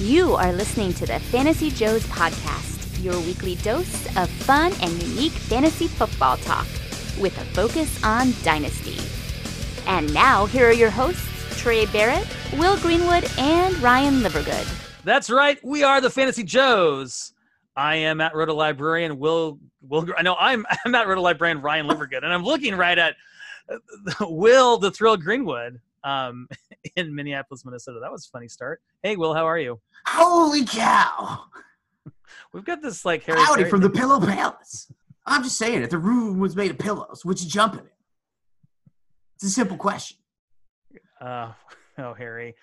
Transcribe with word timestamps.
You 0.00 0.34
are 0.34 0.52
listening 0.52 0.92
to 0.94 1.06
the 1.06 1.18
Fantasy 1.18 1.70
Joes 1.70 2.04
podcast, 2.08 3.02
your 3.02 3.18
weekly 3.20 3.54
dose 3.56 4.04
of 4.18 4.28
fun 4.28 4.74
and 4.82 5.02
unique 5.02 5.32
fantasy 5.32 5.88
football 5.88 6.36
talk 6.36 6.66
with 7.18 7.34
a 7.40 7.44
focus 7.54 8.04
on 8.04 8.34
dynasty. 8.42 8.98
And 9.86 10.12
now, 10.12 10.44
here 10.44 10.68
are 10.68 10.72
your 10.74 10.90
hosts, 10.90 11.26
Trey 11.58 11.86
Barrett, 11.86 12.28
Will 12.58 12.76
Greenwood, 12.76 13.26
and 13.38 13.74
Ryan 13.78 14.16
Livergood. 14.16 14.68
That's 15.04 15.30
right. 15.30 15.58
We 15.64 15.82
are 15.82 16.02
the 16.02 16.10
Fantasy 16.10 16.42
Joes. 16.42 17.32
I 17.74 17.96
am 17.96 18.20
at 18.20 18.34
Roto 18.34 18.52
Librarian 18.52 19.18
Will. 19.18 19.58
Will 19.80 20.06
I 20.18 20.20
know 20.20 20.36
I'm 20.38 20.66
I'm 20.84 20.94
at 20.94 21.08
Roto 21.08 21.22
Librarian 21.22 21.62
Ryan 21.62 21.86
Livergood, 21.86 22.22
and 22.22 22.34
I'm 22.34 22.44
looking 22.44 22.76
right 22.76 22.98
at 22.98 23.16
uh, 23.70 23.78
Will 24.28 24.76
the 24.76 24.90
Thrill 24.90 25.16
Greenwood 25.16 25.80
um, 26.06 26.48
in 26.96 27.14
Minneapolis, 27.14 27.64
Minnesota. 27.64 27.98
That 28.00 28.12
was 28.12 28.26
a 28.26 28.30
funny 28.30 28.48
start. 28.48 28.80
Hey, 29.02 29.16
Will, 29.16 29.34
how 29.34 29.46
are 29.46 29.58
you? 29.58 29.80
Holy 30.06 30.64
cow! 30.64 31.44
We've 32.52 32.64
got 32.64 32.80
this 32.80 33.04
like 33.04 33.24
Harry 33.24 33.40
Howdy 33.40 33.64
from 33.64 33.80
the. 33.80 33.90
Pillow 33.90 34.20
Palace. 34.20 34.90
I'm 35.26 35.42
just 35.42 35.58
saying, 35.58 35.82
if 35.82 35.90
the 35.90 35.98
room 35.98 36.38
was 36.38 36.54
made 36.54 36.70
of 36.70 36.78
pillows, 36.78 37.24
would 37.24 37.42
you 37.42 37.48
jump 37.48 37.74
in 37.74 37.80
it? 37.80 37.94
It's 39.34 39.44
a 39.44 39.50
simple 39.50 39.76
question. 39.76 40.18
Uh, 41.20 41.52
oh, 41.98 42.14
Harry. 42.14 42.54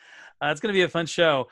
Uh, 0.42 0.48
it's 0.48 0.62
going 0.62 0.74
to 0.74 0.78
be 0.78 0.84
a 0.84 0.90
fun 0.90 1.06
show. 1.06 1.48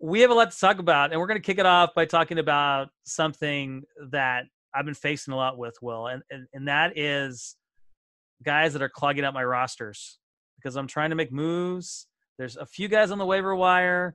We 0.00 0.20
have 0.20 0.30
a 0.30 0.34
lot 0.34 0.50
to 0.50 0.58
talk 0.58 0.78
about, 0.78 1.12
and 1.12 1.20
we're 1.20 1.26
going 1.26 1.40
to 1.40 1.46
kick 1.46 1.58
it 1.58 1.66
off 1.66 1.94
by 1.94 2.04
talking 2.04 2.38
about 2.38 2.88
something 3.04 3.84
that 4.10 4.44
I've 4.74 4.84
been 4.84 4.94
facing 4.94 5.32
a 5.32 5.36
lot 5.36 5.56
with, 5.56 5.76
Will, 5.80 6.08
and, 6.08 6.22
and, 6.30 6.46
and 6.52 6.68
that 6.68 6.98
is 6.98 7.56
guys 8.42 8.74
that 8.74 8.82
are 8.82 8.90
clogging 8.90 9.24
up 9.24 9.32
my 9.32 9.44
rosters 9.44 10.18
because 10.56 10.76
I'm 10.76 10.86
trying 10.86 11.10
to 11.10 11.16
make 11.16 11.32
moves. 11.32 12.06
There's 12.38 12.56
a 12.56 12.66
few 12.66 12.88
guys 12.88 13.10
on 13.10 13.18
the 13.18 13.26
waiver 13.26 13.54
wire, 13.54 14.14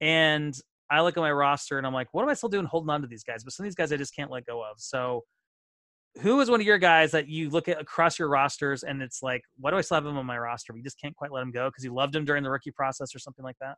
and 0.00 0.58
I 0.90 1.00
look 1.00 1.16
at 1.16 1.20
my 1.20 1.32
roster 1.32 1.78
and 1.78 1.86
I'm 1.86 1.92
like, 1.94 2.08
what 2.12 2.22
am 2.22 2.28
I 2.28 2.34
still 2.34 2.48
doing 2.48 2.64
holding 2.64 2.90
on 2.90 3.00
to 3.02 3.08
these 3.08 3.24
guys? 3.24 3.42
But 3.42 3.52
some 3.52 3.64
of 3.64 3.68
these 3.68 3.74
guys 3.74 3.92
I 3.92 3.96
just 3.96 4.14
can't 4.14 4.30
let 4.30 4.46
go 4.46 4.60
of. 4.62 4.78
So, 4.78 5.24
who 6.22 6.40
is 6.40 6.48
one 6.48 6.60
of 6.60 6.66
your 6.66 6.78
guys 6.78 7.10
that 7.10 7.28
you 7.28 7.50
look 7.50 7.68
at 7.68 7.80
across 7.80 8.18
your 8.18 8.28
rosters 8.28 8.84
and 8.84 9.02
it's 9.02 9.22
like, 9.22 9.42
why 9.58 9.70
do 9.70 9.76
I 9.76 9.80
still 9.80 9.96
have 9.96 10.06
him 10.06 10.16
on 10.16 10.24
my 10.26 10.38
roster? 10.38 10.72
But 10.72 10.78
you 10.78 10.84
just 10.84 11.00
can't 11.00 11.14
quite 11.16 11.32
let 11.32 11.42
him 11.42 11.50
go 11.50 11.68
because 11.68 11.84
you 11.84 11.92
loved 11.92 12.14
him 12.14 12.24
during 12.24 12.42
the 12.42 12.50
rookie 12.50 12.70
process 12.70 13.14
or 13.14 13.18
something 13.18 13.44
like 13.44 13.56
that? 13.60 13.74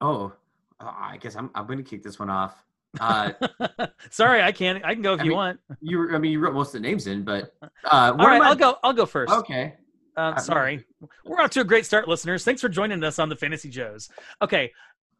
Oh, 0.00 0.32
uh, 0.80 0.92
I 0.96 1.16
guess 1.18 1.36
I'm, 1.36 1.50
I'm 1.54 1.66
going 1.66 1.78
to 1.78 1.84
kick 1.84 2.02
this 2.02 2.18
one 2.18 2.30
off. 2.30 2.64
Uh, 3.00 3.32
Sorry, 4.10 4.40
I 4.40 4.52
can't. 4.52 4.84
I 4.84 4.94
can 4.94 5.02
go 5.02 5.14
if 5.14 5.20
I 5.20 5.24
you 5.24 5.30
mean, 5.30 5.36
want. 5.36 5.60
you, 5.80 6.14
I 6.14 6.18
mean, 6.18 6.32
you 6.32 6.40
wrote 6.40 6.54
most 6.54 6.68
of 6.74 6.80
the 6.82 6.88
names 6.88 7.06
in, 7.08 7.24
but 7.24 7.52
uh, 7.62 7.68
All 7.90 8.16
what 8.16 8.28
I- 8.28 8.38
I'll 8.48 8.54
go. 8.56 8.76
I'll 8.82 8.92
go 8.92 9.04
first. 9.06 9.32
Okay. 9.32 9.74
Uh, 10.16 10.36
sorry, 10.38 10.84
we're 11.24 11.40
off 11.40 11.50
to 11.50 11.60
a 11.60 11.64
great 11.64 11.84
start, 11.84 12.06
listeners. 12.06 12.44
Thanks 12.44 12.60
for 12.60 12.68
joining 12.68 13.02
us 13.02 13.18
on 13.18 13.28
the 13.28 13.36
Fantasy 13.36 13.68
Joes. 13.68 14.08
Okay, 14.40 14.72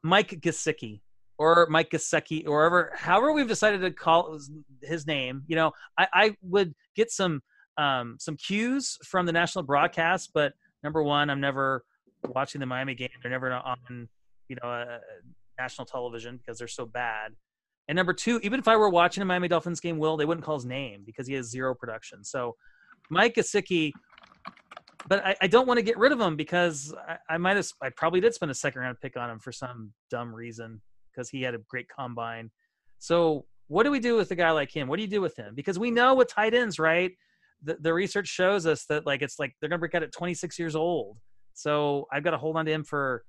Mike 0.03 0.31
Gesicki 0.41 1.01
or 1.39 1.67
Mike 1.69 1.91
Gesicki, 1.91 2.47
or 2.47 2.59
whatever, 2.59 2.93
however 2.95 3.33
we've 3.33 3.49
decided 3.49 3.81
to 3.81 3.91
call 3.91 4.39
his 4.83 5.07
name. 5.07 5.43
You 5.47 5.57
know, 5.57 5.73
I, 5.99 6.07
I 6.13 6.37
would 6.43 6.75
get 6.95 7.11
some 7.11 7.43
um, 7.77 8.17
some 8.21 8.37
cues 8.37 8.99
from 9.05 9.27
the 9.27 9.33
national 9.33 9.65
broadcast, 9.65 10.31
but 10.33 10.53
number 10.85 11.03
one, 11.03 11.29
I'm 11.29 11.41
never 11.41 11.85
watching 12.29 12.61
the 12.61 12.67
Miami 12.67 12.95
game. 12.95 13.09
They're 13.21 13.33
never 13.33 13.53
on, 13.53 14.09
you 14.49 14.57
know, 14.63 14.69
uh, 14.69 14.99
national 15.59 15.87
television 15.87 16.37
because 16.37 16.59
they're 16.59 16.69
so 16.69 16.87
bad. 16.87 17.33
And 17.89 17.97
number 17.97 18.13
two, 18.13 18.39
even 18.43 18.61
if 18.61 18.69
I 18.69 18.77
were 18.77 18.89
watching 18.89 19.23
a 19.23 19.27
Miami 19.27 19.49
Dolphins 19.49 19.81
game, 19.81 19.99
Will, 19.99 20.17
they 20.17 20.25
wouldn't 20.25 20.45
call 20.45 20.55
his 20.55 20.65
name 20.65 21.03
because 21.05 21.27
he 21.27 21.35
has 21.35 21.51
zero 21.51 21.75
production. 21.75 22.23
So 22.23 22.55
Mike 23.11 23.35
Gesicki, 23.35 23.93
but 25.09 25.25
I, 25.25 25.37
I 25.43 25.47
don't 25.47 25.67
want 25.67 25.79
to 25.79 25.83
get 25.83 25.99
rid 25.99 26.13
of 26.13 26.21
him 26.21 26.37
because 26.37 26.95
I, 27.09 27.35
I 27.35 27.39
might 27.39 27.57
have, 27.57 27.69
I 27.83 27.91
probably 27.91 28.21
did 28.21 28.35
spend 28.35 28.51
a 28.51 28.55
second 28.55 28.81
round 28.81 28.99
pick 29.01 29.17
on 29.17 29.31
him 29.31 29.39
for 29.39 29.53
some 29.53 29.93
dumb 30.11 30.35
reason 30.35 30.81
because 31.13 31.29
he 31.29 31.43
had 31.43 31.55
a 31.55 31.59
great 31.69 31.89
combine. 31.89 32.51
So 32.99 33.47
what 33.69 33.85
do 33.85 33.91
we 33.91 34.01
do 34.01 34.17
with 34.17 34.31
a 34.31 34.35
guy 34.35 34.51
like 34.51 34.75
him? 34.75 34.89
What 34.89 34.97
do 34.97 35.03
you 35.03 35.09
do 35.09 35.21
with 35.21 35.37
him? 35.37 35.55
Because 35.55 35.79
we 35.79 35.91
know 35.91 36.15
with 36.15 36.29
tight 36.29 36.55
ends, 36.55 36.79
right? 36.79 37.13
The, 37.63 37.77
the 37.81 37.95
research 37.95 38.29
shows 38.29 38.67
us 38.67 38.85
that 38.87 39.07
like 39.07 39.23
it's 39.23 39.39
like 39.39 39.55
they're 39.61 39.69
gonna 39.69 39.79
break 39.79 39.95
out 39.95 40.03
at 40.03 40.13
26 40.13 40.59
years 40.59 40.77
old. 40.77 41.19
So 41.55 42.07
I've 42.13 42.25
got 42.25 42.33
to 42.33 42.39
hold 42.39 42.57
on 42.57 42.67
to 42.67 42.73
him 42.73 42.85
for 42.85 43.25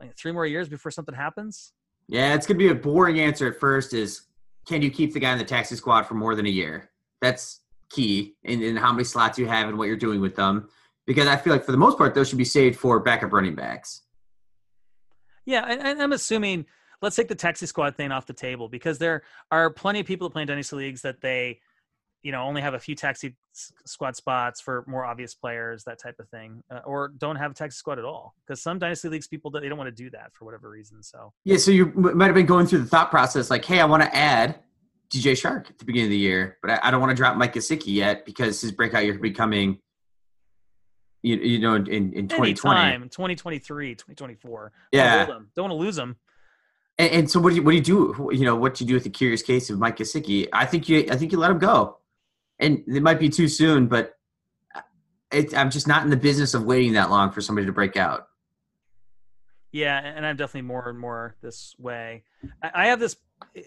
like 0.00 0.16
three 0.16 0.32
more 0.32 0.46
years 0.46 0.68
before 0.68 0.90
something 0.90 1.14
happens. 1.14 1.72
Yeah, 2.08 2.34
it's 2.34 2.46
to 2.46 2.54
be 2.54 2.68
a 2.68 2.74
boring 2.74 3.20
answer 3.20 3.46
at 3.46 3.60
first 3.60 3.94
is 3.94 4.22
can 4.66 4.82
you 4.82 4.90
keep 4.90 5.12
the 5.12 5.20
guy 5.20 5.32
in 5.32 5.38
the 5.38 5.44
taxi 5.44 5.76
squad 5.76 6.04
for 6.04 6.14
more 6.14 6.34
than 6.34 6.46
a 6.46 6.50
year? 6.50 6.90
That's 7.20 7.60
key 7.90 8.34
in, 8.44 8.62
in 8.62 8.76
how 8.76 8.92
many 8.92 9.04
slots 9.04 9.38
you 9.38 9.46
have 9.46 9.68
and 9.68 9.76
what 9.78 9.88
you're 9.88 9.96
doing 9.96 10.20
with 10.20 10.36
them. 10.36 10.68
Because 11.10 11.26
I 11.26 11.34
feel 11.34 11.52
like 11.52 11.64
for 11.64 11.72
the 11.72 11.76
most 11.76 11.98
part, 11.98 12.14
those 12.14 12.28
should 12.28 12.38
be 12.38 12.44
saved 12.44 12.78
for 12.78 13.00
backup 13.00 13.32
running 13.32 13.56
backs. 13.56 14.02
Yeah, 15.44 15.64
and, 15.66 16.00
I'm 16.00 16.12
assuming 16.12 16.66
let's 17.02 17.16
take 17.16 17.26
the 17.26 17.34
taxi 17.34 17.66
squad 17.66 17.96
thing 17.96 18.12
off 18.12 18.26
the 18.26 18.32
table 18.32 18.68
because 18.68 18.98
there 18.98 19.22
are 19.50 19.70
plenty 19.70 19.98
of 19.98 20.06
people 20.06 20.28
that 20.28 20.32
play 20.32 20.42
in 20.42 20.46
dynasty 20.46 20.76
leagues 20.76 21.02
that 21.02 21.20
they, 21.20 21.58
you 22.22 22.30
know, 22.30 22.42
only 22.42 22.62
have 22.62 22.74
a 22.74 22.78
few 22.78 22.94
taxi 22.94 23.34
squad 23.84 24.14
spots 24.14 24.60
for 24.60 24.84
more 24.86 25.04
obvious 25.04 25.34
players, 25.34 25.82
that 25.82 25.98
type 25.98 26.20
of 26.20 26.28
thing, 26.28 26.62
uh, 26.70 26.78
or 26.86 27.08
don't 27.08 27.34
have 27.34 27.50
a 27.50 27.54
taxi 27.54 27.74
squad 27.74 27.98
at 27.98 28.04
all. 28.04 28.36
Because 28.46 28.62
some 28.62 28.78
dynasty 28.78 29.08
leagues 29.08 29.26
people 29.26 29.50
they 29.50 29.68
don't 29.68 29.78
want 29.78 29.88
to 29.88 30.02
do 30.04 30.10
that 30.10 30.32
for 30.32 30.44
whatever 30.44 30.70
reason. 30.70 31.02
So 31.02 31.32
Yeah, 31.42 31.56
so 31.56 31.72
you 31.72 31.86
might 31.86 32.26
have 32.26 32.36
been 32.36 32.46
going 32.46 32.68
through 32.68 32.82
the 32.82 32.86
thought 32.88 33.10
process 33.10 33.50
like, 33.50 33.64
hey, 33.64 33.80
I 33.80 33.84
want 33.84 34.04
to 34.04 34.16
add 34.16 34.60
DJ 35.12 35.32
Chark 35.32 35.70
at 35.70 35.78
the 35.80 35.84
beginning 35.84 36.06
of 36.06 36.10
the 36.10 36.18
year, 36.18 36.56
but 36.62 36.70
I, 36.70 36.78
I 36.84 36.90
don't 36.92 37.00
want 37.00 37.10
to 37.10 37.16
drop 37.16 37.36
Mike 37.36 37.54
Gesicki 37.54 37.94
yet 37.94 38.24
because 38.24 38.60
his 38.60 38.70
breakout 38.70 39.02
year 39.02 39.14
could 39.14 39.22
be 39.22 39.32
coming, 39.32 39.80
you, 41.22 41.36
you 41.36 41.58
know, 41.58 41.74
in, 41.74 42.12
in 42.12 42.28
2020. 42.28 42.80
anytime 42.80 43.02
2023, 43.08 43.94
2024, 43.94 44.72
Yeah. 44.92 45.26
Don't, 45.26 45.54
don't 45.54 45.64
want 45.64 45.72
to 45.72 45.74
lose 45.74 45.96
them. 45.96 46.16
And, 46.98 47.12
and 47.12 47.30
so 47.30 47.40
what 47.40 47.50
do 47.50 47.56
you 47.56 47.62
what 47.62 47.72
do 47.72 47.76
you 47.76 47.82
do? 47.82 48.30
You 48.32 48.44
know, 48.44 48.56
what 48.56 48.74
do 48.74 48.84
you 48.84 48.88
do 48.88 48.94
with 48.94 49.04
the 49.04 49.10
curious 49.10 49.42
case 49.42 49.70
of 49.70 49.78
Mike 49.78 49.96
Gesicki? 49.96 50.48
I 50.52 50.66
think 50.66 50.88
you 50.88 51.06
I 51.10 51.16
think 51.16 51.32
you 51.32 51.38
let 51.38 51.50
him 51.50 51.58
go, 51.58 51.98
and 52.58 52.82
it 52.86 53.02
might 53.02 53.18
be 53.18 53.30
too 53.30 53.48
soon, 53.48 53.86
but 53.86 54.16
it, 55.32 55.56
I'm 55.56 55.70
just 55.70 55.88
not 55.88 56.04
in 56.04 56.10
the 56.10 56.16
business 56.16 56.54
of 56.54 56.64
waiting 56.64 56.92
that 56.94 57.10
long 57.10 57.30
for 57.30 57.40
somebody 57.40 57.66
to 57.66 57.72
break 57.72 57.96
out. 57.96 58.26
Yeah, 59.72 59.98
and 59.98 60.26
I'm 60.26 60.36
definitely 60.36 60.68
more 60.68 60.88
and 60.88 60.98
more 60.98 61.36
this 61.42 61.74
way. 61.78 62.24
I, 62.62 62.70
I 62.74 62.86
have 62.88 62.98
this 62.98 63.16
eh, 63.56 63.62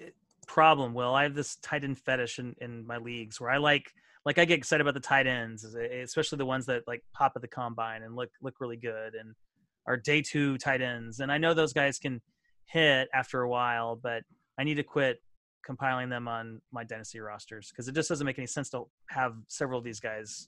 problem, 0.48 0.94
Will. 0.94 1.16
I 1.16 1.24
have 1.24 1.34
this 1.34 1.56
tight 1.58 1.84
end 1.84 1.98
fetish 1.98 2.40
in, 2.40 2.56
in 2.60 2.86
my 2.86 2.98
leagues 2.98 3.40
where 3.40 3.50
I 3.50 3.58
like 3.58 3.94
like 4.26 4.38
I 4.38 4.46
get 4.46 4.58
excited 4.58 4.82
about 4.82 4.94
the 4.94 5.00
tight 5.00 5.28
ends, 5.28 5.76
eh, 5.76 6.02
especially 6.02 6.38
the 6.38 6.46
ones 6.46 6.66
that 6.68 6.84
like 6.88 7.04
pop 7.14 7.34
at 7.36 7.42
the 7.42 7.48
combine 7.48 8.04
and 8.04 8.16
look 8.16 8.30
look 8.42 8.56
really 8.60 8.78
good 8.78 9.16
and 9.16 9.36
are 9.86 9.98
day 9.98 10.22
two 10.22 10.58
tight 10.58 10.82
ends. 10.82 11.20
And 11.20 11.32
I 11.32 11.38
know 11.38 11.54
those 11.54 11.74
guys 11.74 12.00
can 12.00 12.22
hit 12.66 13.10
after 13.14 13.42
a 13.42 13.50
while, 13.50 13.96
but 13.96 14.24
I 14.58 14.64
need 14.64 14.76
to 14.76 14.84
quit 14.84 15.22
compiling 15.66 16.10
them 16.10 16.28
on 16.28 16.62
my 16.72 16.84
dynasty 16.84 17.20
rosters 17.20 17.70
because 17.70 17.88
it 17.88 17.96
just 17.96 18.10
doesn't 18.10 18.26
make 18.26 18.38
any 18.38 18.48
sense 18.48 18.70
to 18.70 18.84
have 19.10 19.34
several 19.48 19.80
of 19.80 19.86
these 19.86 20.00
guys 20.00 20.48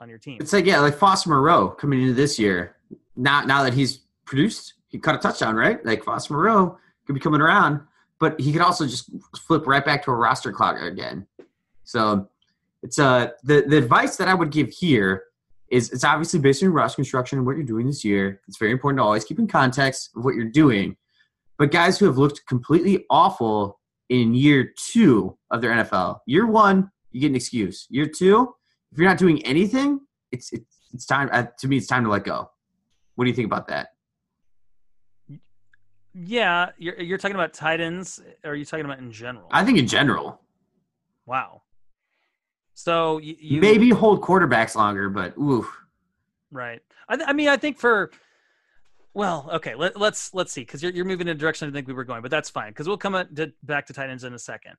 on 0.00 0.08
your 0.08 0.18
team. 0.18 0.38
It's 0.40 0.52
like 0.52 0.66
yeah, 0.66 0.80
like 0.80 0.96
Foster 0.96 1.30
Moreau 1.30 1.68
coming 1.68 2.02
into 2.02 2.14
this 2.14 2.38
year. 2.38 2.76
Now 3.16 3.44
now 3.44 3.62
that 3.62 3.74
he's 3.74 4.00
produced, 4.24 4.74
he 4.88 4.98
caught 4.98 5.14
a 5.14 5.18
touchdown, 5.18 5.54
right? 5.54 5.84
Like 5.84 6.02
Foster 6.02 6.34
Moreau 6.34 6.78
could 7.06 7.14
be 7.14 7.20
coming 7.20 7.40
around, 7.40 7.80
but 8.18 8.40
he 8.40 8.52
could 8.52 8.62
also 8.62 8.86
just 8.86 9.10
flip 9.36 9.66
right 9.66 9.84
back 9.84 10.04
to 10.04 10.10
a 10.10 10.14
roster 10.14 10.52
clogger 10.52 10.90
again. 10.90 11.26
So 11.84 12.28
it's 12.84 12.98
uh 12.98 13.28
the 13.42 13.64
the 13.66 13.78
advice 13.78 14.16
that 14.18 14.28
I 14.28 14.34
would 14.34 14.50
give 14.50 14.68
here 14.68 15.24
is 15.70 15.90
it's 15.90 16.04
obviously 16.04 16.38
based 16.38 16.62
on 16.62 16.66
your 16.66 16.74
roster 16.74 16.96
construction 16.96 17.38
and 17.38 17.46
what 17.46 17.56
you're 17.56 17.64
doing 17.64 17.86
this 17.86 18.04
year. 18.04 18.42
It's 18.46 18.58
very 18.58 18.70
important 18.70 18.98
to 18.98 19.04
always 19.04 19.24
keep 19.24 19.38
in 19.38 19.48
context 19.48 20.10
of 20.14 20.24
what 20.24 20.34
you're 20.34 20.44
doing. 20.44 20.96
But 21.58 21.72
guys 21.72 21.98
who 21.98 22.04
have 22.04 22.18
looked 22.18 22.42
completely 22.46 23.06
awful 23.08 23.80
in 24.10 24.34
year 24.34 24.70
two 24.92 25.36
of 25.50 25.62
their 25.62 25.72
NFL, 25.72 26.18
year 26.26 26.46
one, 26.46 26.90
you 27.10 27.20
get 27.20 27.28
an 27.30 27.36
excuse. 27.36 27.86
Year 27.88 28.06
two, 28.06 28.54
if 28.92 28.98
you're 28.98 29.08
not 29.08 29.18
doing 29.18 29.44
anything, 29.46 30.00
it's 30.30 30.52
it's, 30.52 30.76
it's 30.92 31.06
time 31.06 31.30
uh, 31.32 31.46
to 31.58 31.66
me. 31.66 31.78
It's 31.78 31.86
time 31.86 32.04
to 32.04 32.10
let 32.10 32.24
go. 32.24 32.50
What 33.14 33.24
do 33.24 33.30
you 33.30 33.34
think 33.34 33.46
about 33.46 33.66
that? 33.68 33.88
Yeah, 36.12 36.70
you're 36.76 37.00
you're 37.00 37.18
talking 37.18 37.34
about 37.34 37.54
tight 37.54 37.80
ends, 37.80 38.20
or 38.44 38.50
are 38.50 38.54
you 38.54 38.66
talking 38.66 38.84
about 38.84 38.98
in 38.98 39.10
general? 39.10 39.48
I 39.50 39.64
think 39.64 39.78
in 39.78 39.88
general, 39.88 40.40
Wow. 41.26 41.62
So 42.74 43.18
you, 43.18 43.36
you 43.38 43.60
maybe 43.60 43.90
hold 43.90 44.20
quarterbacks 44.20 44.74
longer, 44.74 45.08
but 45.08 45.36
oof. 45.38 45.66
right. 46.50 46.82
I, 47.08 47.16
th- 47.16 47.28
I 47.28 47.32
mean, 47.32 47.48
I 47.48 47.56
think 47.56 47.78
for 47.78 48.10
well, 49.14 49.48
okay. 49.52 49.76
Let, 49.76 49.98
let's 49.98 50.34
let's 50.34 50.52
see 50.52 50.62
because 50.62 50.82
you're 50.82 50.92
you're 50.92 51.04
moving 51.04 51.28
in 51.28 51.36
a 51.36 51.38
direction 51.38 51.68
I 51.68 51.72
think 51.72 51.86
we 51.86 51.94
were 51.94 52.04
going, 52.04 52.20
but 52.20 52.30
that's 52.30 52.50
fine 52.50 52.70
because 52.70 52.88
we'll 52.88 52.98
come 52.98 53.12
to, 53.36 53.52
back 53.62 53.86
to 53.86 53.92
tight 53.92 54.10
ends 54.10 54.24
in 54.24 54.34
a 54.34 54.38
second. 54.38 54.74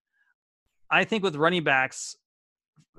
I 0.91 1.05
think 1.05 1.23
with 1.23 1.35
running 1.35 1.63
backs, 1.63 2.17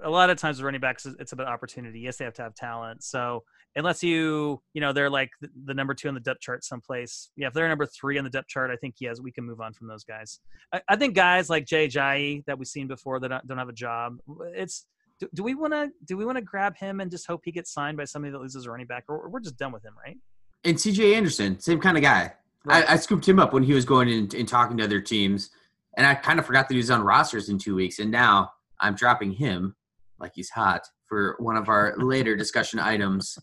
a 0.03 0.11
lot 0.11 0.31
of 0.31 0.39
times 0.39 0.59
with 0.59 0.65
running 0.65 0.81
backs, 0.81 1.07
it's 1.19 1.33
about 1.33 1.49
opportunity. 1.49 2.01
Yes, 2.01 2.17
they 2.17 2.25
have 2.25 2.35
to 2.35 2.43
have 2.43 2.55
talent. 2.55 3.03
So 3.03 3.45
unless 3.77 4.03
you, 4.03 4.61
you 4.75 4.81
know, 4.81 4.93
they're 4.93 5.11
like 5.11 5.31
the, 5.41 5.75
number 5.75 5.95
two 5.95 6.09
on 6.09 6.15
the 6.15 6.21
depth 6.21 6.41
chart 6.41 6.65
someplace. 6.65 7.31
Yeah, 7.37 7.49
if 7.49 7.55
they're 7.55 7.69
number 7.69 7.87
three 7.87 8.19
on 8.19 8.25
the 8.25 8.31
depth 8.31 8.49
chart, 8.49 8.71
I 8.71 8.77
think 8.77 8.97
yes, 9.01 9.21
we 9.21 9.33
can 9.33 9.45
move 9.45 9.61
on 9.61 9.73
from 9.73 9.89
those 9.89 10.05
guys. 10.05 10.41
I, 10.73 10.81
I 10.89 10.97
think 10.97 11.15
guys 11.15 11.49
like 11.49 11.67
Jay 11.67 11.89
Ajayi 11.89 12.45
that 12.47 12.59
we've 12.59 12.69
seen 12.69 12.89
before 12.89 13.21
that 13.21 13.47
don't, 13.47 13.59
have 13.59 13.69
a 13.69 13.75
job. 13.75 14.17
It's 14.55 14.87
do, 15.19 15.29
do 15.35 15.43
we 15.43 15.55
want 15.55 15.73
to 15.73 15.91
do 16.05 16.17
we 16.17 16.27
want 16.27 16.37
to 16.37 16.43
grab 16.43 16.77
him 16.77 17.01
and 17.01 17.11
just 17.11 17.27
hope 17.27 17.43
he 17.45 17.53
gets 17.53 17.73
signed 17.73 17.97
by 17.97 18.05
somebody 18.05 18.33
that 18.33 18.41
loses 18.41 18.67
a 18.67 18.71
running 18.71 18.87
back, 18.87 19.05
or, 19.09 19.29
we're 19.29 19.41
just 19.41 19.57
done 19.57 19.73
with 19.73 19.85
him, 19.85 19.95
right? 20.05 20.17
And 20.65 20.81
C.J. 20.81 21.15
Anderson, 21.15 21.61
same 21.61 21.81
kind 21.81 21.97
of 21.97 22.03
guy. 22.03 22.33
I, 22.69 22.95
I 22.95 22.97
scooped 22.97 23.27
him 23.27 23.39
up 23.39 23.53
when 23.53 23.63
he 23.63 23.73
was 23.73 23.85
going 23.85 24.09
in 24.09 24.29
and 24.37 24.49
talking 24.49 24.77
to 24.79 24.85
other 24.85 25.01
teams, 25.01 25.51
and 25.97 26.07
I 26.07 26.15
kind 26.15 26.39
of 26.39 26.47
forgot 26.47 26.69
that 26.69 26.75
he 26.75 26.79
was 26.79 26.91
on 26.91 27.03
rosters 27.03 27.49
in 27.49 27.59
two 27.59 27.77
weeks, 27.77 27.99
and 27.99 28.11
now 28.11 28.51
I'm 28.81 28.95
dropping 28.95 29.33
him 29.33 29.75
like 30.19 30.33
he's 30.35 30.51
hot 30.51 30.87
for 31.07 31.37
one 31.39 31.57
of 31.57 31.69
our 31.69 31.95
later 31.99 32.37
discussion 32.37 32.79
items. 32.79 33.39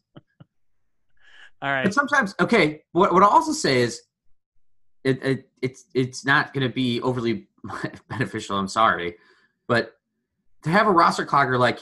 All 1.62 1.72
right. 1.72 1.84
But 1.86 1.94
sometimes, 1.94 2.36
okay, 2.40 2.84
what 2.92 3.14
what 3.14 3.24
I'll 3.24 3.30
also 3.30 3.54
say 3.54 3.82
is, 3.82 4.02
it, 5.04 5.24
it 5.24 5.50
it's 5.62 5.86
it's 5.94 6.26
not 6.26 6.54
going 6.54 6.68
to 6.68 6.74
be 6.74 7.02
overly 7.02 7.48
beneficial. 8.10 8.58
I'm 8.58 8.68
sorry, 8.68 9.16
but 9.68 9.94
to 10.64 10.70
have 10.70 10.88
a 10.88 10.92
roster 10.92 11.26
clogger 11.26 11.58
like 11.58 11.80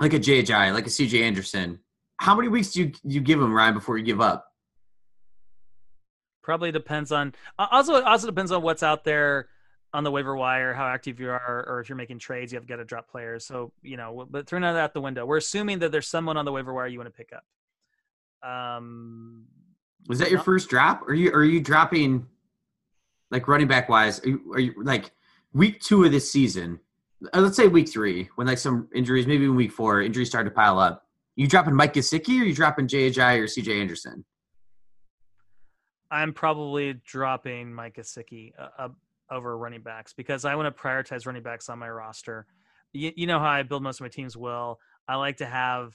like 0.00 0.14
a 0.14 0.18
JJ, 0.18 0.72
like 0.72 0.86
a 0.86 0.90
CJ 0.90 1.22
Anderson, 1.22 1.80
how 2.18 2.34
many 2.34 2.48
weeks 2.48 2.72
do 2.72 2.82
you 2.82 2.92
you 3.02 3.20
give 3.20 3.40
him 3.40 3.52
Ryan 3.54 3.74
before 3.74 3.96
you 3.96 4.04
give 4.04 4.20
up? 4.20 4.46
Probably 6.42 6.72
depends 6.72 7.12
on. 7.12 7.34
Also, 7.58 8.02
also 8.02 8.26
depends 8.26 8.50
on 8.50 8.62
what's 8.62 8.82
out 8.82 9.04
there 9.04 9.48
on 9.92 10.04
the 10.04 10.10
waiver 10.10 10.36
wire, 10.36 10.72
how 10.72 10.86
active 10.86 11.18
you 11.18 11.30
are, 11.30 11.64
or 11.68 11.80
if 11.80 11.88
you're 11.88 11.96
making 11.96 12.18
trades, 12.18 12.52
you 12.52 12.58
have 12.58 12.66
got 12.66 12.76
to 12.76 12.84
drop 12.84 13.08
players. 13.10 13.44
So 13.44 13.72
you 13.82 13.96
know, 13.96 14.26
but 14.30 14.46
throwing 14.46 14.62
that 14.62 14.76
out 14.76 14.94
the 14.94 15.00
window. 15.00 15.26
We're 15.26 15.38
assuming 15.38 15.80
that 15.80 15.92
there's 15.92 16.06
someone 16.08 16.36
on 16.36 16.44
the 16.44 16.52
waiver 16.52 16.72
wire 16.72 16.86
you 16.86 16.98
want 16.98 17.12
to 17.12 17.16
pick 17.16 17.32
up. 17.32 18.48
Um, 18.48 19.46
Was 20.08 20.18
that 20.20 20.30
your 20.30 20.40
first 20.40 20.68
drop? 20.70 21.02
Or 21.02 21.10
are 21.10 21.14
you 21.14 21.32
are 21.32 21.44
you 21.44 21.60
dropping 21.60 22.26
like 23.30 23.48
running 23.48 23.68
back 23.68 23.88
wise? 23.88 24.24
Are 24.24 24.28
you, 24.28 24.52
are 24.54 24.60
you 24.60 24.74
like 24.82 25.10
week 25.52 25.80
two 25.80 26.04
of 26.04 26.12
this 26.12 26.30
season? 26.30 26.80
uh, 27.34 27.40
Let's 27.40 27.56
say 27.56 27.68
week 27.68 27.88
three, 27.88 28.28
when 28.36 28.46
like 28.46 28.58
some 28.58 28.88
injuries, 28.94 29.26
maybe 29.26 29.44
in 29.44 29.56
week 29.56 29.72
four, 29.72 30.02
injuries 30.02 30.28
start 30.28 30.46
to 30.46 30.50
pile 30.50 30.78
up. 30.78 31.06
You 31.36 31.46
dropping 31.46 31.74
Mike 31.74 31.94
Gesicki 31.94 32.40
or 32.40 32.44
you 32.44 32.54
dropping 32.54 32.86
JJ 32.88 33.38
or 33.38 33.44
CJ 33.44 33.80
Anderson? 33.80 34.24
I'm 36.10 36.32
probably 36.32 36.94
dropping 37.06 37.72
Mike 37.72 37.96
Gesicki 37.96 38.52
uh, 38.58 38.68
uh, 38.78 38.88
over 39.30 39.56
running 39.56 39.82
backs 39.82 40.12
because 40.12 40.44
I 40.44 40.54
want 40.54 40.74
to 40.74 40.82
prioritize 40.82 41.26
running 41.26 41.42
backs 41.42 41.68
on 41.68 41.78
my 41.78 41.88
roster. 41.88 42.46
You, 42.92 43.12
you 43.16 43.26
know 43.26 43.38
how 43.38 43.48
I 43.48 43.62
build 43.62 43.82
most 43.82 44.00
of 44.00 44.04
my 44.04 44.08
teams. 44.08 44.36
Will 44.36 44.78
I 45.08 45.16
like 45.16 45.38
to 45.38 45.46
have, 45.46 45.92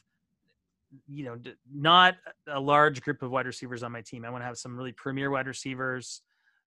you 1.08 1.26
know, 1.26 1.38
not 1.74 2.16
a 2.48 2.60
large 2.60 3.02
group 3.02 3.22
of 3.22 3.32
wide 3.32 3.46
receivers 3.46 3.84
on 3.84 3.92
my 3.92 4.02
team. 4.02 4.26
I 4.26 4.30
want 4.30 4.42
to 4.42 4.46
have 4.46 4.58
some 4.58 4.78
really 4.78 4.92
premier 4.92 5.30
wide 5.30 5.48
receivers. 5.48 6.22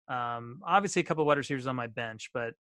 Um, 0.09 0.61
obviously, 0.67 1.01
a 1.01 1.05
couple 1.05 1.23
of 1.23 1.27
wide 1.27 1.39
receivers 1.39 1.67
on 1.67 1.77
my 1.77 1.87
bench, 1.87 2.31
but 2.33 2.55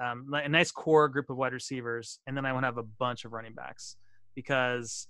um, 0.00 0.26
a 0.32 0.48
nice 0.48 0.70
core 0.70 1.08
group 1.08 1.30
of 1.30 1.36
wide 1.36 1.52
receivers, 1.52 2.18
and 2.26 2.36
then 2.36 2.46
I 2.46 2.52
want 2.52 2.64
to 2.64 2.68
have 2.68 2.78
a 2.78 2.82
bunch 2.82 3.24
of 3.24 3.32
running 3.32 3.54
backs 3.54 3.96
because 4.34 5.06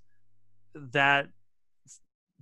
that 0.75 1.27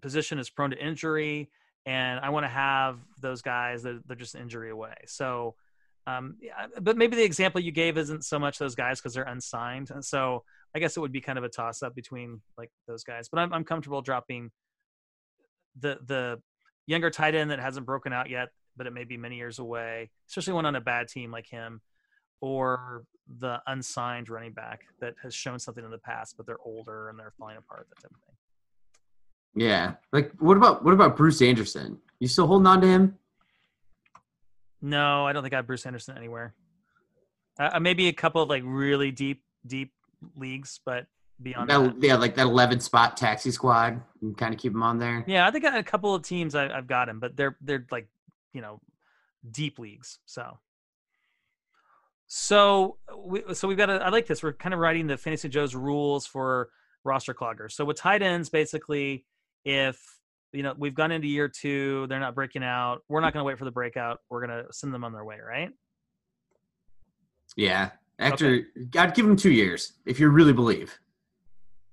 position 0.02 0.40
is 0.40 0.50
prone 0.50 0.72
to 0.72 0.78
injury 0.78 1.50
and 1.86 2.20
I 2.20 2.30
want 2.30 2.44
to 2.44 2.50
have 2.50 3.00
those 3.20 3.42
guys 3.42 3.84
that 3.84 4.02
they're 4.06 4.16
just 4.16 4.36
injury 4.36 4.70
away. 4.70 4.94
So, 5.08 5.56
um, 6.08 6.38
but 6.82 6.98
maybe 6.98 7.16
the 7.16 7.24
example 7.24 7.62
you 7.62 7.72
gave 7.72 7.98
isn't 7.98 8.26
so 8.26 8.40
much 8.40 8.58
those 8.58 8.76
guys 8.76 9.00
because 9.00 9.14
they're 9.14 9.24
unsigned. 9.24 9.92
And 9.92 10.04
so 10.04 10.44
I 10.76 10.80
guess 10.80 10.98
it 10.98 11.00
would 11.00 11.12
be 11.12 11.22
kind 11.22 11.38
of 11.38 11.44
a 11.44 11.50
toss 11.50 11.84
up 11.84 11.96
between 11.96 12.42
like 12.58 12.72
those 12.88 13.04
guys. 13.04 13.30
But 13.30 13.40
I'm, 13.40 13.54
I'm 13.54 13.64
comfortable 13.64 14.02
dropping 14.02 14.52
the 15.80 16.00
the 16.06 16.42
younger 16.88 17.10
tight 17.10 17.36
end 17.36 17.52
that 17.52 17.60
hasn't 17.60 17.86
broken 17.86 18.14
out 18.14 18.30
yet, 18.30 18.50
but 18.76 18.88
it 18.88 18.94
may 18.94 19.04
be 19.04 19.18
many 19.18 19.38
years 19.38 19.60
away, 19.60 20.10
especially 20.30 20.54
one 20.54 20.66
on 20.66 20.76
a 20.76 20.82
bad 20.82 21.08
team 21.08 21.32
like 21.32 21.48
him, 21.48 21.82
or 22.42 23.04
the 23.40 23.62
unsigned 23.68 24.30
running 24.30 24.54
back 24.54 24.82
that 25.00 25.14
has 25.22 25.34
shown 25.34 25.60
something 25.60 25.86
in 25.86 25.92
the 25.92 26.00
past, 26.00 26.36
but 26.36 26.46
they're 26.46 26.60
older 26.66 27.10
and 27.10 27.20
they're 27.20 27.34
falling 27.38 27.58
apart. 27.58 27.88
That 27.90 28.02
type 28.02 28.12
of 28.12 28.22
thing. 28.26 28.36
Yeah. 29.68 29.94
Like 30.12 30.32
what 30.40 30.58
about 30.58 30.84
what 30.84 30.94
about 30.94 31.16
Bruce 31.16 31.42
Anderson? 31.42 32.00
You 32.20 32.28
still 32.28 32.48
holding 32.48 32.68
on 32.68 32.82
to 32.82 32.88
him? 32.88 33.18
No, 34.82 35.26
I 35.26 35.34
don't 35.34 35.44
think 35.44 35.54
I 35.54 35.58
have 35.58 35.68
Bruce 35.68 35.86
Anderson 35.86 36.18
anywhere. 36.18 36.54
Uh, 37.60 37.80
maybe 37.80 38.08
a 38.08 38.14
couple 38.14 38.42
of 38.42 38.50
like 38.50 38.64
really 38.66 39.12
deep, 39.12 39.44
deep 39.66 39.94
leagues, 40.36 40.80
but 40.86 41.06
beyond 41.42 41.70
that, 41.70 42.00
That, 42.00 42.08
yeah, 42.08 42.16
like 42.16 42.36
that 42.36 42.48
eleven 42.48 42.80
spot 42.80 43.18
taxi 43.18 43.52
squad. 43.52 44.02
You 44.22 44.30
can 44.30 44.36
kind 44.36 44.54
of 44.54 44.60
keep 44.60 44.74
him 44.74 44.84
on 44.84 44.98
there. 44.98 45.24
yeah, 45.28 45.48
I 45.48 45.52
think 45.52 45.66
a 45.66 45.84
couple 45.84 46.16
of 46.16 46.24
teams 46.24 46.56
I, 46.56 46.70
I've 46.70 46.88
got 46.88 47.10
him, 47.10 47.20
but 47.20 47.36
they're 47.36 47.58
they're 47.62 47.86
like 47.92 48.08
you 48.54 48.62
know 48.62 48.80
deep 49.50 49.80
leagues. 49.80 50.20
So, 50.26 50.60
so 52.28 52.98
we 53.18 53.44
so 53.54 53.68
we've 53.68 53.78
got 53.78 53.90
a, 53.90 54.04
I 54.04 54.10
like 54.10 54.28
this. 54.28 54.42
We're 54.42 54.54
kind 54.54 54.74
of 54.74 54.80
writing 54.80 55.08
the 55.08 55.18
Fantasy 55.18 55.50
Joe's 55.50 55.76
rules 55.76 56.26
for 56.26 56.70
roster 57.04 57.34
cloggers. 57.34 57.74
So 57.74 57.86
with 57.86 57.98
tight 57.98 58.22
ends, 58.22 58.50
basically, 58.50 59.26
if 59.66 60.00
you 60.54 60.64
know 60.64 60.74
we've 60.78 60.96
gone 60.96 61.12
into 61.12 61.28
year 61.28 61.48
two, 61.48 62.08
they're 62.08 62.20
not 62.20 62.36
breaking 62.36 62.64
out. 62.64 63.02
We're 63.10 63.22
not 63.22 63.34
going 63.34 63.42
to 63.42 63.48
wait 63.48 63.58
for 63.58 63.66
the 63.66 63.72
breakout. 63.72 64.20
We're 64.30 64.46
going 64.46 64.64
to 64.64 64.72
send 64.72 64.94
them 64.94 65.04
on 65.04 65.14
their 65.14 65.26
way, 65.26 65.38
right? 65.46 65.70
Yeah. 67.56 67.92
After 68.20 68.68
I'd 68.98 69.16
give 69.16 69.26
them 69.26 69.36
two 69.36 69.52
years 69.52 69.94
if 70.06 70.20
you 70.20 70.30
really 70.30 70.54
believe. 70.54 70.98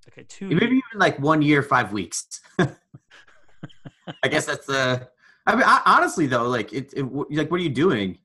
Okay, 0.09 0.25
two. 0.29 0.49
Maybe 0.49 0.77
even 0.77 0.99
like 0.99 1.19
one 1.19 1.43
year, 1.43 1.63
five 1.63 1.93
weeks. 1.93 2.41
I 2.59 4.29
guess 4.29 4.47
that's 4.47 4.67
the. 4.67 5.09
I 5.47 5.55
mean, 5.55 5.65
I, 5.67 5.81
honestly 5.87 6.27
though, 6.27 6.49
like 6.49 6.73
it, 6.73 6.93
it, 6.95 7.03
like 7.03 7.51
what 7.51 7.61
are 7.61 7.63
you 7.63 7.71
doing? 7.71 8.19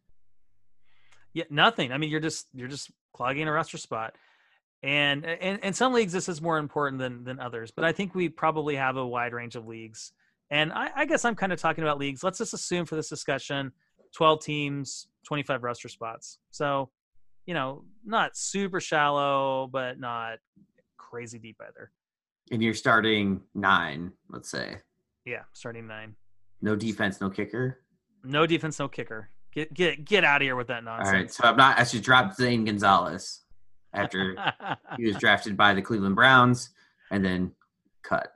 Yeah, 1.33 1.45
nothing. 1.50 1.91
I 1.91 1.97
mean, 1.97 2.09
you're 2.09 2.19
just 2.19 2.47
you're 2.53 2.68
just 2.68 2.91
clogging 3.13 3.47
a 3.47 3.51
roster 3.51 3.77
spot, 3.77 4.15
and 4.81 5.25
and 5.25 5.59
in 5.59 5.74
some 5.74 5.94
leagues 5.94 6.13
this 6.13 6.29
is 6.29 6.41
more 6.41 6.57
important 6.57 7.00
than 7.00 7.24
than 7.24 7.39
others. 7.39 7.71
But 7.71 7.86
I 7.86 7.91
think 7.91 8.15
we 8.15 8.29
probably 8.29 8.75
have 8.75 8.97
a 8.97 9.06
wide 9.06 9.33
range 9.33 9.56
of 9.56 9.68
leagues, 9.68 10.12
and 10.53 10.71
I, 10.71 10.91
I 10.95 11.05
guess 11.05 11.25
I'm 11.25 11.33
kind 11.33 11.51
of 11.51 11.59
talking 11.59 11.83
about 11.83 11.97
leagues. 11.97 12.23
Let's 12.23 12.38
just 12.38 12.53
assume 12.53 12.85
for 12.85 12.95
this 12.95 13.09
discussion, 13.09 13.71
12 14.15 14.39
teams, 14.44 15.07
25 15.25 15.63
roster 15.63 15.89
spots. 15.89 16.38
So, 16.51 16.91
you 17.47 17.55
know, 17.55 17.85
not 18.05 18.38
super 18.38 18.79
shallow, 18.79 19.67
but 19.73 20.00
not 20.00 20.38
crazy 20.97 21.39
deep 21.39 21.57
either. 21.59 21.91
And 22.51 22.61
you're 22.61 22.75
starting 22.75 23.41
nine, 23.55 24.11
let's 24.29 24.51
say. 24.51 24.77
Yeah, 25.25 25.41
starting 25.53 25.88
nine. 25.88 26.15
No 26.61 26.75
defense, 26.75 27.19
no 27.19 27.31
kicker. 27.31 27.79
No 28.23 28.45
defense, 28.45 28.77
no 28.77 28.88
kicker. 28.88 29.29
Get 29.53 29.73
get 29.73 30.05
get 30.05 30.23
out 30.23 30.41
of 30.41 30.45
here 30.45 30.55
with 30.55 30.67
that 30.67 30.83
nonsense. 30.83 31.07
All 31.07 31.13
right, 31.13 31.31
so 31.31 31.44
I'm 31.45 31.57
not. 31.57 31.79
I 31.79 31.83
should 31.83 32.03
drop 32.03 32.35
Zane 32.35 32.65
Gonzalez 32.65 33.41
after 33.91 34.35
he 34.97 35.05
was 35.05 35.15
drafted 35.15 35.57
by 35.57 35.73
the 35.73 35.81
Cleveland 35.81 36.15
Browns 36.15 36.69
and 37.09 37.25
then 37.25 37.53
cut. 38.03 38.33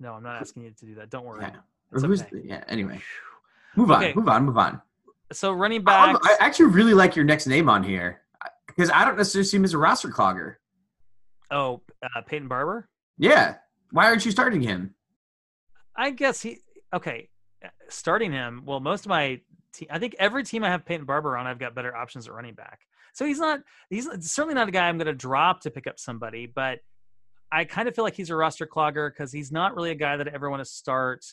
No, 0.00 0.14
I'm 0.14 0.22
not 0.22 0.36
asking 0.40 0.64
you 0.64 0.70
to 0.70 0.86
do 0.86 0.94
that. 0.96 1.10
Don't 1.10 1.24
worry. 1.24 1.42
Yeah. 1.42 1.56
It's 1.92 2.04
Or 2.04 2.06
who's- 2.06 2.22
okay. 2.22 2.42
yeah. 2.44 2.62
Anyway, 2.68 3.00
move 3.76 3.90
on. 3.90 4.02
Okay. 4.04 4.14
Move 4.14 4.28
on. 4.28 4.44
Move 4.44 4.58
on. 4.58 4.80
So 5.32 5.52
running 5.52 5.82
I'm- 5.88 6.16
I 6.22 6.36
actually 6.40 6.66
really 6.66 6.94
like 6.94 7.16
your 7.16 7.24
next 7.24 7.46
name 7.46 7.68
on 7.68 7.82
here 7.82 8.22
because 8.66 8.90
I 8.90 9.04
don't 9.04 9.16
necessarily 9.16 9.46
see 9.46 9.56
him 9.56 9.64
as 9.64 9.74
a 9.74 9.78
roster 9.78 10.08
clogger. 10.08 10.56
Oh, 11.50 11.82
uh, 12.02 12.20
Peyton 12.22 12.48
Barber. 12.48 12.88
Yeah. 13.18 13.56
Why 13.90 14.06
aren't 14.06 14.24
you 14.24 14.30
starting 14.30 14.60
him? 14.60 14.94
I 15.96 16.10
guess 16.10 16.40
he. 16.42 16.58
Okay, 16.94 17.28
starting 17.88 18.32
him. 18.32 18.62
Well, 18.64 18.80
most 18.80 19.04
of 19.04 19.08
my 19.10 19.40
team. 19.72 19.88
I 19.90 19.98
think 19.98 20.14
every 20.18 20.44
team 20.44 20.62
I 20.62 20.68
have 20.70 20.84
Peyton 20.84 21.06
Barber 21.06 21.36
on, 21.36 21.46
I've 21.46 21.58
got 21.58 21.74
better 21.74 21.94
options 21.96 22.28
at 22.28 22.34
running 22.34 22.54
back. 22.54 22.80
So 23.14 23.24
he's 23.26 23.40
not. 23.40 23.60
He's 23.90 24.06
certainly 24.30 24.54
not 24.54 24.68
a 24.68 24.70
guy 24.70 24.88
I'm 24.88 24.96
going 24.98 25.06
to 25.06 25.14
drop 25.14 25.62
to 25.62 25.70
pick 25.70 25.86
up 25.86 25.98
somebody. 25.98 26.46
But 26.46 26.80
I 27.50 27.64
kind 27.64 27.88
of 27.88 27.94
feel 27.94 28.04
like 28.04 28.14
he's 28.14 28.30
a 28.30 28.36
roster 28.36 28.66
clogger 28.66 29.10
because 29.10 29.32
he's 29.32 29.50
not 29.50 29.74
really 29.74 29.90
a 29.90 29.94
guy 29.94 30.16
that 30.16 30.28
I 30.28 30.32
ever 30.34 30.50
want 30.50 30.60
to 30.60 30.70
start. 30.70 31.24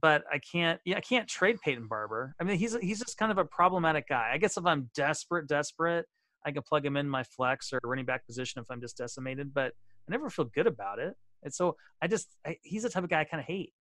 But 0.00 0.24
I 0.32 0.38
can't. 0.38 0.80
Yeah, 0.84 0.96
I 0.96 1.00
can't 1.00 1.28
trade 1.28 1.58
Peyton 1.62 1.86
Barber. 1.86 2.34
I 2.40 2.44
mean, 2.44 2.58
he's 2.58 2.76
he's 2.80 2.98
just 2.98 3.18
kind 3.18 3.30
of 3.30 3.38
a 3.38 3.44
problematic 3.44 4.08
guy. 4.08 4.30
I 4.32 4.38
guess 4.38 4.56
if 4.56 4.64
I'm 4.64 4.90
desperate, 4.94 5.46
desperate, 5.48 6.06
I 6.46 6.50
can 6.50 6.62
plug 6.62 6.84
him 6.84 6.96
in 6.96 7.08
my 7.08 7.22
flex 7.24 7.72
or 7.72 7.80
running 7.84 8.06
back 8.06 8.26
position 8.26 8.62
if 8.62 8.70
I'm 8.70 8.80
just 8.80 8.96
decimated. 8.96 9.52
But 9.52 9.72
I 10.08 10.10
never 10.10 10.30
feel 10.30 10.46
good 10.46 10.66
about 10.66 10.98
it. 10.98 11.14
And 11.42 11.52
so 11.52 11.76
I 12.00 12.06
just 12.06 12.28
I, 12.46 12.56
he's 12.62 12.84
the 12.84 12.88
type 12.88 13.04
of 13.04 13.10
guy 13.10 13.20
I 13.20 13.24
kind 13.24 13.40
of 13.40 13.46
hate. 13.46 13.72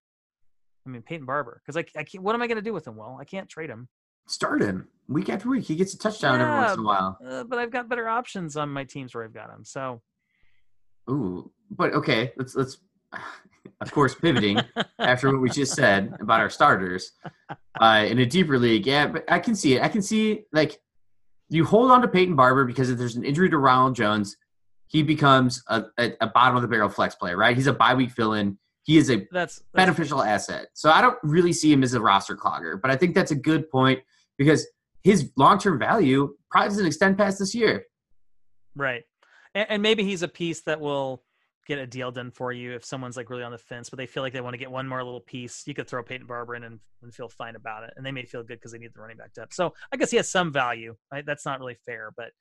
I 0.86 0.90
mean 0.90 1.02
Peyton 1.02 1.26
Barber 1.26 1.62
because 1.66 1.78
I, 1.78 1.86
I 1.98 2.04
can't. 2.04 2.24
What 2.24 2.36
am 2.36 2.42
I 2.42 2.48
going 2.48 2.58
to 2.58 2.62
do 2.62 2.74
with 2.74 2.86
him? 2.86 2.98
Well, 2.98 3.18
I 3.20 3.24
can't 3.24 3.48
trade 3.48 3.70
him. 3.70 3.88
Start 4.28 4.62
him 4.62 4.88
week 5.08 5.30
after 5.30 5.50
week. 5.50 5.64
He 5.64 5.76
gets 5.76 5.94
a 5.94 5.98
touchdown 5.98 6.42
every 6.42 6.54
once 6.54 6.74
in 6.74 6.80
a 6.80 6.84
while. 6.84 7.18
Uh, 7.26 7.44
but 7.46 7.58
I've 7.58 7.72
got 7.72 7.90
better 7.90 8.08
options 8.08 8.58
on 8.58 8.70
my 8.70 8.84
teams 8.84 9.16
where 9.16 9.24
I've 9.24 9.34
got 9.34 9.50
him. 9.50 9.64
So 9.64 10.02
Ooh, 11.10 11.52
but 11.70 11.94
okay. 11.94 12.34
Let's 12.38 12.56
let's. 12.56 12.78
Of 13.80 13.92
course, 13.92 14.14
pivoting 14.14 14.60
after 15.00 15.32
what 15.32 15.42
we 15.42 15.50
just 15.50 15.74
said 15.74 16.14
about 16.20 16.40
our 16.40 16.52
starters 16.52 17.14
uh, 17.80 18.06
in 18.08 18.20
a 18.20 18.28
deeper 18.28 18.60
league. 18.60 18.86
Yeah, 18.86 19.08
but 19.08 19.24
I 19.28 19.40
can 19.40 19.56
see 19.56 19.76
it. 19.76 19.82
I 19.82 19.88
can 19.88 20.04
see 20.04 20.46
like 20.54 20.80
you 21.50 21.66
hold 21.66 21.90
on 21.90 22.02
to 22.02 22.08
Peyton 22.08 22.36
Barber 22.36 22.64
because 22.66 22.92
if 22.92 23.00
there's 23.00 23.16
an 23.16 23.24
injury 23.24 23.50
to 23.50 23.58
Ronald 23.58 23.96
Jones, 23.96 24.38
he 24.88 25.04
becomes 25.04 25.64
a, 25.68 25.84
a, 25.98 26.12
a 26.22 26.28
bottom 26.28 26.56
of 26.56 26.62
the 26.62 26.68
barrel 26.68 26.90
flex 26.90 27.16
player, 27.16 27.38
right? 27.38 27.56
He's 27.56 27.68
a 27.68 27.74
bye 27.74 27.94
week 27.94 28.12
fill 28.12 28.34
in. 28.34 28.58
He 28.84 28.98
is 28.98 29.10
a 29.10 29.18
that's, 29.18 29.30
that's 29.32 29.64
beneficial 29.74 30.24
asset. 30.24 30.68
So 30.74 30.92
I 30.92 31.02
don't 31.02 31.18
really 31.24 31.54
see 31.54 31.72
him 31.72 31.84
as 31.84 31.94
a 31.94 32.02
roster 32.02 32.38
clogger, 32.38 32.82
but 32.82 32.92
I 32.92 32.96
think 32.96 33.16
that's 33.16 33.32
a 33.32 33.36
good 33.36 33.70
point 33.70 34.00
because 34.38 34.68
his 35.04 35.32
long 35.38 35.60
term 35.60 35.80
value 35.80 36.36
probably 36.50 36.70
doesn't 36.70 36.86
extend 36.86 37.18
past 37.18 37.40
this 37.40 37.56
year. 37.56 37.86
right. 38.76 39.04
And, 39.56 39.68
and 39.70 39.82
maybe 39.82 40.04
he's 40.04 40.24
a 40.24 40.28
piece 40.28 40.62
that 40.62 40.80
will 40.80 41.24
get 41.68 41.78
a 41.78 41.86
deal 41.86 42.12
done 42.12 42.32
for 42.32 42.52
you 42.52 42.74
if 42.74 42.84
someone's 42.84 43.16
like 43.16 43.30
really 43.30 43.44
on 43.44 43.52
the 43.52 43.58
fence, 43.58 43.90
but 43.90 43.98
they 43.98 44.08
feel 44.08 44.24
like 44.24 44.34
they 44.34 44.42
want 44.42 44.54
to 44.54 44.58
get 44.58 44.72
one 44.72 44.88
more 44.88 45.04
little 45.04 45.22
piece. 45.22 45.64
You 45.68 45.74
could 45.74 45.88
throw 45.88 46.04
Peyton 46.04 46.28
Barber 46.28 46.56
in 46.56 46.64
and, 46.64 46.80
and 47.04 47.14
feel 47.14 47.30
fine 47.30 47.56
about 47.56 47.84
it, 47.84 47.94
and 47.96 48.06
they 48.06 48.12
may 48.12 48.26
feel 48.26 48.44
good 48.44 48.58
because 48.58 48.72
they 48.72 48.80
need 48.80 48.94
the 48.94 49.02
running 49.02 49.18
back 49.18 49.34
depth. 49.34 49.54
So 49.54 49.74
I 49.92 49.98
guess 49.98 50.12
he 50.12 50.18
has 50.18 50.30
some 50.30 50.52
value. 50.52 50.96
Right? 51.12 51.26
That's 51.26 51.46
not 51.46 51.60
really 51.60 51.78
fair, 51.86 52.12
but 52.16 52.32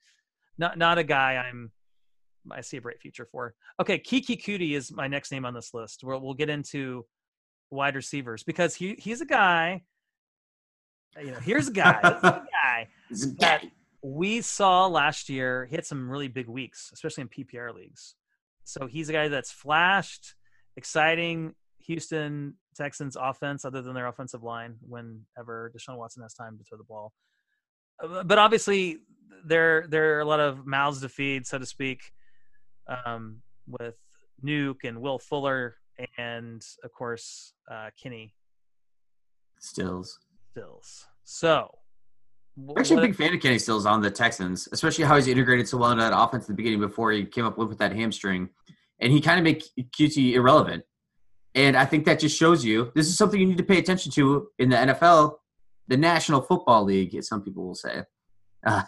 not 0.57 0.77
not 0.77 0.97
a 0.97 1.03
guy 1.03 1.35
I'm 1.37 1.71
I 2.49 2.61
see 2.61 2.77
a 2.77 2.81
bright 2.81 2.99
future 2.99 3.27
for. 3.31 3.53
Okay, 3.79 3.99
Keke 3.99 4.41
Coutee 4.41 4.75
is 4.75 4.91
my 4.91 5.07
next 5.07 5.31
name 5.31 5.45
on 5.45 5.53
this 5.53 5.73
list. 5.73 6.03
We'll 6.03 6.19
we'll 6.19 6.33
get 6.33 6.49
into 6.49 7.05
wide 7.69 7.95
receivers 7.95 8.43
because 8.43 8.75
he 8.75 8.95
he's 8.97 9.21
a 9.21 9.25
guy. 9.25 9.83
You 11.21 11.31
know, 11.31 11.39
here's 11.39 11.67
a 11.67 11.73
guy. 11.73 11.99
a 12.03 12.43
guy 12.51 12.87
that 13.39 13.65
we 14.03 14.41
saw 14.41 14.87
last 14.87 15.29
year. 15.29 15.65
He 15.69 15.75
had 15.75 15.85
some 15.85 16.09
really 16.09 16.27
big 16.27 16.47
weeks, 16.47 16.89
especially 16.93 17.21
in 17.21 17.29
PPR 17.29 17.73
leagues. 17.73 18.15
So 18.63 18.87
he's 18.87 19.09
a 19.09 19.13
guy 19.13 19.27
that's 19.27 19.51
flashed, 19.51 20.35
exciting 20.77 21.55
Houston 21.79 22.55
Texans 22.75 23.17
offense, 23.19 23.65
other 23.65 23.81
than 23.81 23.93
their 23.93 24.07
offensive 24.07 24.43
line, 24.43 24.75
whenever 24.81 25.71
Deshaun 25.75 25.97
Watson 25.97 26.23
has 26.23 26.33
time 26.33 26.57
to 26.57 26.63
throw 26.63 26.77
the 26.77 26.83
ball. 26.83 27.13
Uh, 28.01 28.23
but 28.23 28.37
obviously, 28.37 28.99
there 29.45 29.85
there 29.87 30.17
are 30.17 30.21
a 30.21 30.25
lot 30.25 30.39
of 30.39 30.65
mouths 30.65 31.01
to 31.01 31.09
feed, 31.09 31.45
so 31.45 31.57
to 31.57 31.65
speak, 31.65 31.99
um, 32.87 33.41
with 33.67 33.97
Nuke 34.43 34.83
and 34.83 35.01
Will 35.01 35.19
Fuller, 35.19 35.77
and 36.17 36.63
of 36.83 36.91
course 36.93 37.53
uh, 37.69 37.89
Kenny 38.01 38.33
Stills. 39.59 40.19
Stills. 40.51 41.05
So, 41.23 41.77
I'm 42.57 42.77
actually 42.77 42.97
a 42.97 43.07
big 43.07 43.15
fan 43.15 43.33
of 43.33 43.41
Kenny 43.41 43.59
Stills 43.59 43.85
on 43.85 44.01
the 44.01 44.11
Texans, 44.11 44.67
especially 44.71 45.05
how 45.05 45.15
he's 45.15 45.27
integrated 45.27 45.67
so 45.67 45.77
well 45.77 45.91
into 45.91 46.03
that 46.03 46.17
offense 46.17 46.43
at 46.43 46.47
the 46.49 46.53
beginning 46.53 46.81
before 46.81 47.11
he 47.11 47.25
came 47.25 47.45
up 47.45 47.57
with 47.57 47.77
that 47.77 47.95
hamstring, 47.95 48.49
and 48.99 49.11
he 49.11 49.21
kind 49.21 49.39
of 49.39 49.43
made 49.43 49.63
Coutee 49.97 50.33
irrelevant. 50.33 50.83
And 51.55 51.75
I 51.75 51.85
think 51.85 52.05
that 52.05 52.19
just 52.19 52.37
shows 52.37 52.63
you 52.63 52.91
this 52.95 53.07
is 53.07 53.17
something 53.17 53.39
you 53.39 53.47
need 53.47 53.57
to 53.57 53.63
pay 53.63 53.77
attention 53.77 54.11
to 54.13 54.47
in 54.59 54.69
the 54.69 54.75
NFL, 54.75 55.35
the 55.87 55.97
National 55.97 56.41
Football 56.41 56.83
League, 56.85 57.15
as 57.15 57.27
some 57.27 57.41
people 57.41 57.65
will 57.65 57.75
say. 57.75 58.03
Uh, 58.65 58.83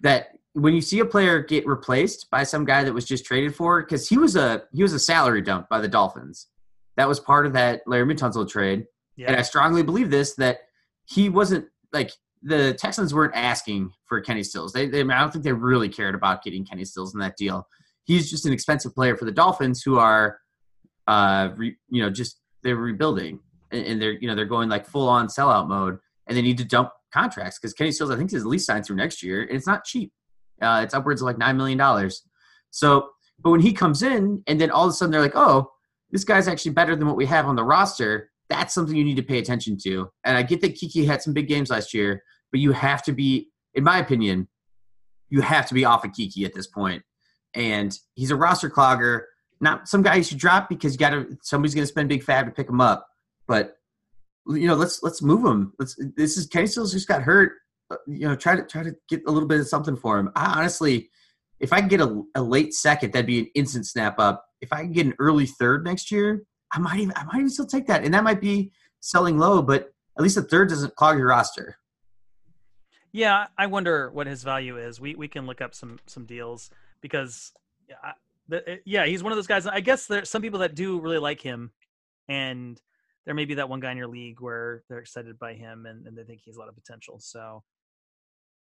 that 0.00 0.30
when 0.54 0.74
you 0.74 0.80
see 0.80 0.98
a 1.00 1.04
player 1.04 1.40
get 1.40 1.66
replaced 1.66 2.28
by 2.30 2.42
some 2.44 2.64
guy 2.64 2.84
that 2.84 2.92
was 2.92 3.04
just 3.04 3.24
traded 3.24 3.54
for, 3.54 3.82
because 3.82 4.08
he 4.08 4.18
was 4.18 4.36
a 4.36 4.64
he 4.72 4.82
was 4.82 4.92
a 4.92 4.98
salary 4.98 5.42
dump 5.42 5.68
by 5.68 5.80
the 5.80 5.88
Dolphins. 5.88 6.48
That 6.96 7.08
was 7.08 7.20
part 7.20 7.46
of 7.46 7.54
that 7.54 7.86
Laremy 7.86 8.18
Tunsil 8.18 8.48
trade, 8.48 8.86
yeah. 9.16 9.28
and 9.28 9.36
I 9.36 9.42
strongly 9.42 9.82
believe 9.82 10.10
this 10.10 10.34
that 10.34 10.60
he 11.06 11.28
wasn't 11.28 11.66
like 11.92 12.12
the 12.42 12.74
Texans 12.74 13.14
weren't 13.14 13.34
asking 13.34 13.92
for 14.06 14.20
Kenny 14.20 14.42
Stills. 14.42 14.72
They, 14.72 14.88
they 14.88 15.00
I 15.00 15.20
don't 15.20 15.32
think 15.32 15.44
they 15.44 15.52
really 15.52 15.88
cared 15.88 16.14
about 16.14 16.42
getting 16.42 16.64
Kenny 16.64 16.84
Stills 16.84 17.14
in 17.14 17.20
that 17.20 17.36
deal. 17.36 17.66
He's 18.04 18.30
just 18.30 18.46
an 18.46 18.52
expensive 18.52 18.94
player 18.94 19.16
for 19.16 19.24
the 19.24 19.32
Dolphins, 19.32 19.82
who 19.82 19.98
are, 19.98 20.38
uh, 21.06 21.50
re, 21.56 21.76
you 21.88 22.02
know, 22.02 22.10
just 22.10 22.40
they're 22.62 22.76
rebuilding 22.76 23.40
and, 23.70 23.86
and 23.86 24.02
they're 24.02 24.12
you 24.12 24.28
know 24.28 24.34
they're 24.34 24.44
going 24.44 24.68
like 24.68 24.86
full 24.86 25.08
on 25.08 25.28
sellout 25.28 25.68
mode, 25.68 25.98
and 26.26 26.36
they 26.36 26.42
need 26.42 26.58
to 26.58 26.64
dump 26.64 26.90
contracts 27.12 27.58
because 27.58 27.74
Kenny 27.74 27.92
Stills 27.92 28.10
I 28.10 28.16
think 28.16 28.32
is 28.32 28.42
at 28.42 28.48
least 28.48 28.66
signed 28.66 28.86
through 28.86 28.96
next 28.96 29.22
year, 29.22 29.42
and 29.42 29.52
it's 29.52 29.66
not 29.66 29.84
cheap. 29.84 30.12
Uh, 30.60 30.80
it's 30.84 30.94
upwards 30.94 31.22
of 31.22 31.26
like 31.26 31.38
nine 31.38 31.56
million 31.56 31.78
dollars. 31.78 32.22
So, 32.70 33.10
but 33.38 33.50
when 33.50 33.60
he 33.60 33.72
comes 33.72 34.02
in, 34.02 34.42
and 34.46 34.60
then 34.60 34.70
all 34.70 34.84
of 34.84 34.90
a 34.90 34.92
sudden 34.92 35.12
they're 35.12 35.20
like, 35.20 35.36
"Oh, 35.36 35.70
this 36.10 36.24
guy's 36.24 36.48
actually 36.48 36.72
better 36.72 36.96
than 36.96 37.06
what 37.06 37.16
we 37.16 37.26
have 37.26 37.46
on 37.46 37.56
the 37.56 37.64
roster." 37.64 38.30
That's 38.52 38.74
something 38.74 38.94
you 38.94 39.04
need 39.04 39.16
to 39.16 39.22
pay 39.22 39.38
attention 39.38 39.76
to. 39.84 40.10
And 40.24 40.36
I 40.36 40.42
get 40.42 40.60
that 40.60 40.74
Keke 40.74 41.06
had 41.06 41.22
some 41.22 41.32
big 41.32 41.48
games 41.48 41.70
last 41.70 41.94
year, 41.94 42.22
but 42.50 42.60
you 42.60 42.72
have 42.72 43.02
to 43.04 43.12
be, 43.12 43.48
in 43.74 43.84
my 43.84 43.98
opinion, 43.98 44.48
you 45.28 45.40
have 45.40 45.66
to 45.66 45.74
be 45.74 45.84
off 45.84 46.04
of 46.04 46.12
Keke 46.12 46.44
at 46.44 46.54
this 46.54 46.66
point. 46.66 47.02
And 47.54 47.96
he's 48.14 48.30
a 48.30 48.36
roster 48.36 48.70
clogger. 48.70 49.22
Not 49.60 49.88
some 49.88 50.02
guy 50.02 50.16
you 50.16 50.24
should 50.24 50.38
drop 50.38 50.68
because 50.68 50.92
you 50.92 50.98
got 50.98 51.10
to. 51.10 51.36
Somebody's 51.42 51.74
going 51.74 51.84
to 51.84 51.88
spend 51.88 52.08
big 52.08 52.22
fab 52.22 52.46
to 52.46 52.52
pick 52.52 52.68
him 52.68 52.80
up. 52.80 53.06
But 53.46 53.76
you 54.48 54.66
know, 54.66 54.74
let's 54.74 55.02
let's 55.02 55.22
move 55.22 55.44
him. 55.44 55.72
Let's. 55.78 55.96
This 56.16 56.36
is 56.36 56.46
Kenny 56.46 56.66
Stills 56.66 56.92
just 56.92 57.08
got 57.08 57.22
hurt 57.22 57.52
uh, 57.92 57.96
you 58.06 58.26
know, 58.26 58.34
try 58.34 58.56
to 58.56 58.62
try 58.62 58.82
to 58.82 58.94
get 59.08 59.22
a 59.26 59.30
little 59.30 59.48
bit 59.48 59.60
of 59.60 59.68
something 59.68 59.96
for 59.96 60.18
him. 60.18 60.30
I 60.34 60.58
honestly, 60.58 61.10
if 61.60 61.72
I 61.72 61.80
can 61.80 61.88
get 61.88 62.00
a, 62.00 62.22
a 62.34 62.42
late 62.42 62.72
second, 62.72 63.12
that'd 63.12 63.26
be 63.26 63.40
an 63.40 63.48
instant 63.54 63.86
snap 63.86 64.18
up. 64.18 64.44
If 64.60 64.72
I 64.72 64.82
can 64.82 64.92
get 64.92 65.06
an 65.06 65.14
early 65.18 65.46
third 65.46 65.84
next 65.84 66.10
year, 66.10 66.42
I 66.72 66.78
might 66.78 67.00
even 67.00 67.14
I 67.16 67.24
might 67.24 67.36
even 67.36 67.50
still 67.50 67.66
take 67.66 67.86
that, 67.86 68.04
and 68.04 68.12
that 68.14 68.24
might 68.24 68.40
be 68.40 68.72
selling 69.00 69.38
low, 69.38 69.62
but 69.62 69.92
at 70.16 70.22
least 70.22 70.36
a 70.36 70.42
third 70.42 70.68
doesn't 70.68 70.96
clog 70.96 71.18
your 71.18 71.28
roster. 71.28 71.76
Yeah, 73.12 73.46
I 73.58 73.66
wonder 73.66 74.10
what 74.10 74.26
his 74.26 74.42
value 74.42 74.78
is. 74.78 75.00
We 75.00 75.14
we 75.14 75.28
can 75.28 75.46
look 75.46 75.60
up 75.60 75.74
some 75.74 75.98
some 76.06 76.24
deals 76.24 76.70
because 77.00 77.52
yeah, 77.88 78.12
the, 78.48 78.80
yeah, 78.84 79.06
he's 79.06 79.22
one 79.22 79.32
of 79.32 79.36
those 79.36 79.46
guys. 79.46 79.66
I 79.66 79.80
guess 79.80 80.06
there's 80.06 80.30
some 80.30 80.42
people 80.42 80.60
that 80.60 80.74
do 80.74 80.98
really 81.00 81.18
like 81.18 81.40
him, 81.40 81.72
and 82.28 82.80
there 83.24 83.34
may 83.34 83.44
be 83.44 83.54
that 83.54 83.68
one 83.68 83.80
guy 83.80 83.90
in 83.92 83.96
your 83.96 84.08
league 84.08 84.40
where 84.40 84.82
they're 84.88 84.98
excited 84.98 85.38
by 85.38 85.54
him 85.54 85.86
and, 85.86 86.06
and 86.06 86.16
they 86.16 86.24
think 86.24 86.40
he's 86.44 86.56
a 86.56 86.58
lot 86.58 86.68
of 86.68 86.74
potential. 86.74 87.20
So 87.20 87.62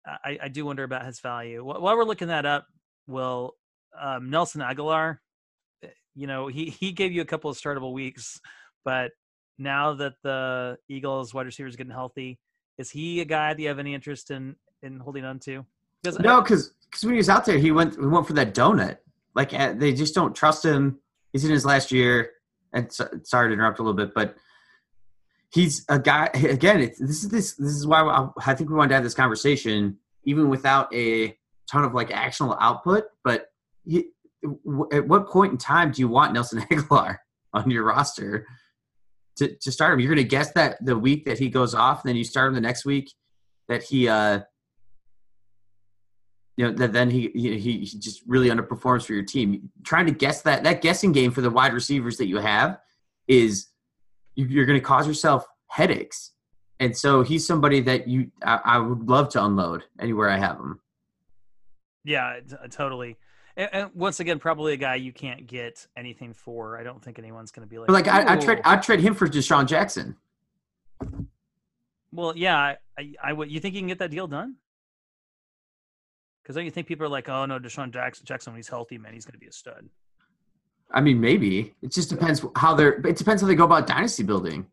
I, 0.05 0.39
I 0.43 0.47
do 0.49 0.65
wonder 0.65 0.83
about 0.83 1.05
his 1.05 1.19
value. 1.19 1.63
While 1.63 1.95
we're 1.95 2.03
looking 2.03 2.27
that 2.29 2.45
up, 2.45 2.67
Will 3.07 3.55
um, 3.99 4.29
Nelson 4.29 4.61
eh, 4.61 4.73
you 6.15 6.27
know, 6.27 6.47
he 6.47 6.65
he 6.65 6.91
gave 6.91 7.11
you 7.11 7.21
a 7.21 7.25
couple 7.25 7.49
of 7.49 7.57
startable 7.57 7.93
weeks, 7.93 8.39
but 8.83 9.11
now 9.57 9.93
that 9.93 10.13
the 10.23 10.77
Eagles 10.89 11.33
wide 11.33 11.45
receiver 11.45 11.69
is 11.69 11.75
getting 11.75 11.91
healthy, 11.91 12.39
is 12.77 12.89
he 12.89 13.21
a 13.21 13.25
guy 13.25 13.53
that 13.53 13.61
you 13.61 13.67
have 13.67 13.79
any 13.79 13.93
interest 13.93 14.31
in 14.31 14.55
in 14.83 14.99
holding 14.99 15.25
on 15.25 15.39
to? 15.39 15.65
Because 16.03 16.19
no, 16.19 16.41
because 16.41 16.73
because 16.85 17.03
when 17.03 17.13
he 17.13 17.17
was 17.17 17.29
out 17.29 17.45
there, 17.45 17.57
he 17.57 17.71
went 17.71 17.95
he 17.95 18.05
went 18.05 18.27
for 18.27 18.33
that 18.33 18.53
donut. 18.53 18.97
Like 19.35 19.53
eh, 19.53 19.73
they 19.73 19.93
just 19.93 20.15
don't 20.15 20.35
trust 20.35 20.65
him. 20.65 20.99
He's 21.31 21.45
in 21.45 21.51
his 21.51 21.65
last 21.65 21.91
year. 21.91 22.31
And 22.73 22.91
so, 22.91 23.07
sorry 23.23 23.49
to 23.49 23.53
interrupt 23.53 23.79
a 23.79 23.83
little 23.83 23.95
bit, 23.95 24.13
but 24.13 24.35
he's 25.53 25.85
a 25.89 25.99
guy 25.99 26.29
again 26.33 26.79
this 26.79 27.23
is 27.23 27.29
this 27.29 27.53
this 27.55 27.71
is 27.71 27.85
why 27.85 28.01
I, 28.01 28.29
I, 28.45 28.55
think 28.55 28.69
we 28.69 28.75
wanted 28.75 28.89
to 28.89 28.95
have 28.95 29.03
this 29.03 29.13
conversation 29.13 29.97
even 30.23 30.49
without 30.49 30.93
a 30.93 31.37
ton 31.69 31.83
of 31.83 31.93
like 31.93 32.11
actionable 32.11 32.57
output 32.59 33.05
but 33.23 33.47
at 34.91 35.07
what 35.07 35.29
point 35.29 35.51
in 35.51 35.57
time 35.57 35.91
do 35.91 36.01
you 36.01 36.07
want 36.07 36.33
nelson 36.33 36.61
Agholor 36.71 37.17
on 37.53 37.69
your 37.69 37.83
roster 37.83 38.47
to, 39.37 39.55
to 39.57 39.71
start 39.71 39.93
him 39.93 39.99
you're 39.99 40.13
going 40.13 40.23
to 40.23 40.29
guess 40.29 40.51
that 40.53 40.83
the 40.83 40.97
week 40.97 41.25
that 41.25 41.39
he 41.39 41.49
goes 41.49 41.73
off 41.73 42.03
and 42.03 42.09
then 42.09 42.15
you 42.15 42.23
start 42.23 42.49
him 42.49 42.55
the 42.55 42.61
next 42.61 42.85
week 42.85 43.11
that 43.67 43.83
he 43.83 44.07
uh 44.07 44.39
you 46.57 46.67
know 46.67 46.73
that 46.73 46.93
then 46.93 47.09
he, 47.09 47.29
he 47.33 47.57
he 47.57 47.99
just 47.99 48.21
really 48.27 48.49
underperforms 48.49 49.05
for 49.05 49.13
your 49.13 49.23
team 49.23 49.69
trying 49.83 50.05
to 50.05 50.11
guess 50.11 50.41
that 50.41 50.63
that 50.63 50.81
guessing 50.81 51.11
game 51.11 51.31
for 51.31 51.41
the 51.41 51.49
wide 51.49 51.73
receivers 51.73 52.17
that 52.17 52.27
you 52.27 52.37
have 52.37 52.77
is 53.27 53.67
you're 54.35 54.65
going 54.65 54.79
to 54.79 54.85
cause 54.85 55.07
yourself 55.07 55.45
headaches. 55.67 56.31
And 56.79 56.95
so 56.97 57.21
he's 57.21 57.45
somebody 57.45 57.79
that 57.81 58.07
you 58.07 58.31
I, 58.43 58.59
I, 58.65 58.77
would 58.79 59.07
love 59.07 59.29
to 59.29 59.43
unload 59.43 59.83
anywhere 59.99 60.29
I 60.29 60.37
have 60.37 60.57
him. 60.57 60.79
Yeah, 62.03 62.39
totally. 62.71 63.17
And, 63.57 63.69
and, 63.73 63.89
once 63.93 64.19
again, 64.19 64.39
probably 64.39 64.73
a 64.73 64.77
guy 64.77 64.95
you 64.95 65.11
can't 65.11 65.47
get 65.47 65.85
anything 65.97 66.33
for. 66.33 66.77
I 66.77 66.83
don't 66.83 67.03
think 67.03 67.19
anyone's 67.19 67.51
going 67.51 67.67
to 67.67 67.69
be 67.69 67.77
like. 67.77 67.87
But 67.87 67.93
like 67.93 68.07
I, 68.07 68.33
I 68.33 68.35
trade 68.37 68.61
I 68.63 68.77
trade 68.77 68.99
him 68.99 69.13
for 69.13 69.27
DeSean 69.27 69.67
Jackson. 69.67 70.15
Well, 72.11 72.33
yeah, 72.35 72.75
I, 72.97 73.13
I 73.23 73.33
would. 73.33 73.51
You 73.51 73.59
think 73.59 73.75
you 73.75 73.81
can 73.81 73.87
get 73.87 73.99
that 73.99 74.11
deal 74.11 74.27
done? 74.27 74.55
Because 76.41 76.55
don't 76.55 76.65
you 76.65 76.71
think 76.71 76.87
people 76.87 77.05
are 77.05 77.09
like, 77.09 77.29
oh 77.29 77.45
no, 77.45 77.59
DeSean 77.59 77.91
Jackson, 77.91 78.25
Jackson 78.25 78.53
when 78.53 78.57
he's 78.57 78.67
healthy, 78.67 78.97
man, 78.97 79.13
he's 79.13 79.25
going 79.25 79.33
to 79.33 79.39
be 79.39 79.47
a 79.47 79.51
stud. 79.51 79.87
I 80.93 81.01
mean, 81.01 81.21
maybe 81.21 81.73
it 81.81 81.91
just 81.91 82.09
depends 82.09 82.45
how 82.55 82.73
they're. 82.73 82.93
It 83.07 83.15
depends 83.15 83.41
how 83.41 83.47
they 83.47 83.55
go 83.55 83.65
about 83.65 83.87
dynasty 83.87 84.23
building. 84.23 84.65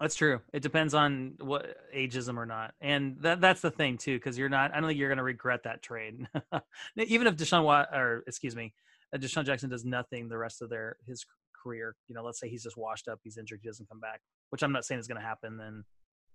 That's 0.00 0.14
true. 0.14 0.40
It 0.52 0.62
depends 0.62 0.94
on 0.94 1.34
what 1.40 1.76
ageism 1.94 2.36
or 2.36 2.46
not, 2.46 2.74
and 2.80 3.16
that 3.20 3.40
that's 3.40 3.62
the 3.62 3.70
thing 3.70 3.96
too. 3.96 4.16
Because 4.16 4.36
you're 4.36 4.48
not. 4.48 4.72
I 4.72 4.80
don't 4.80 4.88
think 4.88 4.98
you're 4.98 5.08
going 5.08 5.18
to 5.18 5.24
regret 5.24 5.62
that 5.64 5.82
trade, 5.82 6.28
even 6.96 7.26
if 7.26 7.36
Deshaun 7.36 7.64
Watt 7.64 7.88
or 7.92 8.22
excuse 8.26 8.54
me, 8.54 8.74
uh, 9.14 9.18
DeSean 9.18 9.46
Jackson 9.46 9.70
does 9.70 9.84
nothing 9.84 10.28
the 10.28 10.36
rest 10.36 10.60
of 10.60 10.68
their 10.68 10.96
his 11.06 11.24
career. 11.62 11.96
You 12.08 12.14
know, 12.14 12.22
let's 12.22 12.38
say 12.38 12.48
he's 12.48 12.62
just 12.62 12.76
washed 12.76 13.08
up, 13.08 13.20
he's 13.24 13.38
injured, 13.38 13.60
he 13.62 13.68
doesn't 13.68 13.88
come 13.88 14.00
back, 14.00 14.20
which 14.50 14.62
I'm 14.62 14.72
not 14.72 14.84
saying 14.84 15.00
is 15.00 15.08
going 15.08 15.20
to 15.20 15.26
happen. 15.26 15.56
Then 15.56 15.84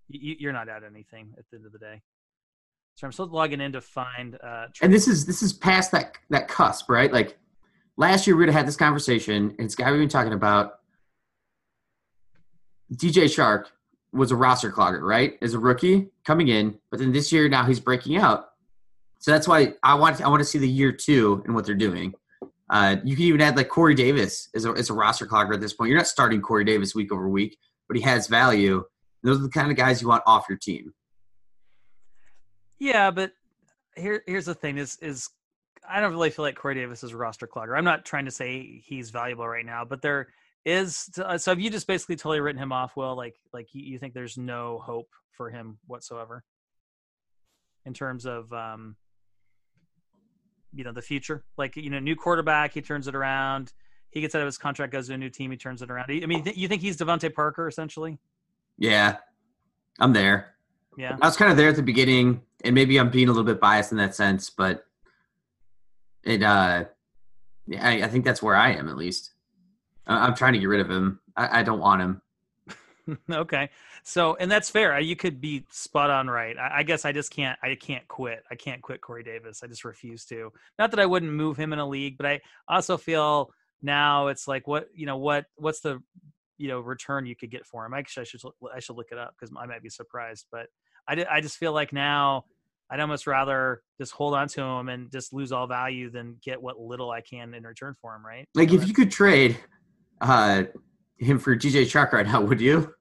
you, 0.07 0.49
are 0.49 0.53
not 0.53 0.69
at 0.69 0.83
anything 0.83 1.33
at 1.37 1.45
the 1.51 1.57
end 1.57 1.65
of 1.65 1.71
the 1.71 1.79
day. 1.79 2.01
So 2.95 3.07
I'm 3.07 3.13
still 3.13 3.27
logging 3.27 3.61
in 3.61 3.71
to 3.73 3.81
find. 3.81 4.37
Uh, 4.43 4.67
and 4.81 4.93
this 4.93 5.07
is 5.07 5.25
this 5.25 5.41
is 5.41 5.53
past 5.53 5.91
that 5.91 6.17
that 6.29 6.47
cusp, 6.47 6.89
right? 6.89 7.11
Like 7.11 7.37
last 7.97 8.27
year 8.27 8.35
we 8.35 8.41
would 8.41 8.49
have 8.49 8.57
had 8.57 8.67
this 8.67 8.75
conversation, 8.75 9.55
and 9.57 9.61
it's 9.61 9.75
guy 9.75 9.91
we've 9.91 9.99
been 9.99 10.09
talking 10.09 10.33
about. 10.33 10.79
DJ 12.93 13.25
Chark 13.25 13.65
was 14.13 14.31
a 14.31 14.35
roster 14.35 14.71
clogger, 14.71 15.01
right? 15.01 15.37
As 15.41 15.53
a 15.53 15.59
rookie 15.59 16.09
coming 16.25 16.49
in, 16.49 16.77
but 16.89 16.99
then 16.99 17.11
this 17.11 17.31
year 17.31 17.47
now 17.47 17.65
he's 17.65 17.79
breaking 17.79 18.17
out. 18.17 18.49
So 19.19 19.31
that's 19.31 19.47
why 19.47 19.75
I 19.83 19.95
want 19.95 20.21
I 20.21 20.27
want 20.27 20.41
to 20.41 20.45
see 20.45 20.59
the 20.59 20.67
year 20.67 20.91
two 20.91 21.43
and 21.45 21.55
what 21.55 21.65
they're 21.65 21.75
doing. 21.75 22.13
Uh, 22.69 22.97
you 23.03 23.15
can 23.15 23.25
even 23.25 23.41
add 23.41 23.57
like 23.57 23.69
Corey 23.69 23.93
Davis 23.93 24.49
as 24.55 24.65
a, 24.65 24.71
as 24.71 24.89
a 24.89 24.93
roster 24.93 25.25
clogger 25.25 25.53
at 25.53 25.61
this 25.61 25.73
point. 25.73 25.89
You're 25.89 25.97
not 25.97 26.07
starting 26.07 26.41
Corey 26.41 26.63
Davis 26.63 26.95
week 26.95 27.11
over 27.11 27.29
week, 27.29 27.57
but 27.87 27.97
he 27.97 28.03
has 28.03 28.27
value. 28.27 28.83
Those 29.23 29.39
are 29.39 29.43
the 29.43 29.49
kind 29.49 29.69
of 29.69 29.77
guys 29.77 30.01
you 30.01 30.07
want 30.07 30.23
off 30.25 30.45
your 30.49 30.57
team. 30.57 30.93
Yeah, 32.79 33.11
but 33.11 33.33
here 33.95 34.23
here's 34.25 34.45
the 34.45 34.55
thing: 34.55 34.77
is 34.77 34.97
is 35.01 35.29
I 35.87 35.99
don't 35.99 36.13
really 36.13 36.29
feel 36.29 36.43
like 36.43 36.55
Corey 36.55 36.75
Davis 36.75 37.03
is 37.03 37.11
a 37.11 37.17
roster 37.17 37.47
clogger. 37.47 37.77
I'm 37.77 37.85
not 37.85 38.05
trying 38.05 38.25
to 38.25 38.31
say 38.31 38.81
he's 38.83 39.11
valuable 39.11 39.47
right 39.47 39.65
now, 39.65 39.85
but 39.85 40.01
there 40.01 40.29
is. 40.65 41.09
Uh, 41.17 41.37
so 41.37 41.51
have 41.51 41.59
you 41.59 41.69
just 41.69 41.87
basically 41.87 42.15
totally 42.15 42.39
written 42.39 42.61
him 42.61 42.71
off? 42.71 42.95
Will 42.95 43.15
like 43.15 43.35
like 43.53 43.67
you, 43.73 43.97
think 43.99 44.13
there's 44.13 44.37
no 44.37 44.81
hope 44.83 45.09
for 45.31 45.49
him 45.49 45.77
whatsoever 45.87 46.43
in 47.85 47.93
terms 47.93 48.25
of 48.25 48.51
um, 48.53 48.95
you 50.73 50.83
know 50.83 50.91
the 50.91 51.01
future? 51.01 51.43
Like 51.57 51.75
you 51.75 51.89
know, 51.89 51.99
new 51.99 52.15
quarterback, 52.15 52.73
he 52.73 52.81
turns 52.81 53.07
it 53.07 53.15
around. 53.15 53.73
He 54.09 54.21
gets 54.21 54.35
out 54.35 54.41
of 54.41 54.45
his 54.45 54.57
contract, 54.57 54.91
goes 54.91 55.07
to 55.07 55.13
a 55.13 55.17
new 55.17 55.29
team, 55.29 55.51
he 55.51 55.57
turns 55.57 55.81
it 55.81 55.89
around. 55.89 56.11
I 56.11 56.25
mean, 56.25 56.43
you 56.55 56.67
think 56.67 56.81
he's 56.81 56.97
DeVante 56.97 57.33
Parker 57.33 57.67
essentially? 57.67 58.19
Yeah, 58.77 59.17
I'm 59.99 60.11
there. 60.11 60.55
Yeah, 60.97 61.17
I 61.21 61.27
was 61.27 61.37
kind 61.37 61.49
of 61.49 61.57
there 61.57 61.69
at 61.69 61.77
the 61.77 61.81
beginning, 61.81 62.41
and 62.65 62.75
maybe 62.75 62.99
I'm 62.99 63.09
being 63.09 63.29
a 63.29 63.31
little 63.31 63.45
bit 63.45 63.61
biased 63.61 63.93
in 63.93 63.97
that 63.99 64.13
sense, 64.15 64.49
but 64.49 64.85
it 66.23 66.43
uh 66.43 66.85
yeah, 67.67 67.87
I, 67.87 67.91
I 68.03 68.07
think 68.07 68.25
that's 68.25 68.43
where 68.43 68.55
I 68.55 68.73
am 68.73 68.89
at 68.89 68.97
least. 68.97 69.30
I, 70.07 70.27
am 70.27 70.35
trying 70.35 70.53
to 70.53 70.59
get 70.59 70.67
rid 70.67 70.79
of 70.79 70.89
him. 70.89 71.19
I, 71.35 71.59
I 71.59 71.63
don't 71.63 71.79
want 71.79 72.01
him. 72.01 72.21
okay, 73.31 73.69
so 74.03 74.35
and 74.35 74.49
that's 74.49 74.69
fair. 74.69 74.99
You 74.99 75.15
could 75.15 75.41
be 75.41 75.65
spot 75.71 76.09
on 76.09 76.29
right. 76.29 76.57
I, 76.57 76.79
I, 76.79 76.83
guess 76.83 77.05
I 77.05 77.11
just 77.11 77.31
can't. 77.31 77.57
I 77.63 77.75
can't 77.75 78.07
quit. 78.07 78.43
I 78.51 78.55
can't 78.55 78.81
quit 78.81 79.01
Corey 79.01 79.23
Davis. 79.23 79.61
I 79.63 79.67
just 79.67 79.83
refuse 79.83 80.25
to. 80.25 80.51
Not 80.77 80.91
that 80.91 80.99
I 80.99 81.05
wouldn't 81.05 81.31
move 81.31 81.57
him 81.57 81.73
in 81.73 81.79
a 81.79 81.87
league, 81.87 82.17
but 82.17 82.25
I 82.25 82.41
also 82.67 82.97
feel 82.97 83.51
now 83.81 84.27
it's 84.27 84.47
like 84.47 84.67
what 84.67 84.87
you 84.93 85.05
know 85.05 85.17
what 85.17 85.45
what's 85.55 85.81
the 85.81 86.01
you 86.57 86.67
know 86.67 86.79
return 86.79 87.25
you 87.25 87.35
could 87.35 87.51
get 87.51 87.65
for 87.65 87.85
him. 87.85 87.93
Actually, 87.93 88.21
I 88.21 88.25
should 88.25 88.41
I 88.75 88.79
should 88.79 88.95
look 88.95 89.11
it 89.11 89.17
up 89.17 89.33
because 89.37 89.53
I 89.57 89.65
might 89.65 89.83
be 89.83 89.89
surprised. 89.89 90.45
But 90.51 90.67
I 91.07 91.25
I 91.29 91.41
just 91.41 91.57
feel 91.57 91.73
like 91.73 91.91
now 91.91 92.45
I'd 92.91 92.99
almost 92.99 93.25
rather 93.25 93.81
just 93.99 94.11
hold 94.11 94.33
on 94.35 94.47
to 94.49 94.61
him 94.61 94.89
and 94.89 95.11
just 95.11 95.33
lose 95.33 95.51
all 95.51 95.65
value 95.65 96.11
than 96.11 96.37
get 96.43 96.61
what 96.61 96.77
little 96.77 97.09
I 97.09 97.21
can 97.21 97.53
in 97.53 97.63
return 97.63 97.95
for 98.01 98.13
him, 98.15 98.25
right? 98.25 98.47
Like 98.53 98.73
if 98.73 98.85
you 98.85 98.93
could 98.93 99.09
trade 99.09 99.57
uh, 100.21 100.63
him 101.17 101.39
for 101.39 101.55
DJ 101.55 101.83
Chark 101.83 102.13
right 102.13 102.25
now, 102.25 102.41
would 102.45 102.61
you? 102.61 102.93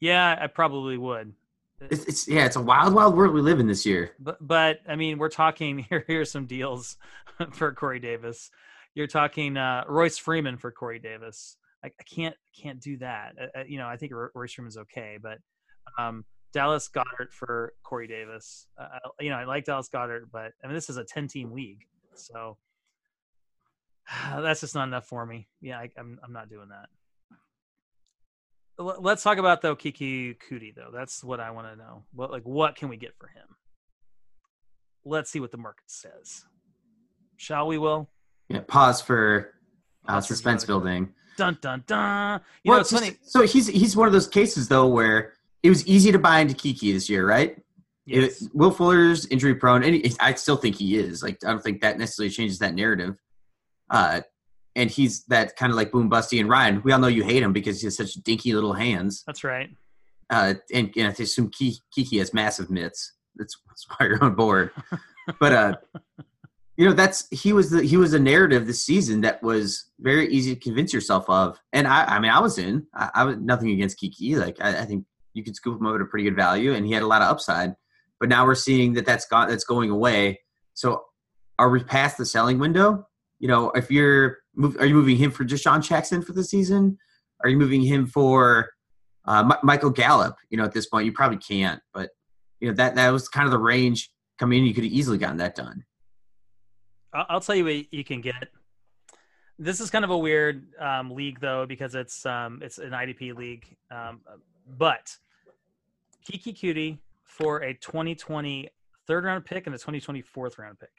Yeah, 0.00 0.38
I 0.40 0.46
probably 0.46 0.98
would. 0.98 1.32
It's, 1.80 2.04
it's, 2.04 2.28
yeah, 2.28 2.46
it's 2.46 2.56
a 2.56 2.60
wild, 2.60 2.94
wild 2.94 3.16
world 3.16 3.34
we 3.34 3.40
live 3.40 3.60
in 3.60 3.66
this 3.66 3.84
year. 3.84 4.12
But 4.18 4.38
but 4.46 4.80
I 4.88 4.96
mean, 4.96 5.18
we're 5.18 5.28
talking 5.28 5.78
here. 5.90 6.04
Here's 6.06 6.30
some 6.30 6.46
deals 6.46 6.96
for 7.52 7.72
Corey 7.72 8.00
Davis. 8.00 8.50
You're 8.94 9.06
talking 9.06 9.56
uh, 9.56 9.84
Royce 9.88 10.18
Freeman 10.18 10.56
for 10.56 10.70
Corey 10.70 10.98
Davis. 10.98 11.56
I, 11.84 11.88
I 11.88 12.02
can't 12.04 12.34
can't 12.58 12.80
do 12.80 12.96
that. 12.98 13.34
Uh, 13.40 13.60
uh 13.60 13.64
you 13.66 13.78
know, 13.78 13.86
I 13.86 13.96
think 13.96 14.12
Royce 14.34 14.52
Freeman's 14.52 14.78
okay, 14.78 15.18
but 15.22 15.38
um, 15.98 16.24
Dallas 16.52 16.88
Goedert 16.88 17.32
for 17.32 17.74
Corey 17.82 18.08
Davis. 18.08 18.66
Uh, 18.78 18.86
you 19.20 19.28
know, 19.28 19.36
I 19.36 19.44
like 19.44 19.64
Dallas 19.64 19.88
Goedert, 19.88 20.30
but 20.32 20.52
I 20.62 20.66
mean, 20.66 20.74
this 20.74 20.88
is 20.88 20.96
a 20.96 21.04
10 21.04 21.28
team 21.28 21.52
league. 21.52 21.84
So 22.14 22.56
that's 24.40 24.60
just 24.60 24.74
not 24.74 24.88
enough 24.88 25.06
for 25.06 25.24
me. 25.24 25.48
Yeah, 25.60 25.78
I, 25.78 25.84
am 25.84 25.90
I'm, 25.98 26.20
I'm 26.24 26.32
not 26.32 26.48
doing 26.48 26.68
that. 26.68 26.88
Let's 28.78 29.22
talk 29.22 29.38
about 29.38 29.62
though 29.62 29.74
Keke 29.74 30.36
Coutee 30.36 30.74
though. 30.74 30.90
That's 30.92 31.24
what 31.24 31.40
I 31.40 31.50
want 31.50 31.66
to 31.68 31.76
know. 31.76 32.04
What 32.12 32.30
like 32.30 32.42
what 32.42 32.76
can 32.76 32.90
we 32.90 32.98
get 32.98 33.14
for 33.18 33.28
him? 33.28 33.56
Let's 35.04 35.30
see 35.30 35.40
what 35.40 35.50
the 35.50 35.56
market 35.56 35.84
says. 35.86 36.44
Shall 37.38 37.68
we? 37.68 37.78
Will 37.78 38.10
yeah. 38.48 38.60
Pause 38.66 39.00
for 39.00 39.54
uh, 40.06 40.20
suspense 40.20 40.64
building. 40.64 41.12
Dun 41.36 41.58
dun 41.60 41.84
dun. 41.86 42.40
You 42.62 42.70
well, 42.70 42.78
know, 42.78 42.80
it's 42.82 42.92
funny. 42.92 43.12
So 43.22 43.46
he's 43.46 43.66
he's 43.66 43.96
one 43.96 44.06
of 44.06 44.12
those 44.12 44.28
cases 44.28 44.68
though 44.68 44.86
where 44.86 45.34
it 45.62 45.68
was 45.68 45.86
easy 45.86 46.12
to 46.12 46.18
buy 46.18 46.40
into 46.40 46.54
Keke 46.54 46.92
this 46.92 47.08
year, 47.08 47.26
right? 47.26 47.58
Yes. 48.04 48.42
It, 48.42 48.50
Will 48.54 48.70
Fuller's 48.70 49.26
injury 49.26 49.54
prone, 49.56 49.82
and 49.82 50.16
I 50.20 50.34
still 50.34 50.56
think 50.56 50.76
he 50.76 50.96
is. 50.96 51.22
Like, 51.22 51.38
I 51.44 51.50
don't 51.50 51.62
think 51.62 51.80
that 51.80 51.98
necessarily 51.98 52.30
changes 52.30 52.60
that 52.60 52.74
narrative. 52.74 53.16
Uh, 53.90 54.20
and 54.74 54.90
he's 54.90 55.24
that 55.24 55.56
kind 55.56 55.70
of 55.70 55.76
like 55.76 55.90
boom 55.90 56.10
busty 56.10 56.38
and 56.38 56.48
Ryan. 56.48 56.82
We 56.84 56.92
all 56.92 56.98
know 56.98 57.06
you 57.06 57.24
hate 57.24 57.42
him 57.42 57.52
because 57.52 57.80
he 57.80 57.86
has 57.86 57.96
such 57.96 58.14
dinky 58.14 58.52
little 58.52 58.74
hands. 58.74 59.24
That's 59.26 59.42
right. 59.42 59.70
Uh, 60.28 60.54
and, 60.72 60.92
and 60.96 61.06
I 61.06 61.22
assume 61.22 61.50
Keke 61.50 62.18
has 62.18 62.34
massive 62.34 62.70
mitts. 62.70 63.12
That's, 63.36 63.56
that's 63.68 63.86
why 63.88 64.06
you're 64.06 64.22
on 64.22 64.34
board. 64.34 64.70
but 65.40 65.52
uh, 65.52 65.76
you 66.76 66.86
know, 66.86 66.92
that's 66.92 67.26
he 67.30 67.52
was 67.52 67.70
the 67.70 67.82
he 67.82 67.96
was 67.96 68.12
a 68.12 68.18
narrative 68.18 68.66
this 68.66 68.84
season 68.84 69.22
that 69.22 69.42
was 69.42 69.90
very 69.98 70.28
easy 70.28 70.54
to 70.54 70.60
convince 70.60 70.92
yourself 70.92 71.28
of. 71.30 71.58
And 71.72 71.86
I, 71.86 72.04
I 72.04 72.18
mean, 72.18 72.30
I 72.30 72.40
was 72.40 72.58
in. 72.58 72.86
I, 72.94 73.10
I 73.14 73.24
was 73.24 73.38
nothing 73.38 73.70
against 73.70 73.98
Keke. 73.98 74.36
Like 74.36 74.56
I, 74.60 74.80
I 74.80 74.84
think 74.84 75.04
you 75.32 75.42
could 75.42 75.56
scoop 75.56 75.80
him 75.80 75.86
up 75.86 75.94
at 75.94 76.00
a 76.02 76.04
pretty 76.04 76.24
good 76.24 76.36
value, 76.36 76.74
and 76.74 76.84
he 76.84 76.92
had 76.92 77.02
a 77.02 77.06
lot 77.06 77.22
of 77.22 77.28
upside. 77.28 77.74
But 78.20 78.28
now 78.28 78.44
we're 78.44 78.54
seeing 78.54 78.92
that 78.94 79.06
that's 79.06 79.26
got 79.26 79.48
that's 79.48 79.64
going 79.64 79.90
away. 79.90 80.40
So 80.74 81.04
are 81.58 81.70
we 81.70 81.82
past 81.82 82.18
the 82.18 82.26
selling 82.26 82.58
window? 82.58 83.05
You 83.38 83.48
know, 83.48 83.70
if 83.70 83.90
you're 83.90 84.38
are 84.78 84.86
you 84.86 84.94
moving 84.94 85.16
him 85.16 85.30
for 85.30 85.44
DeSean 85.44 85.86
Jackson 85.86 86.22
for 86.22 86.32
the 86.32 86.44
season? 86.44 86.98
Are 87.42 87.50
you 87.50 87.58
moving 87.58 87.82
him 87.82 88.06
for 88.06 88.70
uh, 89.26 89.44
M- 89.50 89.58
Michael 89.62 89.90
Gallup? 89.90 90.36
You 90.48 90.56
know, 90.56 90.64
at 90.64 90.72
this 90.72 90.86
point, 90.86 91.04
you 91.04 91.12
probably 91.12 91.38
can't. 91.38 91.80
But 91.92 92.10
you 92.60 92.68
know 92.68 92.74
that 92.74 92.94
that 92.94 93.10
was 93.10 93.28
kind 93.28 93.44
of 93.44 93.52
the 93.52 93.58
range 93.58 94.10
coming 94.38 94.60
in. 94.60 94.66
You 94.66 94.74
could 94.74 94.84
have 94.84 94.92
easily 94.92 95.18
gotten 95.18 95.36
that 95.38 95.54
done. 95.54 95.84
I'll 97.12 97.40
tell 97.40 97.54
you 97.54 97.64
what 97.64 97.92
you 97.92 98.04
can 98.04 98.20
get. 98.20 98.48
This 99.58 99.80
is 99.80 99.90
kind 99.90 100.04
of 100.04 100.10
a 100.10 100.18
weird 100.18 100.66
um, 100.78 101.10
league 101.10 101.40
though 101.40 101.64
because 101.66 101.94
it's 101.94 102.26
um, 102.26 102.60
it's 102.62 102.78
an 102.78 102.90
IDP 102.90 103.34
league, 103.34 103.64
um, 103.90 104.20
but 104.78 105.16
Keke 106.28 106.54
Coutee 106.54 106.98
for 107.24 107.58
a 107.58 107.74
2020 107.74 108.68
third 109.06 109.24
round 109.24 109.44
pick 109.44 109.66
and 109.66 109.74
a 109.74 109.78
2020 109.78 110.20
fourth 110.22 110.58
round 110.58 110.78
pick. 110.78 110.90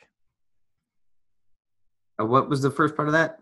Uh, 2.20 2.26
what 2.26 2.50
was 2.50 2.62
the 2.62 2.72
first 2.72 2.96
part 2.96 3.08
of 3.08 3.14
that? 3.14 3.40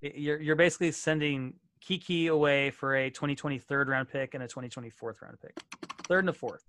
You're 0.00 0.40
you're 0.40 0.56
basically 0.56 0.92
sending 0.92 1.54
Keke 1.82 2.28
away 2.28 2.70
for 2.70 2.96
a 2.96 3.10
2020 3.10 3.58
third 3.58 3.88
round 3.88 4.08
pick 4.08 4.34
and 4.34 4.42
a 4.42 4.46
2020 4.46 4.90
fourth 4.90 5.20
round 5.22 5.38
pick, 5.40 5.58
third 6.06 6.20
and 6.20 6.30
a 6.30 6.32
fourth. 6.32 6.64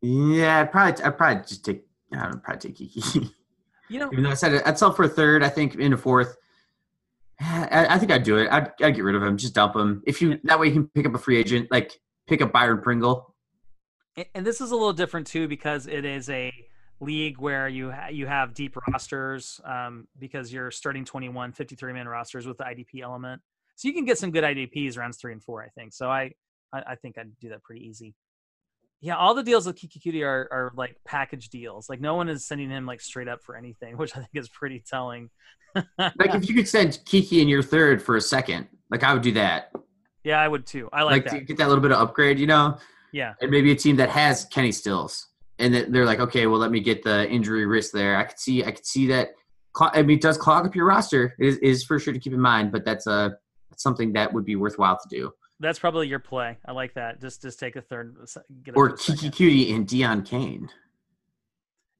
Yeah, 0.00 0.60
I'd 0.60 0.72
probably 0.72 1.04
I'd 1.04 1.18
probably 1.18 1.42
just 1.42 1.64
take 1.64 1.84
yeah, 2.12 2.26
I'd 2.26 2.42
probably 2.42 2.72
take 2.72 2.76
Keke. 2.76 3.30
You 3.90 3.98
know, 3.98 4.10
even 4.12 4.24
though 4.24 4.30
I 4.30 4.34
said 4.34 4.52
it, 4.52 4.62
I'd 4.66 4.78
sell 4.78 4.92
for 4.92 5.04
a 5.04 5.08
third. 5.08 5.42
I 5.42 5.48
think 5.48 5.74
in 5.76 5.94
a 5.94 5.96
fourth. 5.96 6.36
I, 7.40 7.86
I 7.88 7.98
think 7.98 8.12
I'd 8.12 8.22
do 8.22 8.36
it. 8.36 8.48
I'd, 8.52 8.70
I'd 8.82 8.94
get 8.94 9.02
rid 9.02 9.14
of 9.14 9.22
him. 9.22 9.38
Just 9.38 9.54
dump 9.54 9.74
him. 9.74 10.02
If 10.06 10.20
you 10.20 10.38
that 10.44 10.60
way 10.60 10.66
you 10.66 10.74
can 10.74 10.88
pick 10.88 11.06
up 11.06 11.14
a 11.14 11.18
free 11.18 11.38
agent. 11.38 11.68
Like 11.70 11.98
pick 12.26 12.42
up 12.42 12.52
Byron 12.52 12.82
Pringle. 12.82 13.34
And 14.34 14.44
this 14.46 14.60
is 14.60 14.72
a 14.72 14.74
little 14.74 14.92
different 14.92 15.26
too 15.26 15.48
because 15.48 15.86
it 15.86 16.04
is 16.04 16.28
a 16.28 16.52
league 17.00 17.38
where 17.38 17.68
you 17.68 17.90
ha- 17.90 18.08
you 18.10 18.26
have 18.26 18.54
deep 18.54 18.76
rosters 18.88 19.60
um, 19.64 20.06
because 20.18 20.52
you're 20.52 20.70
starting 20.70 21.04
21 21.04 21.52
53 21.52 21.92
man 21.92 22.08
rosters 22.08 22.46
with 22.46 22.58
the 22.58 22.64
IDP 22.64 23.02
element. 23.02 23.40
So 23.76 23.88
you 23.88 23.94
can 23.94 24.04
get 24.04 24.18
some 24.18 24.30
good 24.30 24.44
IDPs 24.44 24.98
rounds 24.98 25.18
3 25.18 25.32
and 25.34 25.42
4 25.42 25.62
I 25.62 25.68
think. 25.68 25.92
So 25.92 26.10
I 26.10 26.32
I, 26.72 26.82
I 26.88 26.94
think 26.96 27.18
I'd 27.18 27.38
do 27.40 27.50
that 27.50 27.62
pretty 27.62 27.86
easy. 27.86 28.14
Yeah, 29.00 29.16
all 29.16 29.34
the 29.34 29.44
deals 29.44 29.64
with 29.64 29.76
Keke 29.76 30.02
Coutee 30.02 30.24
are, 30.24 30.48
are 30.50 30.72
like 30.74 30.96
package 31.06 31.50
deals. 31.50 31.88
Like 31.88 32.00
no 32.00 32.16
one 32.16 32.28
is 32.28 32.44
sending 32.44 32.68
him 32.68 32.84
like 32.84 33.00
straight 33.00 33.28
up 33.28 33.42
for 33.44 33.56
anything, 33.56 33.96
which 33.96 34.12
I 34.16 34.20
think 34.20 34.30
is 34.34 34.48
pretty 34.48 34.82
telling. 34.86 35.30
like 35.98 36.34
if 36.34 36.48
you 36.48 36.54
could 36.54 36.68
send 36.68 37.00
Keke 37.04 37.40
in 37.40 37.48
your 37.48 37.62
third 37.62 38.02
for 38.02 38.16
a 38.16 38.20
second, 38.20 38.66
like 38.90 39.04
I 39.04 39.12
would 39.12 39.22
do 39.22 39.32
that. 39.32 39.72
Yeah, 40.24 40.40
I 40.40 40.48
would 40.48 40.66
too. 40.66 40.88
I 40.92 41.04
like, 41.04 41.24
like 41.24 41.32
that. 41.32 41.46
get 41.46 41.56
that 41.58 41.68
little 41.68 41.82
bit 41.82 41.92
of 41.92 42.00
upgrade, 42.00 42.38
you 42.38 42.46
know. 42.46 42.78
Yeah. 43.12 43.34
And 43.40 43.50
maybe 43.50 43.70
a 43.70 43.76
team 43.76 43.96
that 43.96 44.10
has 44.10 44.44
Kenny 44.46 44.72
Stills, 44.72 45.28
and 45.58 45.74
they're 45.74 46.04
like, 46.04 46.20
okay, 46.20 46.46
well, 46.46 46.60
let 46.60 46.70
me 46.70 46.80
get 46.80 47.02
the 47.02 47.28
injury 47.28 47.66
risk 47.66 47.92
there. 47.92 48.16
I 48.16 48.24
could 48.24 48.38
see, 48.38 48.64
I 48.64 48.70
could 48.70 48.86
see 48.86 49.08
that. 49.08 49.30
I 49.80 50.02
mean, 50.02 50.16
it 50.16 50.22
does 50.22 50.38
clog 50.38 50.66
up 50.66 50.74
your 50.74 50.86
roster. 50.86 51.34
It 51.38 51.46
is, 51.46 51.56
is 51.58 51.84
for 51.84 51.98
sure 51.98 52.12
to 52.12 52.18
keep 52.18 52.32
in 52.32 52.40
mind, 52.40 52.72
but 52.72 52.84
that's 52.84 53.06
a 53.06 53.38
that's 53.70 53.82
something 53.82 54.12
that 54.14 54.32
would 54.32 54.44
be 54.44 54.56
worthwhile 54.56 54.98
to 54.98 55.08
do. 55.08 55.32
That's 55.60 55.78
probably 55.78 56.08
your 56.08 56.18
play. 56.18 56.56
I 56.64 56.72
like 56.72 56.94
that. 56.94 57.20
Just 57.20 57.42
just 57.42 57.58
take 57.58 57.76
a 57.76 57.82
third. 57.82 58.16
Get 58.62 58.76
or 58.76 58.90
Keke 58.90 59.30
Coutee 59.30 59.74
and 59.74 59.86
Deon 59.86 60.24
Cain. 60.24 60.68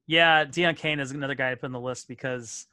Yeah, 0.07 0.45
Deon 0.45 0.75
Cain 0.75 0.99
is 0.99 1.11
another 1.11 1.35
guy 1.35 1.51
to 1.51 1.57
put 1.57 1.67
on 1.67 1.71
the 1.71 1.79
list 1.79 2.07
because, 2.07 2.65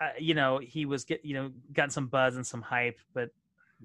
uh, 0.00 0.10
you 0.18 0.34
know, 0.34 0.58
he 0.58 0.86
was 0.86 1.04
get 1.04 1.24
you 1.24 1.34
know 1.34 1.50
gotten 1.72 1.90
some 1.90 2.06
buzz 2.06 2.36
and 2.36 2.46
some 2.46 2.62
hype, 2.62 2.98
but 3.12 3.30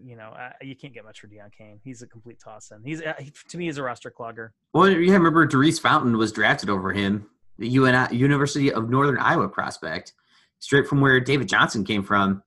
you 0.02 0.16
know, 0.16 0.30
uh, 0.30 0.52
you 0.62 0.76
can't 0.76 0.94
get 0.94 1.04
much 1.04 1.20
for 1.20 1.28
Deon 1.28 1.52
Cain. 1.56 1.80
He's 1.84 2.02
a 2.02 2.08
complete 2.08 2.40
toss 2.40 2.72
in. 2.72 2.84
He's 2.84 3.02
uh, 3.02 3.14
he, 3.20 3.32
to 3.50 3.58
me, 3.58 3.66
he's 3.66 3.78
a 3.78 3.84
roster 3.84 4.12
clogger. 4.12 4.50
Well, 4.74 4.90
yeah, 4.90 5.14
remember 5.14 5.46
Daurice 5.46 5.80
Fountain 5.80 6.18
was 6.18 6.32
drafted 6.32 6.70
over 6.70 6.92
him, 6.92 7.28
the 7.60 7.68
UNI, 7.68 8.16
University 8.16 8.72
of 8.72 8.90
Northern 8.90 9.20
Iowa 9.20 9.48
prospect, 9.50 10.14
straight 10.60 10.88
from 10.88 11.02
where 11.02 11.20
David 11.20 11.48
Johnson 11.48 11.84
came 11.84 12.04
from. 12.04 12.44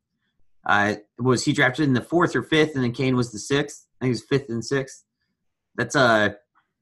Uh, 0.65 0.97
was 1.19 1.45
he 1.45 1.53
drafted 1.53 1.85
in 1.85 1.95
the 1.95 2.01
fourth 2.01 2.35
or 2.35 2.43
fifth, 2.43 2.75
and 2.75 2.83
then 2.83 2.93
Cain 2.93 3.15
was 3.15 3.31
the 3.31 3.39
sixth? 3.39 3.87
I 4.01 4.05
think 4.05 4.09
he 4.09 4.13
was 4.13 4.25
fifth 4.25 4.49
and 4.49 4.65
sixth. 4.65 5.05
That's 5.77 5.95
uh 5.95 6.31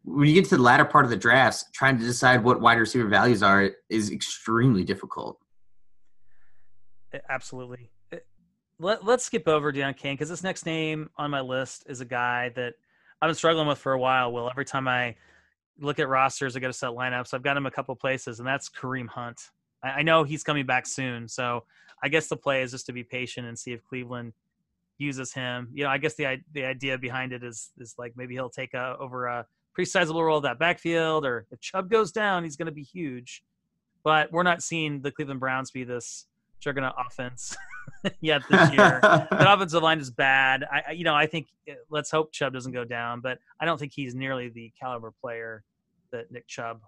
when 0.06 0.28
you 0.28 0.34
get 0.34 0.44
to 0.50 0.56
the 0.56 0.62
latter 0.62 0.84
part 0.84 1.04
of 1.04 1.10
the 1.10 1.16
drafts, 1.16 1.64
trying 1.72 1.98
to 1.98 2.04
decide 2.04 2.44
what 2.44 2.60
wide 2.60 2.78
receiver 2.78 3.08
values 3.08 3.42
are 3.42 3.70
is 3.88 4.10
extremely 4.10 4.84
difficult. 4.84 5.38
Absolutely 7.28 7.90
let, 8.78 9.06
us 9.06 9.24
skip 9.24 9.48
over 9.48 9.72
Deon 9.72 9.96
Cain 9.96 10.14
because 10.14 10.28
this 10.28 10.42
next 10.42 10.66
name 10.66 11.10
on 11.16 11.30
my 11.30 11.40
list 11.40 11.84
is 11.88 12.00
a 12.00 12.04
guy 12.04 12.50
that 12.56 12.74
I've 13.20 13.28
been 13.28 13.34
struggling 13.34 13.66
with 13.66 13.78
for 13.78 13.92
a 13.92 13.98
while. 13.98 14.32
Will 14.32 14.50
every 14.50 14.64
time 14.64 14.88
I 14.88 15.14
look 15.78 15.98
at 15.98 16.08
rosters. 16.08 16.56
I 16.56 16.60
got 16.60 16.68
to 16.68 16.72
set 16.72 16.90
lineups. 16.90 17.34
I've 17.34 17.42
got 17.42 17.56
him 17.56 17.66
a 17.66 17.70
couple 17.70 17.94
places, 17.96 18.38
and 18.38 18.46
that's 18.46 18.68
Kareem 18.68 19.08
Hunt. 19.08 19.50
I, 19.82 19.88
I 19.88 20.02
know 20.02 20.24
he's 20.24 20.42
coming 20.42 20.66
back 20.66 20.86
soon, 20.86 21.28
so 21.28 21.64
I 22.02 22.08
guess 22.08 22.28
the 22.28 22.36
play 22.36 22.62
is 22.62 22.70
just 22.70 22.86
to 22.86 22.92
be 22.92 23.02
patient 23.02 23.46
and 23.46 23.58
see 23.58 23.72
if 23.72 23.84
Cleveland 23.84 24.32
uses 24.98 25.32
him. 25.32 25.68
You 25.72 25.84
know, 25.84 25.90
I 25.90 25.98
guess 25.98 26.14
the 26.14 26.38
the 26.52 26.64
idea 26.64 26.98
behind 26.98 27.32
it 27.32 27.42
is 27.42 27.70
is 27.78 27.94
like 27.98 28.12
maybe 28.16 28.34
he'll 28.34 28.50
take 28.50 28.74
a, 28.74 28.96
over 28.98 29.26
a 29.26 29.46
pretty 29.72 29.90
sizable 29.90 30.22
role 30.22 30.38
of 30.38 30.44
that 30.44 30.58
backfield, 30.58 31.26
or 31.26 31.46
if 31.50 31.60
Chubb 31.60 31.90
goes 31.90 32.12
down, 32.12 32.44
he's 32.44 32.56
going 32.56 32.66
to 32.66 32.72
be 32.72 32.82
huge. 32.82 33.42
But 34.04 34.30
we're 34.32 34.42
not 34.42 34.62
seeing 34.62 35.00
the 35.00 35.10
Cleveland 35.10 35.40
Browns 35.40 35.70
be 35.70 35.82
this 35.82 36.26
juggernaut 36.64 36.94
offense 36.98 37.56
yet 38.20 38.42
this 38.50 38.72
year. 38.72 38.98
the 39.02 39.28
offensive 39.52 39.82
line 39.82 40.00
is 40.00 40.10
bad. 40.10 40.64
I, 40.64 40.92
you 40.92 41.04
know, 41.04 41.14
I 41.14 41.26
think 41.26 41.48
eh, 41.68 41.74
let's 41.90 42.10
hope 42.10 42.32
Chubb 42.32 42.54
doesn't 42.54 42.72
go 42.72 42.84
down, 42.84 43.20
but 43.20 43.38
I 43.60 43.66
don't 43.66 43.78
think 43.78 43.92
he's 43.94 44.14
nearly 44.14 44.48
the 44.48 44.72
caliber 44.80 45.12
player 45.20 45.62
that 46.10 46.32
Nick 46.32 46.46
Chubb 46.48 46.80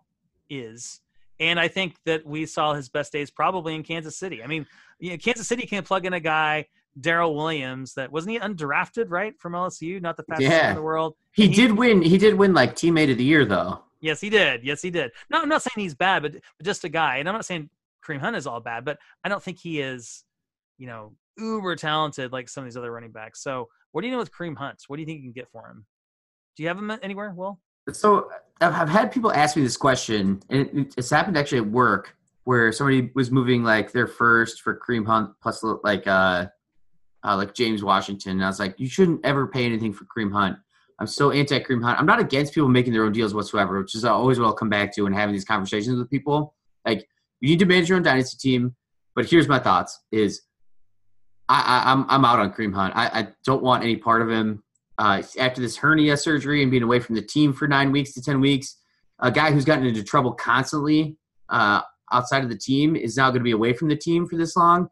is. 0.48 1.00
And 1.38 1.60
I 1.60 1.68
think 1.68 1.96
that 2.06 2.24
we 2.24 2.46
saw 2.46 2.72
his 2.72 2.88
best 2.88 3.12
days 3.12 3.30
probably 3.30 3.74
in 3.74 3.82
Kansas 3.82 4.16
City. 4.16 4.42
I 4.42 4.46
mean, 4.46 4.66
you 4.98 5.10
know, 5.10 5.18
Kansas 5.18 5.46
City 5.46 5.66
can 5.66 5.82
plug 5.82 6.06
in 6.06 6.14
a 6.14 6.20
guy, 6.20 6.66
Darrel 6.98 7.34
Williams, 7.34 7.92
that 7.94 8.10
wasn't 8.10 8.32
he 8.32 8.38
undrafted, 8.38 9.06
right, 9.10 9.38
from 9.38 9.52
LSU, 9.52 10.00
not 10.00 10.16
the 10.16 10.22
fastest 10.22 10.50
yeah. 10.50 10.70
in 10.70 10.76
the 10.76 10.82
world. 10.82 11.14
He, 11.32 11.48
he 11.48 11.54
did 11.54 11.72
win. 11.72 12.00
He 12.00 12.16
did 12.16 12.34
win 12.34 12.54
like 12.54 12.74
teammate 12.74 13.10
of 13.10 13.18
the 13.18 13.24
year, 13.24 13.44
though. 13.44 13.82
Yes, 14.00 14.20
he 14.20 14.30
did. 14.30 14.64
Yes, 14.64 14.80
he 14.80 14.90
did. 14.90 15.10
No, 15.28 15.42
I'm 15.42 15.48
not 15.48 15.62
saying 15.62 15.82
he's 15.82 15.94
bad, 15.94 16.22
but, 16.22 16.32
but 16.32 16.64
just 16.64 16.84
a 16.84 16.88
guy. 16.88 17.18
And 17.18 17.28
I'm 17.28 17.34
not 17.34 17.44
saying 17.44 17.68
Kareem 18.04 18.20
Hunt 18.20 18.36
is 18.36 18.46
all 18.46 18.60
bad, 18.60 18.84
but 18.84 18.98
I 19.24 19.28
don't 19.28 19.42
think 19.42 19.58
he 19.58 19.80
is, 19.80 20.24
you 20.78 20.86
know, 20.86 21.14
uber 21.38 21.76
talented 21.76 22.32
like 22.32 22.48
some 22.48 22.64
of 22.64 22.70
these 22.70 22.76
other 22.76 22.92
running 22.92 23.12
backs. 23.12 23.42
So, 23.42 23.68
what 23.92 24.02
do 24.02 24.08
you 24.08 24.12
know 24.12 24.18
with 24.18 24.32
Kareem 24.32 24.56
Hunt? 24.56 24.82
What 24.86 24.96
do 24.96 25.02
you 25.02 25.06
think 25.06 25.18
you 25.18 25.24
can 25.24 25.32
get 25.32 25.50
for 25.50 25.68
him? 25.68 25.86
Do 26.56 26.62
you 26.62 26.68
have 26.68 26.78
him 26.78 26.90
anywhere? 27.02 27.32
Will? 27.34 27.60
So, 27.92 28.30
I've 28.60 28.88
had 28.88 29.12
people 29.12 29.32
ask 29.32 29.56
me 29.56 29.62
this 29.62 29.76
question, 29.76 30.42
and 30.50 30.92
it's 30.96 31.10
happened 31.10 31.36
actually 31.36 31.58
at 31.58 31.66
work 31.66 32.16
where 32.44 32.70
somebody 32.72 33.10
was 33.14 33.30
moving 33.30 33.64
like 33.64 33.90
their 33.92 34.06
first 34.06 34.62
for 34.62 34.78
Kareem 34.78 35.04
Hunt 35.04 35.30
plus 35.42 35.64
like 35.82 36.06
uh, 36.06 36.46
uh 37.24 37.36
like 37.36 37.54
James 37.54 37.82
Washington. 37.82 38.32
And 38.32 38.44
I 38.44 38.46
was 38.46 38.60
like, 38.60 38.78
you 38.78 38.88
shouldn't 38.88 39.24
ever 39.24 39.48
pay 39.48 39.64
anything 39.64 39.92
for 39.92 40.04
Kareem 40.04 40.32
Hunt. 40.32 40.56
I'm 40.98 41.06
so 41.06 41.30
anti 41.30 41.58
Kareem 41.58 41.82
Hunt. 41.82 41.98
I'm 41.98 42.06
not 42.06 42.20
against 42.20 42.54
people 42.54 42.68
making 42.68 42.92
their 42.92 43.04
own 43.04 43.12
deals 43.12 43.34
whatsoever, 43.34 43.80
which 43.80 43.94
is 43.94 44.04
always 44.04 44.38
what 44.38 44.46
I'll 44.46 44.54
come 44.54 44.70
back 44.70 44.94
to 44.94 45.06
and 45.06 45.14
having 45.14 45.32
these 45.32 45.44
conversations 45.44 45.98
with 45.98 46.08
people. 46.08 46.54
Like, 46.86 47.06
you 47.40 47.48
need 47.48 47.58
to 47.58 47.66
manage 47.66 47.88
your 47.88 47.96
own 47.96 48.02
dynasty 48.02 48.36
team. 48.38 48.74
But 49.14 49.26
here's 49.26 49.48
my 49.48 49.58
thoughts: 49.58 49.98
is 50.12 50.42
I, 51.48 51.82
I, 51.86 51.92
am 51.92 52.02
I'm, 52.02 52.10
I'm 52.10 52.24
out 52.24 52.40
on 52.40 52.52
Kareem 52.52 52.74
Hunt. 52.74 52.94
I, 52.96 53.06
I 53.06 53.28
don't 53.44 53.62
want 53.62 53.82
any 53.82 53.96
part 53.96 54.22
of 54.22 54.30
him. 54.30 54.62
Uh, 54.98 55.22
after 55.38 55.60
this 55.60 55.76
hernia 55.76 56.16
surgery 56.16 56.62
and 56.62 56.70
being 56.70 56.82
away 56.82 56.98
from 57.00 57.16
the 57.16 57.22
team 57.22 57.52
for 57.52 57.68
nine 57.68 57.92
weeks 57.92 58.14
to 58.14 58.22
ten 58.22 58.40
weeks, 58.40 58.76
a 59.20 59.30
guy 59.30 59.50
who's 59.50 59.64
gotten 59.64 59.86
into 59.86 60.02
trouble 60.02 60.32
constantly 60.32 61.16
uh, 61.48 61.80
outside 62.12 62.42
of 62.42 62.48
the 62.48 62.58
team 62.58 62.96
is 62.96 63.16
now 63.16 63.28
going 63.28 63.40
to 63.40 63.44
be 63.44 63.50
away 63.52 63.72
from 63.72 63.88
the 63.88 63.96
team 63.96 64.26
for 64.26 64.36
this 64.36 64.56
long. 64.56 64.88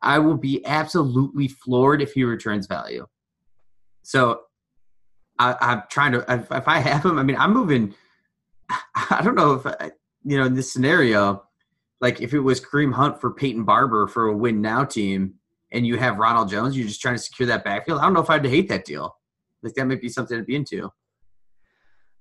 I 0.00 0.18
will 0.20 0.36
be 0.36 0.64
absolutely 0.64 1.48
floored 1.48 2.00
if 2.00 2.12
he 2.12 2.22
returns 2.24 2.66
value. 2.66 3.06
So 4.02 4.42
I, 5.38 5.56
am 5.60 5.82
trying 5.90 6.12
to. 6.12 6.24
If, 6.28 6.50
if, 6.50 6.68
I 6.68 6.78
have 6.78 7.04
him, 7.04 7.18
I 7.18 7.22
mean, 7.22 7.36
I'm 7.36 7.52
moving. 7.52 7.94
I 8.70 9.20
don't 9.22 9.34
know 9.34 9.54
if 9.54 9.66
I, 9.66 9.90
you 10.24 10.38
know 10.38 10.44
in 10.44 10.54
this 10.54 10.72
scenario, 10.72 11.44
like 12.00 12.20
if 12.20 12.34
it 12.34 12.40
was 12.40 12.60
Kareem 12.60 12.92
Hunt 12.92 13.20
for 13.20 13.32
Peyton 13.32 13.64
Barber 13.64 14.06
for 14.06 14.26
a 14.26 14.36
win 14.36 14.60
now 14.60 14.84
team, 14.84 15.34
and 15.72 15.86
you 15.86 15.98
have 15.98 16.18
Ronald 16.18 16.48
Jones, 16.48 16.76
you're 16.76 16.86
just 16.86 17.00
trying 17.00 17.16
to 17.16 17.22
secure 17.22 17.46
that 17.46 17.64
backfield. 17.64 18.00
I 18.00 18.04
don't 18.04 18.14
know 18.14 18.22
if 18.22 18.30
I'd 18.30 18.44
hate 18.46 18.68
that 18.68 18.84
deal. 18.84 19.16
Like 19.62 19.74
that 19.74 19.86
might 19.86 20.00
be 20.00 20.08
something 20.08 20.38
to 20.38 20.44
be 20.44 20.54
into. 20.54 20.90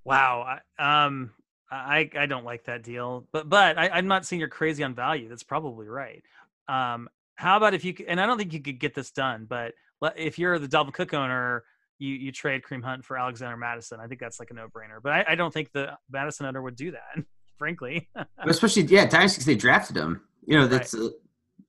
Wow. 0.03 0.59
Um, 0.79 1.31
I 1.69 2.09
I 2.17 2.25
don't 2.25 2.45
like 2.45 2.63
that 2.65 2.83
deal, 2.83 3.27
but 3.31 3.49
but 3.49 3.77
I, 3.77 3.97
am 3.97 4.07
not 4.07 4.25
saying 4.25 4.39
you're 4.39 4.49
crazy 4.49 4.83
on 4.83 4.95
value. 4.95 5.27
That's 5.27 5.43
probably 5.43 5.87
right. 5.87 6.23
Um, 6.67 7.09
how 7.35 7.57
about 7.57 7.73
if 7.73 7.83
you 7.83 7.93
and 8.07 8.19
I 8.19 8.25
don't 8.25 8.37
think 8.37 8.53
you 8.53 8.61
could 8.61 8.79
get 8.79 8.95
this 8.95 9.11
done, 9.11 9.45
but 9.47 9.73
if 10.15 10.39
you're 10.39 10.59
the 10.59 10.67
double 10.67 10.91
Cook 10.91 11.13
owner, 11.13 11.63
you 11.99 12.13
you 12.13 12.31
trade 12.31 12.61
Kareem 12.63 12.83
Hunt 12.83 13.05
for 13.05 13.17
Alexander 13.17 13.57
Mattison. 13.57 13.99
I 13.99 14.07
think 14.07 14.19
that's 14.19 14.39
like 14.39 14.49
a 14.51 14.53
no 14.53 14.67
brainer. 14.67 15.01
But 15.01 15.13
I, 15.13 15.25
I, 15.29 15.35
don't 15.35 15.53
think 15.53 15.71
the 15.71 15.97
Mattison 16.09 16.45
owner 16.45 16.61
would 16.61 16.75
do 16.75 16.91
that, 16.91 17.15
frankly. 17.57 18.07
Especially 18.39 18.83
yeah, 18.83 19.05
Dynasty 19.05 19.43
they 19.43 19.55
drafted 19.55 19.97
him. 19.97 20.21
You 20.45 20.59
know 20.59 20.67
that's 20.67 20.93
right. 20.93 21.03
uh, 21.03 21.09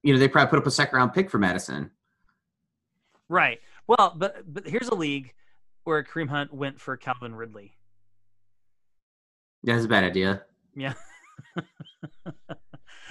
you 0.03 0.13
know 0.13 0.19
they 0.19 0.29
probably 0.29 0.51
put 0.51 0.59
up 0.59 0.67
a 0.67 0.71
second 0.71 0.97
round 0.97 1.13
pick 1.13 1.31
for 1.31 1.39
Mattison. 1.39 1.91
Right. 3.29 3.61
Well, 3.87 4.15
but 4.17 4.53
but 4.53 4.67
here's 4.67 4.89
a 4.89 4.95
league 4.95 5.33
where 5.85 6.03
Kareem 6.05 6.29
Hunt 6.29 6.53
went 6.53 6.81
for 6.81 6.97
Calvin 6.97 7.35
Ridley. 7.35 7.73
Yeah, 9.63 9.75
that's 9.75 9.87
a 9.87 9.89
bad 9.89 10.05
idea. 10.05 10.43
Yeah. 10.77 10.95
but 12.25 12.37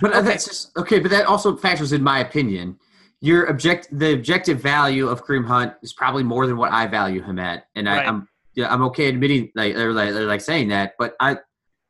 okay. 0.03 0.21
that's 0.21 0.45
just 0.45 0.77
okay. 0.77 0.99
But 0.99 1.11
that 1.11 1.25
also 1.25 1.55
factors 1.57 1.91
in 1.91 2.03
my 2.03 2.19
opinion. 2.19 2.79
Your 3.19 3.49
object, 3.49 3.87
the 3.91 4.13
objective 4.13 4.61
value 4.61 5.07
of 5.07 5.25
Kareem 5.25 5.47
Hunt 5.47 5.73
is 5.81 5.91
probably 5.91 6.21
more 6.21 6.45
than 6.45 6.55
what 6.55 6.71
I 6.71 6.85
value 6.87 7.23
him 7.23 7.39
at, 7.39 7.65
and. 7.75 7.89
I, 7.89 8.03
am 8.03 8.27
yeah, 8.57 8.73
I'm 8.73 8.81
okay 8.85 9.07
admitting 9.07 9.51
like 9.53 9.75
or 9.75 9.93
like, 9.93 10.09
or 10.09 10.25
like 10.25 10.41
saying 10.41 10.69
that. 10.69 10.95
But 10.97 11.15
I 11.19 11.37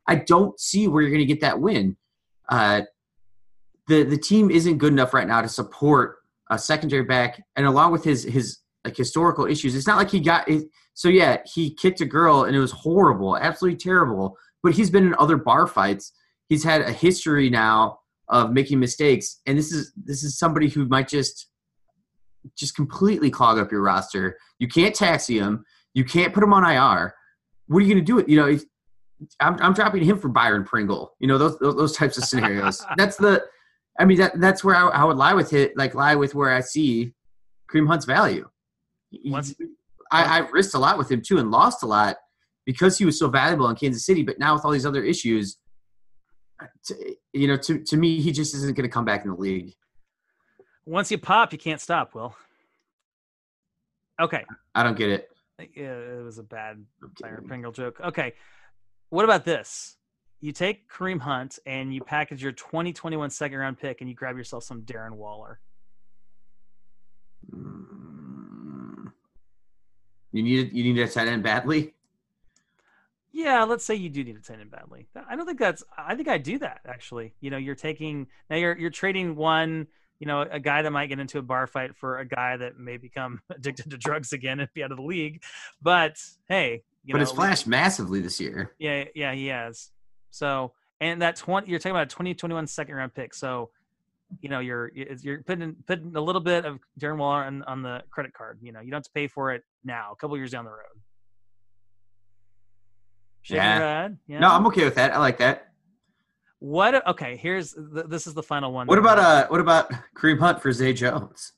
I 0.07 0.15
don't 0.15 0.59
see 0.59 0.87
where 0.87 1.01
you're 1.01 1.11
going 1.11 1.19
to 1.19 1.25
get 1.25 1.41
that 1.41 1.59
win. 1.59 1.97
Uh, 2.49 2.81
the 3.87 4.03
the 4.03 4.17
team 4.17 4.51
isn't 4.51 4.77
good 4.77 4.93
enough 4.93 5.13
right 5.13 5.27
now 5.27 5.41
to 5.41 5.49
support 5.49 6.17
a 6.49 6.57
secondary 6.57 7.03
back, 7.03 7.41
and 7.55 7.65
along 7.65 7.91
with 7.91 8.03
his 8.03 8.23
his 8.23 8.59
like 8.85 8.95
historical 8.95 9.45
issues, 9.45 9.75
it's 9.75 9.87
not 9.87 9.97
like 9.97 10.09
he 10.09 10.19
got. 10.19 10.47
It, 10.49 10.65
so 10.93 11.09
yeah, 11.09 11.37
he 11.45 11.73
kicked 11.73 12.01
a 12.01 12.05
girl 12.05 12.45
and 12.45 12.55
it 12.55 12.59
was 12.59 12.71
horrible, 12.71 13.37
absolutely 13.37 13.77
terrible. 13.77 14.37
But 14.63 14.73
he's 14.73 14.89
been 14.89 15.05
in 15.05 15.15
other 15.19 15.37
bar 15.37 15.67
fights. 15.67 16.11
He's 16.49 16.63
had 16.63 16.81
a 16.81 16.91
history 16.91 17.49
now 17.49 17.99
of 18.29 18.51
making 18.51 18.79
mistakes, 18.79 19.41
and 19.45 19.57
this 19.57 19.71
is 19.71 19.93
this 19.95 20.23
is 20.23 20.37
somebody 20.37 20.69
who 20.69 20.85
might 20.87 21.07
just 21.07 21.47
just 22.57 22.75
completely 22.75 23.29
clog 23.29 23.57
up 23.57 23.71
your 23.71 23.81
roster. 23.81 24.37
You 24.59 24.67
can't 24.67 24.95
taxi 24.95 25.37
him. 25.37 25.65
You 25.93 26.05
can't 26.05 26.33
put 26.33 26.43
him 26.43 26.53
on 26.53 26.63
IR. 26.63 27.13
What 27.67 27.79
are 27.79 27.81
you 27.81 27.93
going 27.93 28.05
to 28.05 28.11
do? 28.11 28.19
It 28.19 28.29
you 28.29 28.37
know. 28.37 28.57
I'm, 29.39 29.59
I'm 29.61 29.73
dropping 29.73 30.03
him 30.03 30.19
for 30.19 30.29
Byron 30.29 30.63
Pringle. 30.63 31.13
You 31.19 31.27
know 31.27 31.37
those 31.37 31.57
those, 31.59 31.75
those 31.75 31.95
types 31.95 32.17
of 32.17 32.25
scenarios. 32.25 32.85
That's 32.97 33.17
the 33.17 33.43
I 33.99 34.05
mean, 34.05 34.17
that 34.17 34.39
that's 34.39 34.63
where 34.63 34.75
I, 34.75 34.87
I, 34.89 35.03
would 35.03 35.17
lie 35.17 35.33
with 35.33 35.53
it, 35.53 35.75
like 35.75 35.95
lie 35.95 36.15
with 36.15 36.35
where 36.35 36.51
I 36.51 36.61
see 36.61 37.13
Kareem 37.71 37.87
Hunt's 37.87 38.05
value. 38.05 38.47
Once, 39.25 39.55
I, 40.11 40.39
I 40.39 40.49
risked 40.49 40.75
a 40.75 40.79
lot 40.79 40.97
with 40.97 41.09
him 41.09 41.21
too 41.21 41.39
and 41.39 41.49
lost 41.49 41.83
a 41.83 41.87
lot 41.87 42.17
because 42.65 42.97
he 42.97 43.05
was 43.05 43.17
so 43.17 43.27
valuable 43.27 43.67
in 43.69 43.75
Kansas 43.75 44.05
City. 44.05 44.23
But 44.23 44.37
now 44.39 44.53
with 44.53 44.65
all 44.65 44.71
these 44.71 44.85
other 44.85 45.03
issues, 45.03 45.57
to, 46.85 47.15
you 47.33 47.47
know, 47.47 47.57
to 47.57 47.83
to 47.83 47.97
me, 47.97 48.21
he 48.21 48.31
just 48.31 48.53
isn't 48.53 48.75
going 48.75 48.87
to 48.87 48.93
come 48.93 49.05
back 49.05 49.23
in 49.25 49.31
the 49.31 49.37
league. 49.37 49.73
Once 50.85 51.11
you 51.11 51.17
pop, 51.17 51.51
you 51.51 51.59
can't 51.59 51.81
stop. 51.81 52.13
Will. 52.13 52.35
Okay. 54.21 54.43
I 54.75 54.83
don't 54.83 54.97
get 54.97 55.09
it. 55.09 55.29
Yeah, 55.75 55.93
it 55.93 56.23
was 56.23 56.37
a 56.37 56.43
bad 56.43 56.85
Byron 57.19 57.45
Pringle 57.47 57.71
joke. 57.71 57.99
Okay. 57.99 58.33
What 59.09 59.25
about 59.25 59.45
this? 59.45 59.97
you 60.39 60.51
take 60.51 60.89
Kareem 60.89 61.19
Hunt 61.19 61.59
and 61.65 61.93
you 61.93 62.01
package 62.01 62.41
your 62.43 62.51
2021 62.51 63.29
second 63.29 63.57
round 63.57 63.79
pick 63.79 64.01
and 64.01 64.09
you 64.09 64.15
grab 64.15 64.37
yourself 64.37 64.63
some 64.63 64.81
Darren 64.83 65.13
Waller. 65.13 65.59
Mm. 67.51 69.11
You 70.31 70.43
need 70.43 70.73
you 70.73 70.93
need 70.93 70.99
a 70.99 71.07
tight 71.07 71.27
end 71.27 71.43
badly. 71.43 71.93
Yeah, 73.31 73.63
let's 73.63 73.83
say 73.83 73.95
you 73.95 74.09
do 74.09 74.23
need 74.23 74.35
a 74.35 74.41
tight 74.41 74.59
end 74.59 74.71
badly. 74.71 75.07
I 75.27 75.35
don't 75.35 75.45
think 75.45 75.59
that's. 75.59 75.83
I 75.97 76.15
think 76.15 76.27
I 76.27 76.37
do 76.37 76.59
that 76.59 76.81
actually. 76.85 77.33
You 77.39 77.49
know, 77.49 77.57
you're 77.57 77.75
taking 77.75 78.27
now 78.49 78.57
you're 78.57 78.77
you're 78.77 78.89
trading 78.89 79.35
one. 79.35 79.87
You 80.19 80.25
know, 80.25 80.41
a 80.41 80.59
guy 80.59 80.81
that 80.81 80.91
might 80.91 81.07
get 81.07 81.19
into 81.19 81.37
a 81.37 81.43
bar 81.43 81.67
fight 81.67 81.95
for 81.95 82.17
a 82.17 82.25
guy 82.25 82.57
that 82.57 82.79
may 82.79 82.97
become 82.97 83.39
addicted 83.49 83.91
to 83.91 83.97
drugs 83.97 84.33
again 84.33 84.59
and 84.59 84.69
be 84.73 84.83
out 84.83 84.91
of 84.91 84.97
the 84.97 85.03
league. 85.03 85.43
But 85.81 86.17
hey, 86.49 86.83
but 87.13 87.19
know, 87.19 87.23
it's 87.23 87.31
flashed 87.31 87.67
massively 87.67 88.19
this 88.21 88.39
year. 88.39 88.73
Yeah, 88.79 89.05
yeah, 89.15 89.33
he 89.33 89.47
has. 89.47 89.89
So, 90.31 90.73
and 90.99 91.21
that 91.21 91.35
20, 91.35 91.69
you're 91.69 91.79
talking 91.79 91.91
about 91.91 92.03
a 92.03 92.07
2021 92.07 92.67
second 92.67 92.95
round 92.95 93.13
pick. 93.13 93.33
So, 93.33 93.69
you 94.41 94.49
know, 94.49 94.59
you're, 94.59 94.91
you're 95.21 95.43
putting, 95.43 95.75
putting 95.85 96.15
a 96.15 96.21
little 96.21 96.41
bit 96.41 96.65
of 96.65 96.79
Darren 96.99 97.17
Waller 97.17 97.43
on, 97.43 97.63
on 97.63 97.81
the 97.81 98.03
credit 98.09 98.33
card. 98.33 98.59
You 98.61 98.73
know, 98.73 98.81
you 98.81 98.91
don't 98.91 98.97
have 98.97 99.05
to 99.05 99.11
pay 99.13 99.27
for 99.27 99.53
it 99.53 99.63
now, 99.85 100.09
a 100.11 100.15
couple 100.15 100.35
years 100.37 100.51
down 100.51 100.65
the 100.65 100.71
road. 100.71 100.79
yeah. 103.45 104.09
yeah. 104.27 104.39
No, 104.39 104.49
I'm 104.49 104.67
okay 104.67 104.83
with 104.83 104.95
that. 104.95 105.13
I 105.13 105.19
like 105.19 105.37
that. 105.37 105.67
What? 106.59 107.05
Okay, 107.07 107.37
here's 107.37 107.73
the, 107.73 108.03
this 108.07 108.25
is 108.25 108.33
the 108.33 108.43
final 108.43 108.73
one. 108.73 108.87
What 108.87 108.97
about 108.97 109.19
uh? 109.19 109.47
What 109.47 109.59
about 109.59 109.91
Kareem 110.15 110.39
Hunt 110.39 110.61
for 110.61 110.71
Zay 110.71 110.91
Jones? 110.91 111.53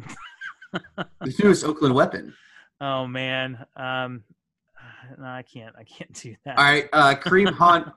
the 0.72 1.34
newest 1.38 1.64
Oakland 1.64 1.94
weapon. 1.94 2.34
Oh 2.80 3.06
man, 3.06 3.64
um, 3.76 4.24
no, 5.18 5.24
I 5.26 5.42
can't. 5.42 5.74
I 5.78 5.84
can't 5.84 6.12
do 6.12 6.34
that. 6.44 6.58
All 6.58 6.64
right, 6.64 6.88
uh, 6.92 7.14
Kareem 7.14 7.52
Hunt. 7.52 7.88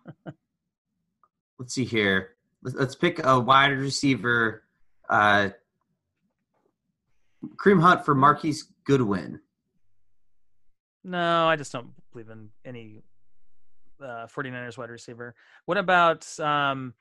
let's 1.59 1.73
see 1.73 1.85
here. 1.85 2.35
Let's, 2.63 2.77
let's 2.77 2.95
pick 2.95 3.23
a 3.23 3.39
wide 3.39 3.71
receiver. 3.71 4.63
Uh, 5.09 5.49
Kareem 7.63 7.81
Hunt 7.81 8.05
for 8.05 8.15
Marquise 8.15 8.67
Goodwin. 8.83 9.39
No, 11.03 11.47
I 11.47 11.55
just 11.55 11.71
don't 11.71 11.91
believe 12.11 12.29
in 12.29 12.49
any 12.65 13.01
uh, 14.01 14.27
49ers 14.27 14.77
wide 14.77 14.89
receiver. 14.89 15.35
What 15.65 15.77
about 15.77 16.27
um, 16.39 16.93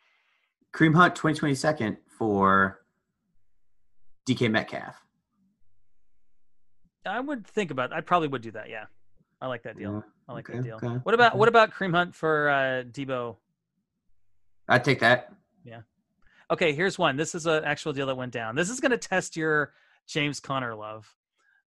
Kareem 0.73 0.95
Hunt, 0.95 1.15
2022nd 1.15 1.97
for 2.07 2.81
DK 4.29 4.51
Metcalf. 4.51 4.95
I 7.05 7.21
would 7.21 7.47
think 7.47 7.71
about. 7.71 7.93
I 7.93 8.01
probably 8.01 8.29
would 8.29 8.43
do 8.43 8.51
that. 8.53 8.69
Yeah, 8.69 8.87
I 9.41 9.47
like 9.49 9.63
that 9.65 9.77
deal. 9.77 9.93
Yeah, 9.93 10.01
I 10.29 10.33
like 10.33 10.49
okay, 10.49 10.59
that 10.59 10.65
deal. 10.65 10.77
okay, 10.77 10.89
What 11.03 11.15
about 11.15 11.37
what 11.37 11.49
about 11.49 11.73
Kareem 11.73 11.95
Hunt 11.95 12.15
for 12.15 12.49
uh, 12.49 12.83
Debo? 12.85 13.37
I'd 14.69 14.85
take 14.85 15.01
that. 15.01 15.33
Yeah. 15.65 15.81
Okay, 16.51 16.73
here's 16.73 16.99
one. 16.99 17.17
This 17.17 17.35
is 17.35 17.47
an 17.47 17.65
actual 17.65 17.93
deal 17.93 18.07
that 18.07 18.17
went 18.17 18.33
down. 18.33 18.55
This 18.57 18.71
is 18.71 18.81
going 18.81 18.91
to 18.93 18.99
test 18.99 19.37
your 19.37 19.73
James 20.07 20.41
Conner 20.41 20.75
love. 20.75 21.07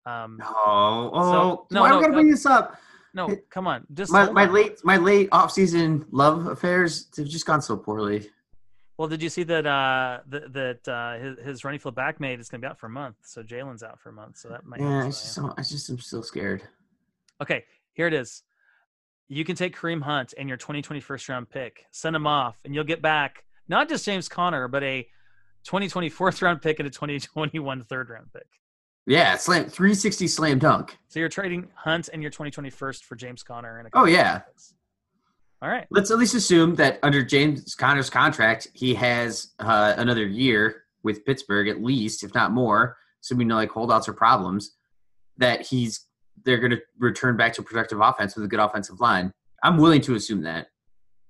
Um, 0.06 0.40
Oh, 0.44 1.10
oh, 1.14 1.68
no, 1.72 1.82
why 1.82 1.90
no, 1.90 1.96
we 1.98 2.02
gotta 2.04 2.14
bring 2.14 2.30
this 2.30 2.46
up? 2.46 2.78
no, 3.14 3.36
come 3.50 3.66
on. 3.68 3.86
Just 3.94 4.12
My, 4.12 4.30
my 4.32 4.46
on. 4.46 4.54
late 4.54 4.80
my 4.84 4.98
late 4.98 5.30
off 5.32 5.52
season 5.52 6.06
love 6.12 6.46
affairs 6.48 7.08
have 7.18 7.28
just 7.28 7.46
gone 7.46 7.62
so 7.62 7.76
poorly. 7.76 8.30
Well, 8.98 9.08
did 9.10 9.22
you 9.22 9.30
see 9.30 9.44
that 9.44 9.66
uh, 9.66 10.20
that, 10.28 10.54
that 10.54 10.88
uh, 10.88 11.18
his, 11.18 11.40
his 11.40 11.66
running 11.66 11.80
field 11.80 11.96
back 11.96 12.20
mate 12.20 12.40
is 12.40 12.48
going 12.48 12.62
to 12.62 12.66
be 12.66 12.70
out 12.70 12.80
for 12.80 12.86
a 12.86 12.90
month? 12.90 13.16
So 13.24 13.42
Jaylen's 13.44 13.84
out 13.84 14.00
for 14.00 14.10
a 14.10 14.14
month. 14.14 14.38
So 14.38 14.50
that 14.50 14.66
might. 14.66 14.80
Yeah, 14.80 15.06
it's 15.08 15.20
just, 15.22 15.34
so, 15.34 15.54
I 15.58 15.62
just 15.64 15.90
am 15.90 16.00
still 16.00 16.24
scared. 16.24 16.64
Okay, 17.42 17.66
here 17.94 18.08
it 18.08 18.14
is. 18.14 18.44
You 19.28 19.44
can 19.44 19.56
take 19.56 19.76
Kareem 19.76 20.02
Hunt 20.02 20.34
and 20.38 20.48
your 20.48 20.58
2020 20.58 21.00
first 21.00 21.28
round 21.28 21.50
pick, 21.50 21.86
send 21.92 22.16
him 22.16 22.28
off, 22.28 22.58
and 22.64 22.76
you'll 22.76 22.84
get 22.84 23.02
back 23.02 23.44
not 23.68 23.90
just 23.90 24.06
James 24.06 24.30
Conner, 24.30 24.68
but 24.68 24.84
a 24.84 25.04
2020 25.64 26.10
fourth 26.10 26.42
round 26.42 26.62
pick 26.62 26.80
and 26.80 26.88
a 26.88 26.92
2021 26.92 27.84
third 27.86 28.10
round 28.10 28.32
pick. 28.32 28.46
Yeah, 29.08 29.38
slam 29.38 29.66
360 29.66 30.28
slam 30.28 30.60
dunk. 30.60 30.98
So 31.08 31.20
you're 31.20 31.30
trading 31.30 31.68
Hunt 31.76 32.10
and 32.12 32.22
your 32.22 32.32
2020 32.32 32.70
first 32.70 33.06
for 33.06 33.16
James 33.16 33.44
Conner 33.44 33.78
and 33.78 33.88
a 33.88 33.92
Oh, 33.94 34.06
yeah. 34.06 34.42
All 35.62 35.70
right. 35.70 35.86
Let's 35.90 36.12
at 36.12 36.18
least 36.18 36.36
assume 36.36 36.76
that 36.76 37.00
under 37.04 37.24
James 37.24 37.76
Conner's 37.76 38.10
contract, 38.10 38.68
he 38.74 38.94
has 38.96 39.54
uh, 39.60 39.94
another 39.98 40.26
year 40.26 40.84
with 41.04 41.26
Pittsburgh 41.26 41.68
at 41.68 41.82
least, 41.84 42.24
if 42.24 42.34
not 42.34 42.52
more. 42.52 42.98
So 43.22 43.36
we 43.36 43.46
know 43.46 43.56
like 43.56 43.70
holdouts 43.70 44.08
or 44.08 44.14
problems 44.14 44.76
that 45.38 45.62
he's 45.62 46.06
they're 46.44 46.58
going 46.60 46.72
to 46.72 46.82
return 47.00 47.38
back 47.38 47.54
to 47.54 47.62
a 47.62 47.64
productive 47.64 48.00
offense 48.02 48.36
with 48.36 48.46
a 48.46 48.48
good 48.48 48.60
offensive 48.60 49.00
line. 49.00 49.32
I'm 49.64 49.78
willing 49.78 50.02
to 50.02 50.16
assume 50.16 50.42
that. 50.44 50.68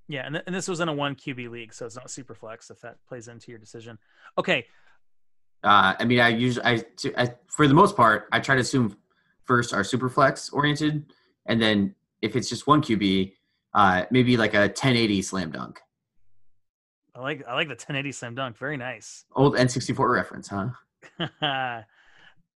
Yeah, 0.07 0.25
and, 0.25 0.35
th- 0.35 0.43
and 0.45 0.55
this 0.55 0.67
was 0.67 0.79
in 0.81 0.89
a 0.89 0.93
one 0.93 1.15
QB 1.15 1.49
league, 1.49 1.73
so 1.73 1.85
it's 1.85 1.95
not 1.95 2.11
super 2.11 2.35
flex 2.35 2.69
if 2.69 2.79
that 2.81 2.97
plays 3.07 3.27
into 3.27 3.49
your 3.51 3.59
decision. 3.59 3.97
Okay, 4.37 4.65
Uh, 5.63 5.95
I 5.99 6.05
mean, 6.05 6.19
I 6.19 6.29
usually, 6.29 6.65
I, 6.65 6.83
I, 7.17 7.33
for 7.47 7.67
the 7.67 7.73
most 7.73 7.95
part, 7.95 8.27
I 8.31 8.39
try 8.39 8.55
to 8.55 8.61
assume 8.61 8.95
first 9.45 9.73
are 9.73 9.83
super 9.83 10.09
flex 10.09 10.49
oriented, 10.49 11.05
and 11.47 11.59
then 11.61 11.95
if 12.21 12.35
it's 12.35 12.49
just 12.49 12.67
one 12.67 12.81
QB, 12.81 13.33
uh, 13.73 14.03
maybe 14.11 14.37
like 14.37 14.53
a 14.53 14.67
1080 14.67 15.21
slam 15.23 15.51
dunk. 15.51 15.81
I 17.15 17.21
like 17.21 17.43
I 17.47 17.53
like 17.55 17.67
the 17.67 17.73
1080 17.73 18.11
slam 18.11 18.35
dunk. 18.35 18.57
Very 18.57 18.77
nice. 18.77 19.25
Old 19.35 19.55
N64 19.55 20.13
reference, 20.13 20.49
huh? 20.49 20.69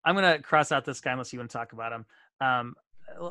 I'm 0.05 0.15
gonna 0.15 0.41
cross 0.41 0.73
out 0.73 0.85
this 0.85 1.01
guy 1.01 1.13
unless 1.13 1.33
you 1.33 1.39
want 1.39 1.51
to 1.51 1.57
talk 1.57 1.73
about 1.73 1.93
him. 1.93 2.05
Um, 2.41 2.75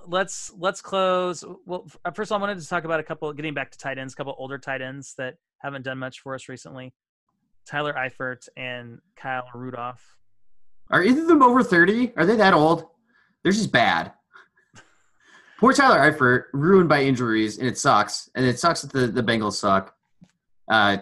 let's 0.08 0.52
let's 0.58 0.82
close. 0.82 1.44
Well, 1.66 1.88
uh, 2.06 2.12
first 2.12 2.32
of 2.32 2.36
all, 2.36 2.40
I 2.40 2.48
wanted 2.48 2.62
to 2.62 2.68
talk 2.68 2.84
about 2.84 3.00
a 3.00 3.04
couple. 3.04 3.32
Getting 3.34 3.54
back 3.54 3.72
to 3.72 3.78
tight 3.78 3.98
ends, 3.98 4.14
a 4.14 4.16
couple 4.16 4.36
older 4.38 4.58
tight 4.58 4.82
ends 4.82 5.14
that 5.18 5.36
haven't 5.60 5.84
done 5.84 5.98
much 5.98 6.20
for 6.22 6.36
us 6.36 6.50
recently. 6.50 6.94
Tyler 7.66 7.94
Eifert 7.94 8.48
and 8.56 9.00
Kyle 9.16 9.48
Rudolph. 9.54 10.18
Are 10.90 11.04
either 11.04 11.22
of 11.22 11.28
them 11.28 11.44
over 11.44 11.64
30? 11.64 12.14
Are 12.16 12.26
they 12.26 12.38
that 12.38 12.54
old? 12.54 12.86
They're 13.44 13.52
just 13.52 13.74
bad. 13.74 14.14
Poor 15.60 15.74
Tyler 15.74 16.00
Eifert, 16.00 16.46
ruined 16.54 16.88
by 16.88 17.04
injuries, 17.04 17.58
and 17.58 17.68
it 17.68 17.78
sucks. 17.78 18.30
And 18.36 18.46
it 18.46 18.58
sucks 18.58 18.84
that 18.84 18.94
the, 18.94 19.08
the 19.08 19.24
Bengals 19.24 19.54
suck. 19.54 19.94
Uh, 20.70 20.98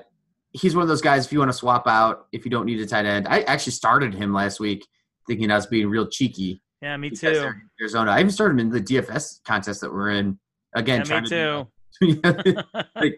he's 0.54 0.76
one 0.76 0.82
of 0.82 0.88
those 0.88 1.02
guys, 1.02 1.26
if 1.26 1.32
you 1.32 1.40
want 1.40 1.50
to 1.50 1.58
swap 1.58 1.88
out, 1.88 2.28
if 2.32 2.46
you 2.46 2.52
don't 2.52 2.66
need 2.66 2.80
a 2.80 2.88
tight 2.88 3.06
end. 3.06 3.28
I 3.28 3.42
actually 3.42 3.74
started 3.74 4.14
him 4.14 4.34
last 4.34 4.60
week 4.60 4.88
thinking 5.28 5.52
I 5.52 5.56
was 5.56 5.68
being 5.68 5.88
real 5.88 6.08
cheeky. 6.08 6.62
Yeah, 6.82 6.98
me 6.98 7.10
too. 7.10 7.52
Arizona. 7.82 8.12
I 8.12 8.20
even 8.20 8.32
started 8.32 8.54
him 8.54 8.60
in 8.60 8.70
the 8.70 8.82
DFS 8.82 9.44
contest 9.44 9.82
that 9.82 9.92
we're 9.92 10.12
in. 10.12 10.40
Again, 10.76 11.04
Yeah, 11.06 11.22
me 11.22 11.30
to 11.30 11.30
too. 11.30 11.68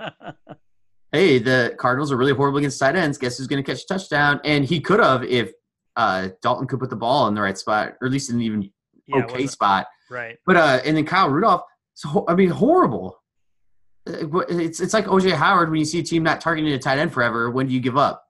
hey, 1.11 1.39
the 1.39 1.75
Cardinals 1.77 2.11
are 2.11 2.17
really 2.17 2.33
horrible 2.33 2.59
against 2.59 2.79
tight 2.79 2.95
ends. 2.95 3.17
Guess 3.17 3.37
who's 3.37 3.47
going 3.47 3.63
to 3.63 3.69
catch 3.69 3.83
a 3.83 3.87
touchdown? 3.87 4.39
And 4.43 4.63
he 4.63 4.79
could 4.79 4.99
have 4.99 5.23
if 5.23 5.51
uh, 5.95 6.29
Dalton 6.41 6.67
could 6.67 6.79
put 6.79 6.89
the 6.89 6.95
ball 6.95 7.27
in 7.27 7.33
the 7.33 7.41
right 7.41 7.57
spot, 7.57 7.95
or 7.99 8.07
at 8.07 8.11
least 8.11 8.29
in 8.29 8.35
an 8.35 8.41
even 8.43 8.71
yeah, 9.07 9.23
okay 9.23 9.47
spot. 9.47 9.87
right. 10.09 10.37
But 10.45 10.57
uh, 10.57 10.79
and 10.85 10.95
then 10.95 11.05
Kyle 11.05 11.29
Rudolph. 11.29 11.63
So 11.95 12.25
I 12.27 12.35
mean, 12.35 12.49
horrible. 12.49 13.19
Uh, 14.07 14.39
It's 14.49 14.79
it's 14.79 14.93
like 14.93 15.05
OJ 15.05 15.33
Howard 15.33 15.71
when 15.71 15.79
you 15.79 15.85
see 15.85 15.99
a 15.99 16.03
team 16.03 16.23
not 16.23 16.39
targeting 16.41 16.71
a 16.71 16.79
tight 16.79 16.99
end 16.99 17.11
forever. 17.11 17.49
When 17.49 17.67
do 17.67 17.73
you 17.73 17.79
give 17.79 17.97
up? 17.97 18.23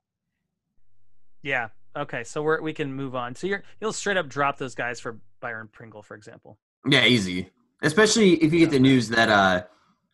Yeah. 1.44 1.68
Okay. 1.98 2.24
So 2.24 2.42
we're 2.42 2.62
we 2.62 2.74
can 2.74 2.94
move 2.94 3.16
on. 3.16 3.36
So 3.36 3.48
you're 3.48 3.64
you'll 3.82 3.94
straight 3.94 4.18
up 4.18 4.28
drop 4.30 4.58
those 4.58 4.76
guys 4.76 5.00
for 5.00 5.20
Byron 5.42 5.68
Pringle, 5.72 6.02
for 6.04 6.16
example. 6.16 6.58
Yeah, 6.88 7.06
easy. 7.06 7.50
Especially 7.82 8.36
if 8.36 8.54
you 8.54 8.60
get 8.60 8.72
the 8.72 8.80
news 8.80 9.10
that 9.10 9.30
uh, 9.30 9.64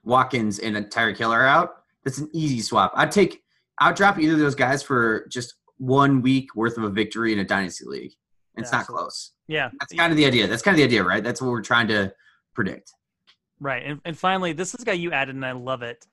Watkins 0.04 0.60
and 0.60 0.76
Tyreek 0.88 1.18
Hill 1.18 1.32
are 1.32 1.46
out. 1.46 1.76
That's 2.04 2.18
an 2.18 2.30
easy 2.34 2.62
swap. 2.62 2.92
I'd 2.96 3.12
take. 3.12 3.42
I'd 3.80 3.96
drop 3.96 4.20
either 4.20 4.34
of 4.34 4.40
those 4.40 4.56
guys 4.56 4.84
for 4.84 5.26
just 5.30 5.56
one 5.78 6.22
week 6.22 6.56
worth 6.56 6.78
of 6.78 6.84
a 6.84 6.90
victory 6.90 7.34
in 7.34 7.40
a 7.40 7.44
dynasty 7.44 7.86
league. 7.86 8.12
It's 8.56 8.70
Yeah, 8.70 8.78
not 8.78 8.82
absolutely. 8.82 9.04
close. 9.04 9.32
Yeah. 9.48 9.70
That's 9.80 9.94
kind 9.94 10.12
of 10.12 10.18
the 10.18 10.26
idea. 10.26 10.48
That's 10.48 10.62
kind 10.62 10.76
of 10.76 10.78
the 10.78 10.84
idea, 10.84 11.04
right? 11.04 11.24
That's 11.24 11.42
what 11.42 11.50
we're 11.50 11.62
trying 11.62 11.88
to 11.88 12.14
predict. 12.54 12.92
Right. 13.60 13.84
And, 13.84 14.00
and 14.06 14.18
finally, 14.18 14.54
this 14.54 14.76
is 14.76 14.82
a 14.82 14.86
guy 14.86 14.94
you 14.94 15.12
added, 15.12 15.34
and 15.36 15.46
I 15.46 15.54
love 15.54 15.82
it 15.82 16.06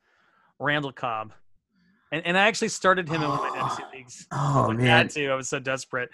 Randall 0.58 0.92
Cobb. 0.92 1.32
And, 2.12 2.26
and 2.26 2.38
I 2.38 2.42
actually 2.42 2.68
started 2.68 3.08
him 3.08 3.22
in 3.22 3.28
one 3.28 3.38
of 3.38 3.44
my 3.52 3.58
dynasty 3.58 3.82
leagues. 3.94 4.26
Oh 4.32 4.70
I 4.70 4.74
man. 4.74 4.86
had 4.86 5.10
to. 5.10 5.28
I 5.28 5.34
was 5.34 5.48
so 5.48 5.58
desperate. 5.58 6.10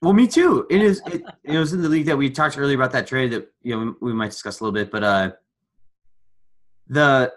Well, 0.00 0.12
me 0.12 0.26
too. 0.26 0.66
It 0.70 0.82
is. 0.82 1.02
It, 1.06 1.22
it 1.42 1.58
was 1.58 1.72
in 1.72 1.82
the 1.82 1.88
league 1.88 2.06
that 2.06 2.16
we 2.16 2.30
talked 2.30 2.56
earlier 2.56 2.76
about 2.76 2.92
that 2.92 3.06
trade 3.06 3.32
that 3.32 3.52
you 3.62 3.74
know 3.74 3.96
we, 4.00 4.10
we 4.10 4.14
might 4.14 4.30
discuss 4.30 4.60
a 4.60 4.64
little 4.64 4.72
bit, 4.72 4.90
but 4.90 5.02
uh, 5.02 5.30
the 6.88 7.32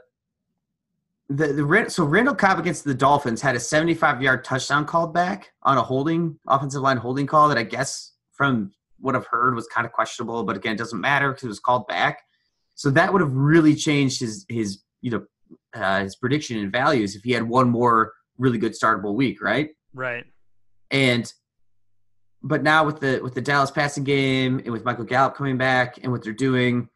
the 1.29 1.47
the 1.47 1.85
so 1.89 2.05
Randall 2.05 2.35
Cobb 2.35 2.59
against 2.59 2.83
the 2.85 2.93
Dolphins 2.93 3.41
had 3.41 3.55
a 3.55 3.59
75 3.59 4.21
yard 4.21 4.43
touchdown 4.43 4.85
called 4.85 5.13
back 5.13 5.51
on 5.63 5.77
a 5.77 5.83
holding 5.83 6.39
offensive 6.47 6.81
line 6.81 6.97
holding 6.97 7.27
call 7.27 7.49
that 7.49 7.57
I 7.57 7.63
guess 7.63 8.13
from 8.31 8.71
what 8.99 9.15
I've 9.15 9.27
heard 9.27 9.55
was 9.55 9.67
kind 9.67 9.85
of 9.85 9.91
questionable, 9.91 10.43
but 10.43 10.55
again, 10.55 10.73
it 10.73 10.77
doesn't 10.77 10.99
matter 10.99 11.31
because 11.31 11.43
it 11.43 11.49
was 11.49 11.59
called 11.59 11.87
back. 11.87 12.23
So 12.75 12.89
that 12.91 13.11
would 13.11 13.21
have 13.21 13.33
really 13.33 13.75
changed 13.75 14.19
his 14.19 14.45
his 14.47 14.83
you 15.01 15.11
know 15.11 15.25
uh, 15.73 16.01
his 16.01 16.15
prediction 16.15 16.57
and 16.57 16.71
values 16.71 17.15
if 17.15 17.23
he 17.23 17.31
had 17.31 17.43
one 17.43 17.69
more 17.69 18.13
really 18.37 18.57
good 18.57 18.73
startable 18.73 19.15
week, 19.15 19.41
right? 19.41 19.69
Right. 19.93 20.25
And 20.91 21.31
but 22.43 22.63
now 22.63 22.85
with 22.85 22.99
the 22.99 23.19
with 23.21 23.33
the 23.33 23.41
Dallas 23.41 23.71
passing 23.71 24.03
game 24.03 24.59
and 24.59 24.69
with 24.69 24.85
Michael 24.85 25.05
Gallup 25.05 25.35
coming 25.35 25.57
back 25.57 25.97
and 26.01 26.11
what 26.11 26.23
they're 26.23 26.33
doing, 26.33 26.89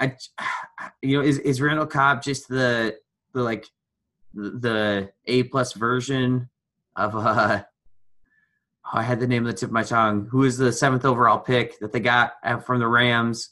I 0.00 0.16
you 1.02 1.18
know 1.18 1.24
is 1.24 1.38
is 1.38 1.60
Randall 1.60 1.86
Cobb 1.86 2.22
just 2.22 2.48
the 2.48 2.96
the 3.34 3.42
like 3.42 3.66
the 4.34 5.10
A 5.26 5.42
plus 5.44 5.74
version 5.74 6.48
of 6.96 7.16
uh 7.16 7.62
oh, 8.86 8.90
I 8.92 9.02
had 9.02 9.20
the 9.20 9.26
name 9.26 9.46
of 9.46 9.52
the 9.52 9.58
tip 9.58 9.68
of 9.68 9.72
my 9.72 9.82
tongue. 9.82 10.26
Who 10.30 10.44
is 10.44 10.56
the 10.56 10.72
seventh 10.72 11.04
overall 11.04 11.38
pick 11.38 11.78
that 11.80 11.92
they 11.92 12.00
got 12.00 12.32
from 12.64 12.80
the 12.80 12.88
Rams? 12.88 13.50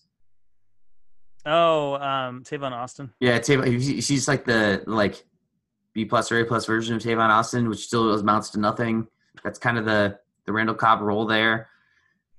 Oh, 1.46 1.94
um, 1.94 2.42
Tavon 2.44 2.72
Austin. 2.72 3.12
Yeah, 3.20 3.38
Tavon. 3.38 3.80
She's 4.02 4.28
like 4.28 4.44
the 4.44 4.82
like 4.86 5.24
B 5.94 6.04
plus 6.04 6.30
or 6.30 6.38
A 6.40 6.44
plus 6.44 6.66
version 6.66 6.94
of 6.96 7.02
Tavon 7.02 7.30
Austin, 7.30 7.68
which 7.68 7.80
still 7.86 8.12
amounts 8.14 8.50
to 8.50 8.60
nothing. 8.60 9.06
That's 9.42 9.58
kind 9.58 9.78
of 9.78 9.84
the 9.84 10.18
the 10.46 10.52
Randall 10.52 10.74
Cobb 10.74 11.00
role 11.00 11.26
there. 11.26 11.68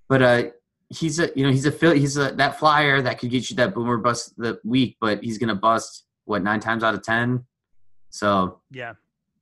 But 0.07 0.21
uh, 0.21 0.43
he's 0.89 1.19
a 1.19 1.31
you 1.35 1.43
know 1.45 1.51
he's 1.51 1.65
a 1.65 1.93
he's 1.95 2.17
a 2.17 2.31
that 2.33 2.59
flyer 2.59 3.01
that 3.01 3.19
could 3.19 3.29
get 3.31 3.49
you 3.49 3.55
that 3.57 3.73
boomer 3.73 3.97
bust 3.97 4.33
the 4.37 4.59
week, 4.63 4.97
but 5.01 5.23
he's 5.23 5.37
gonna 5.37 5.55
bust 5.55 6.05
what 6.25 6.43
nine 6.43 6.59
times 6.59 6.83
out 6.83 6.93
of 6.93 7.01
ten. 7.01 7.45
So 8.09 8.59
Yeah. 8.69 8.93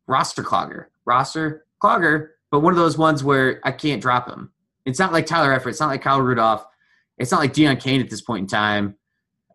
roster 0.07 0.43
clogger, 0.43 0.85
roster 1.05 1.65
clogger, 1.83 2.29
but 2.51 2.59
one 2.61 2.71
of 2.71 2.77
those 2.77 2.97
ones 2.97 3.23
where 3.23 3.59
I 3.63 3.71
can't 3.71 4.01
drop 4.01 4.29
him. 4.29 4.51
It's 4.85 4.99
not 4.99 5.11
like 5.11 5.25
Tyler 5.25 5.57
Eifert. 5.57 5.67
It's 5.69 5.79
not 5.79 5.89
like 5.89 6.01
Kyle 6.01 6.21
Rudolph. 6.21 6.65
It's 7.17 7.31
not 7.31 7.39
like 7.41 7.53
Deon 7.53 7.79
Cain 7.81 7.99
at 7.99 8.09
this 8.09 8.21
point 8.21 8.43
in 8.43 8.47
time, 8.47 8.95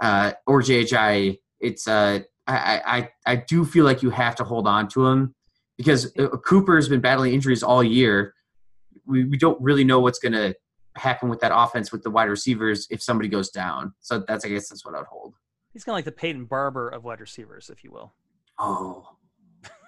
uh, 0.01 0.33
or 0.47 0.63
JHI. 0.63 1.39
It's 1.61 1.89
uh, 1.89 2.21
I, 2.47 2.83
I 3.27 3.33
I 3.33 3.37
do 3.37 3.65
feel 3.65 3.85
like 3.85 4.03
you 4.03 4.11
have 4.11 4.37
to 4.37 4.45
hold 4.45 4.67
on 4.67 4.89
to 4.89 5.07
him 5.07 5.35
because 5.77 6.13
uh, 6.19 6.29
Cooper 6.45 6.77
has 6.77 6.89
been 6.89 7.01
battling 7.01 7.33
injuries 7.35 7.63
all 7.63 7.83
year. 7.83 8.35
We 9.07 9.25
we 9.25 9.37
don't 9.37 9.61
really 9.61 9.85
know 9.85 10.01
what's 10.01 10.19
going 10.19 10.33
to 10.33 10.55
happen 10.97 11.29
with 11.29 11.41
that 11.41 11.53
offense 11.55 11.91
with 11.91 12.03
the 12.03 12.11
wide 12.11 12.29
receivers 12.29 12.87
if 12.91 13.03
somebody 13.03 13.29
goes 13.29 13.51
down. 13.51 13.95
So 14.01 14.25
that's 14.27 14.45
I 14.45 14.49
guess 14.49 14.69
that's 14.69 14.85
what 14.85 14.95
I'd 14.95 15.07
hold. 15.07 15.35
He's 15.73 15.85
kind 15.85 15.95
of 15.95 15.99
like 15.99 16.05
the 16.05 16.13
Peyton 16.13 16.45
Barber 16.45 16.89
of 16.89 17.05
wide 17.05 17.21
receivers, 17.21 17.69
if 17.71 17.83
you 17.83 17.91
will. 17.91 18.15
Oh, 18.59 19.09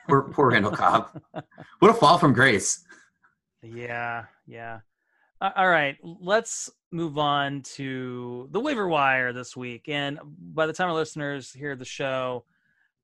poor 0.08 0.22
poor 0.22 0.50
Randall 0.50 0.72
Cobb. 0.72 1.20
What 1.78 1.90
a 1.90 1.94
fall 1.94 2.18
from 2.18 2.32
grace. 2.32 2.82
Yeah, 3.62 4.26
yeah. 4.46 4.80
A- 5.40 5.58
All 5.60 5.68
right, 5.68 5.96
let's 6.02 6.70
move 6.92 7.18
on 7.18 7.62
to 7.62 8.48
the 8.52 8.60
waiver 8.60 8.88
wire 8.88 9.32
this 9.32 9.56
week. 9.56 9.88
And 9.88 10.18
by 10.54 10.66
the 10.66 10.72
time 10.72 10.88
our 10.88 10.94
listeners 10.94 11.52
hear 11.52 11.76
the 11.76 11.84
show, 11.84 12.44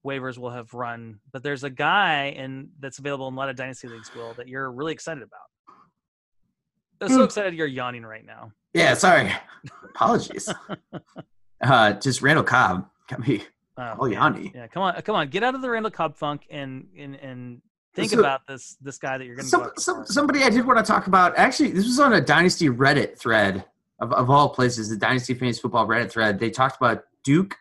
waivers 0.07 0.39
will 0.39 0.51
have 0.51 0.73
run. 0.75 1.21
But 1.33 1.43
there's 1.43 1.65
a 1.65 1.71
guy 1.71 2.35
and 2.37 2.69
that's 2.81 2.99
available 2.99 3.29
in 3.29 3.35
a 3.35 3.37
lot 3.37 3.49
of 3.49 3.57
dynasty 3.57 3.89
leagues, 3.89 4.11
Will, 4.15 4.33
that 4.35 4.49
you're 4.49 4.71
really 4.73 4.93
excited 4.93 5.23
about. 5.23 5.41
I'm 7.01 7.09
so 7.09 7.17
Hmm. 7.19 7.23
excited 7.25 7.55
you're 7.55 7.67
yawning 7.67 8.05
right 8.05 8.25
now. 8.25 8.53
Yeah, 8.75 8.95
sorry. 8.95 9.33
Apologies. 9.95 10.49
uh, 11.63 11.93
just 11.95 12.23
Randall 12.23 12.45
Cobb 12.45 12.89
got 13.09 13.27
me 13.27 13.43
Oh, 13.77 13.97
all. 14.01 14.09
Yanni. 14.09 14.53
Yeah, 14.55 14.67
come 14.69 14.83
on, 14.83 15.01
come 15.03 15.17
on, 15.17 15.29
get 15.29 15.43
out 15.43 15.55
of 15.55 15.63
the 15.63 15.71
Randall 15.71 15.91
Cobb 15.91 16.17
funk 16.17 16.47
and 16.51 16.87
and 16.97 17.17
and 17.17 17.63
think 17.95 18.11
So- 18.11 18.21
about 18.21 18.47
this 18.47 18.77
this 18.81 18.99
guy 18.99 19.19
that 19.19 19.25
you're 19.25 19.37
going 19.37 19.45
to 19.45 19.51
Some, 19.51 19.71
some, 19.77 20.07
somebody 20.07 20.43
I 20.43 20.51
did 20.51 20.67
want 20.67 20.79
to 20.79 20.85
talk 20.85 21.07
about. 21.07 21.37
Actually, 21.37 21.73
this 21.73 21.85
was 21.87 22.01
on 22.01 22.13
a 22.15 22.21
Dynasty 22.21 22.69
Reddit 22.69 23.19
thread 23.19 23.65
of, 24.01 24.13
of 24.13 24.31
all 24.31 24.49
places, 24.51 24.89
the 24.89 24.97
Dynasty 24.97 25.35
Fantasy 25.35 25.61
Football 25.61 25.87
Reddit 25.87 26.11
thread. 26.11 26.39
They 26.39 26.51
talked 26.51 26.77
about 26.77 27.05
Duke 27.25 27.57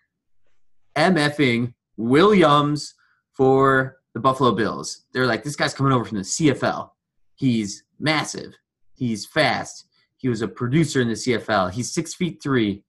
MFing 0.96 1.74
Williams 1.98 2.94
for 3.34 3.98
the 4.13 4.20
Buffalo 4.20 4.52
Bills. 4.52 5.06
They're 5.13 5.28
like, 5.28 5.44
this 5.44 5.56
guy's 5.56 5.74
coming 5.74 5.94
over 5.94 6.04
from 6.06 6.17
the 6.17 6.24
CFL. 6.24 6.89
He's 7.36 7.84
massive. 8.00 8.54
He's 8.94 9.26
fast. 9.26 9.86
He 10.17 10.30
was 10.30 10.41
a 10.41 10.48
producer 10.48 11.02
in 11.02 11.08
the 11.08 11.13
CFL. 11.15 11.72
He's 11.72 11.91
six 11.91 12.13
feet 12.13 12.41
three, 12.44 12.84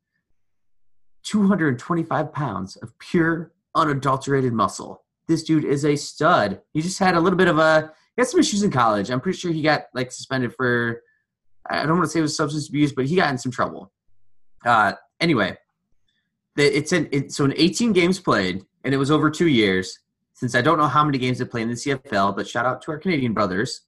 225 1.25 2.33
pounds 2.33 2.77
of 2.77 2.99
pure, 2.99 3.53
unadulterated 3.75 4.53
muscle. 4.53 5.02
This 5.33 5.45
dude 5.45 5.65
is 5.65 5.87
a 5.87 5.97
stud. 5.97 6.61
He 6.75 6.83
just 6.83 6.99
had 6.99 7.15
a 7.15 7.21
little 7.21 7.39
bit 7.39 7.49
of 7.49 7.59
a 7.59 7.91
he 8.15 8.21
had 8.21 8.29
some 8.29 8.41
issues 8.41 8.63
in 8.63 8.71
college. 8.71 9.11
I'm 9.11 9.21
pretty 9.21 9.39
sure 9.39 9.51
he 9.51 9.63
got 9.63 9.85
like 9.95 10.13
suspended 10.13 10.55
for 10.55 11.01
I 11.69 11.87
don't 11.87 11.97
want 11.97 12.05
to 12.05 12.11
say 12.11 12.19
it 12.19 12.23
was 12.23 12.37
substance 12.37 12.69
abuse, 12.69 12.93
but 12.93 13.07
he 13.07 13.17
got 13.17 13.31
in 13.31 13.39
some 13.39 13.51
trouble. 13.51 13.91
Uh, 14.65 14.93
anyway, 15.21 15.57
it's 16.57 16.93
an 16.93 17.09
it, 17.13 17.33
so 17.33 17.47
in 17.47 17.55
18 17.57 17.95
games 17.95 18.21
played, 18.21 18.63
and 18.85 18.93
it 18.93 18.99
was 18.99 19.11
over 19.11 19.31
two 19.31 19.49
years. 19.49 19.99
Since 20.35 20.55
I 20.55 20.61
don't 20.61 20.77
know 20.77 20.87
how 20.87 21.03
many 21.03 21.17
games 21.17 21.39
they 21.39 21.47
played 21.47 21.63
in 21.63 21.69
the 21.71 21.75
CFL, 21.75 22.37
but 22.37 22.47
shout 22.47 22.67
out 22.67 22.83
to 22.83 22.91
our 22.91 22.99
Canadian 22.99 23.33
brothers. 23.33 23.83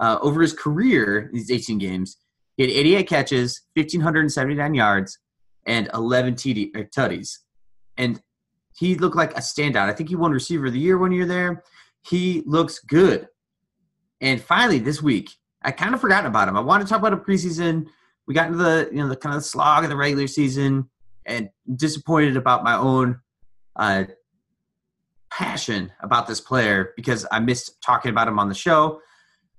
Uh, 0.00 0.18
over 0.20 0.42
his 0.42 0.52
career, 0.52 1.30
these 1.32 1.50
18 1.50 1.78
games, 1.78 2.16
he 2.56 2.64
had 2.64 2.72
88 2.72 3.08
catches, 3.08 3.62
1,579 3.74 4.74
yards, 4.74 5.18
and 5.66 5.88
11 5.94 6.34
TD, 6.34 6.74
or 6.76 6.84
tutties. 6.84 7.38
And 7.96 8.20
he 8.78 8.94
looked 8.94 9.16
like 9.16 9.32
a 9.32 9.40
standout. 9.40 9.88
I 9.88 9.92
think 9.92 10.08
he 10.08 10.14
won 10.14 10.30
Receiver 10.30 10.66
of 10.66 10.72
the 10.72 10.78
Year 10.78 10.98
one 10.98 11.10
year 11.10 11.26
there. 11.26 11.64
He 12.02 12.42
looks 12.46 12.78
good. 12.78 13.26
And 14.20 14.40
finally, 14.40 14.78
this 14.78 15.02
week, 15.02 15.30
I 15.62 15.72
kind 15.72 15.94
of 15.94 16.00
forgotten 16.00 16.26
about 16.26 16.48
him. 16.48 16.56
I 16.56 16.60
wanted 16.60 16.84
to 16.84 16.90
talk 16.90 17.00
about 17.00 17.12
a 17.12 17.16
preseason. 17.16 17.86
We 18.26 18.34
got 18.34 18.46
into 18.46 18.58
the 18.58 18.88
you 18.92 18.98
know 18.98 19.08
the 19.08 19.16
kind 19.16 19.34
of 19.34 19.44
slog 19.44 19.82
of 19.82 19.90
the 19.90 19.96
regular 19.96 20.28
season, 20.28 20.88
and 21.26 21.50
disappointed 21.74 22.36
about 22.36 22.62
my 22.62 22.74
own 22.74 23.20
uh, 23.76 24.04
passion 25.30 25.92
about 26.00 26.26
this 26.28 26.40
player 26.40 26.92
because 26.96 27.26
I 27.32 27.40
missed 27.40 27.82
talking 27.82 28.10
about 28.10 28.28
him 28.28 28.38
on 28.38 28.48
the 28.48 28.54
show. 28.54 29.00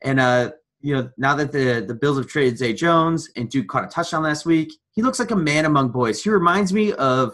And 0.02 0.20
uh, 0.20 0.52
you 0.80 0.96
know, 0.96 1.10
now 1.18 1.36
that 1.36 1.52
the 1.52 1.84
the 1.86 1.94
Bills 1.94 2.18
have 2.18 2.28
traded 2.28 2.58
Zay 2.58 2.74
Jones 2.74 3.30
and 3.36 3.50
Duke 3.50 3.68
caught 3.68 3.84
a 3.84 3.88
touchdown 3.88 4.24
last 4.24 4.46
week, 4.46 4.72
he 4.92 5.02
looks 5.02 5.20
like 5.20 5.32
a 5.32 5.36
man 5.36 5.66
among 5.66 5.90
boys. 5.90 6.24
He 6.24 6.30
reminds 6.30 6.72
me 6.72 6.94
of 6.94 7.34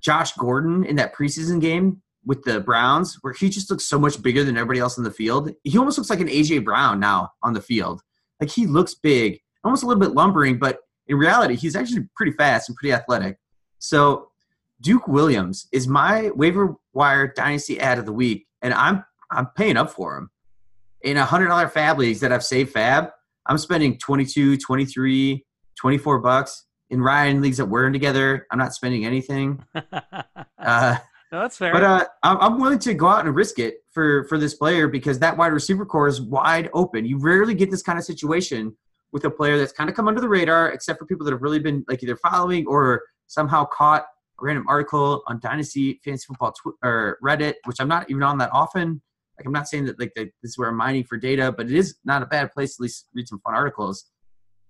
Josh 0.00 0.32
Gordon 0.32 0.84
in 0.84 0.96
that 0.96 1.14
preseason 1.14 1.60
game 1.60 2.02
with 2.24 2.42
the 2.44 2.60
Browns, 2.60 3.18
where 3.22 3.32
he 3.32 3.48
just 3.48 3.70
looks 3.70 3.84
so 3.84 3.98
much 3.98 4.22
bigger 4.22 4.44
than 4.44 4.56
everybody 4.56 4.78
else 4.80 4.98
in 4.98 5.04
the 5.04 5.10
field. 5.10 5.50
He 5.64 5.78
almost 5.78 5.98
looks 5.98 6.10
like 6.10 6.20
an 6.20 6.28
AJ 6.28 6.64
Brown 6.64 7.00
now 7.00 7.32
on 7.42 7.54
the 7.54 7.60
field. 7.60 8.02
Like 8.40 8.50
he 8.50 8.66
looks 8.66 8.94
big, 8.94 9.40
almost 9.64 9.82
a 9.82 9.86
little 9.86 10.00
bit 10.00 10.12
lumbering, 10.12 10.58
but 10.58 10.80
in 11.06 11.16
reality, 11.16 11.56
he's 11.56 11.76
actually 11.76 12.08
pretty 12.14 12.32
fast 12.32 12.68
and 12.68 12.76
pretty 12.76 12.92
athletic. 12.92 13.38
So 13.78 14.28
Duke 14.80 15.08
Williams 15.08 15.66
is 15.72 15.88
my 15.88 16.30
waiver 16.34 16.76
wire 16.92 17.28
dynasty 17.28 17.80
ad 17.80 17.98
of 17.98 18.06
the 18.06 18.12
week, 18.12 18.46
and 18.62 18.72
I'm 18.74 19.04
I'm 19.30 19.46
paying 19.56 19.76
up 19.76 19.90
for 19.90 20.16
him. 20.16 20.30
In 21.02 21.16
a 21.16 21.24
hundred 21.24 21.48
dollar 21.48 21.68
FAAB 21.68 21.98
leagues 21.98 22.20
that 22.20 22.32
I've 22.32 22.44
saved 22.44 22.74
FAAB, 22.74 23.10
I'm 23.46 23.58
spending 23.58 23.98
22, 23.98 24.58
23, 24.58 25.44
24 25.76 26.18
bucks. 26.20 26.66
In 26.90 27.00
Ryan 27.00 27.40
leagues 27.40 27.56
that 27.56 27.66
we're 27.66 27.86
in 27.86 27.92
together, 27.92 28.46
I'm 28.50 28.58
not 28.58 28.74
spending 28.74 29.04
anything. 29.04 29.64
Uh, 30.62 30.94
no, 31.32 31.40
that's 31.40 31.56
fair. 31.56 31.72
but 31.72 31.82
uh, 31.82 32.04
I'm, 32.22 32.60
willing 32.60 32.78
to 32.80 32.92
go 32.92 33.06
out 33.06 33.24
and 33.24 33.34
risk 33.34 33.58
it 33.58 33.76
for 33.90 34.24
for 34.24 34.36
this 34.36 34.54
player 34.54 34.88
because 34.88 35.18
that 35.20 35.36
wide 35.36 35.54
receiver 35.54 35.86
corps 35.86 36.08
is 36.08 36.20
wide 36.20 36.68
open. 36.74 37.06
You 37.06 37.18
rarely 37.18 37.54
get 37.54 37.70
this 37.70 37.82
kind 37.82 37.98
of 37.98 38.04
situation 38.04 38.76
with 39.12 39.24
a 39.24 39.30
player 39.30 39.56
that's 39.56 39.72
kind 39.72 39.88
of 39.88 39.96
come 39.96 40.08
under 40.08 40.20
the 40.20 40.28
radar, 40.28 40.70
except 40.70 40.98
for 40.98 41.06
people 41.06 41.24
that 41.24 41.32
have 41.32 41.42
really 41.42 41.58
been 41.58 41.84
like 41.88 42.02
either 42.02 42.16
following 42.16 42.66
or 42.66 43.02
somehow 43.26 43.64
caught 43.64 44.02
a 44.02 44.44
random 44.44 44.66
article 44.68 45.22
on 45.28 45.38
Dynasty 45.40 46.00
Fantasy 46.04 46.26
Football 46.26 46.52
tw- 46.52 46.76
or 46.82 47.18
Reddit, 47.24 47.54
which 47.64 47.76
I'm 47.80 47.88
not 47.88 48.10
even 48.10 48.22
on 48.22 48.38
that 48.38 48.50
often. 48.52 49.00
Like 49.38 49.46
I'm 49.46 49.52
not 49.52 49.68
saying 49.68 49.84
that 49.86 50.00
like 50.00 50.12
that 50.16 50.30
this 50.42 50.50
is 50.50 50.58
where 50.58 50.68
I'm 50.68 50.76
mining 50.76 51.04
for 51.04 51.16
data, 51.16 51.52
but 51.52 51.66
it 51.66 51.72
is 51.72 51.96
not 52.04 52.22
a 52.22 52.26
bad 52.26 52.52
place 52.52 52.76
to 52.76 52.80
at 52.80 52.84
least 52.84 53.06
read 53.14 53.28
some 53.28 53.40
fun 53.40 53.54
articles. 53.54 54.06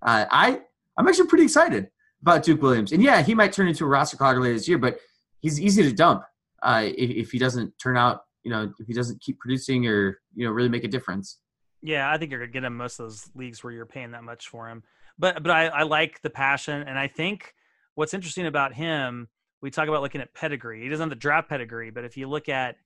Uh, 0.02 0.26
I 0.30 0.60
I'm 0.98 1.08
actually 1.08 1.26
pretty 1.26 1.44
excited 1.44 1.88
about 2.22 2.42
Duke 2.42 2.62
Williams, 2.62 2.92
and 2.92 3.02
yeah, 3.02 3.22
he 3.22 3.34
might 3.34 3.52
turn 3.52 3.68
into 3.68 3.84
a 3.84 3.88
roster 3.88 4.16
clogger 4.16 4.40
later 4.40 4.54
this 4.54 4.68
year, 4.68 4.78
but 4.78 4.98
he's 5.40 5.60
easy 5.60 5.82
to 5.82 5.92
dump 5.92 6.22
uh, 6.62 6.82
if, 6.84 7.10
if 7.10 7.30
he 7.30 7.38
doesn't 7.38 7.76
turn 7.78 7.96
out, 7.96 8.24
you 8.42 8.50
know, 8.50 8.72
if 8.78 8.86
he 8.86 8.92
doesn't 8.92 9.20
keep 9.20 9.38
producing 9.38 9.86
or 9.86 10.20
you 10.34 10.44
know 10.46 10.52
really 10.52 10.68
make 10.68 10.84
a 10.84 10.88
difference. 10.88 11.38
Yeah, 11.82 12.10
I 12.10 12.18
think 12.18 12.30
you're 12.30 12.40
gonna 12.40 12.52
get 12.52 12.64
him 12.64 12.76
most 12.76 13.00
of 13.00 13.06
those 13.06 13.30
leagues 13.34 13.64
where 13.64 13.72
you're 13.72 13.86
paying 13.86 14.10
that 14.12 14.24
much 14.24 14.48
for 14.48 14.68
him. 14.68 14.82
But 15.18 15.42
but 15.42 15.50
I, 15.50 15.66
I 15.66 15.82
like 15.82 16.20
the 16.22 16.30
passion, 16.30 16.82
and 16.82 16.98
I 16.98 17.08
think 17.08 17.54
what's 17.94 18.14
interesting 18.14 18.46
about 18.46 18.74
him, 18.74 19.28
we 19.60 19.70
talk 19.70 19.88
about 19.88 20.02
looking 20.02 20.20
at 20.20 20.34
pedigree. 20.34 20.82
He 20.82 20.88
doesn't 20.88 21.04
have 21.04 21.10
the 21.10 21.16
draft 21.16 21.48
pedigree, 21.48 21.90
but 21.90 22.04
if 22.04 22.16
you 22.16 22.28
look 22.28 22.48
at 22.48 22.76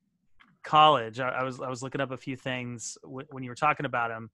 college, 0.63 1.21
I, 1.21 1.29
I 1.29 1.43
was 1.43 1.61
I 1.61 1.69
was 1.69 1.83
looking 1.83 2.01
up 2.01 2.11
a 2.11 2.17
few 2.17 2.37
things 2.37 2.97
w- 3.03 3.27
when 3.31 3.43
you 3.43 3.51
were 3.51 3.57
talking 3.57 3.87
about 3.87 4.11
him. 4.11 4.31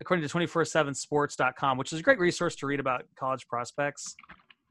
According 0.00 0.26
to 0.26 0.34
247sports.com, 0.38 1.76
which 1.78 1.92
is 1.92 2.00
a 2.00 2.02
great 2.02 2.18
resource 2.18 2.56
to 2.56 2.66
read 2.66 2.80
about 2.80 3.04
college 3.18 3.46
prospects, 3.46 4.16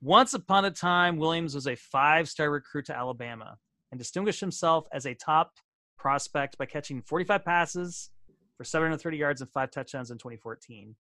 once 0.02 0.34
upon 0.34 0.66
a 0.66 0.72
time, 0.72 1.18
Williams 1.18 1.54
was 1.54 1.68
a 1.68 1.76
five-star 1.76 2.50
recruit 2.50 2.86
to 2.86 2.98
Alabama 2.98 3.58
and 3.92 4.00
distinguished 4.00 4.40
himself 4.40 4.88
as 4.92 5.06
a 5.06 5.14
top 5.14 5.52
prospect 5.98 6.58
by 6.58 6.66
catching 6.66 7.02
45 7.02 7.46
passes 7.46 8.10
for 8.58 8.64
730 8.64 9.18
yards 9.18 9.42
and 9.42 9.50
five 9.52 9.70
touchdowns 9.72 10.10
in 10.10 10.18
2014. 10.18 10.96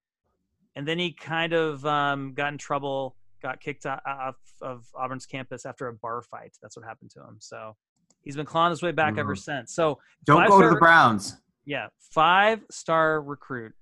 And 0.76 0.88
then 0.88 1.00
he 1.00 1.12
kind 1.12 1.54
of 1.54 1.84
um, 1.86 2.34
got 2.34 2.52
in 2.52 2.58
trouble, 2.60 3.16
got 3.42 3.60
kicked 3.60 3.86
off 3.86 4.36
of 4.62 4.86
Auburn's 4.96 5.26
campus 5.26 5.66
after 5.66 5.88
a 5.88 5.94
bar 5.94 6.22
fight. 6.22 6.56
That's 6.62 6.76
what 6.78 6.86
happened 6.86 7.10
to 7.12 7.20
him. 7.22 7.38
So 7.40 7.76
he's 8.22 8.36
been 8.36 8.46
clawing 8.46 8.70
his 8.70 8.84
way 8.84 8.92
back 8.92 9.18
ever 9.18 9.34
Mhm. 9.36 9.40
since. 9.44 9.74
So 9.74 10.00
Don't 10.26 10.48
go 10.48 10.62
to 10.62 10.70
the 10.70 10.76
Browns. 10.76 11.38
yeah, 11.66 11.88
five 12.12 12.62
star 12.70 13.22
recruit. 13.22 13.74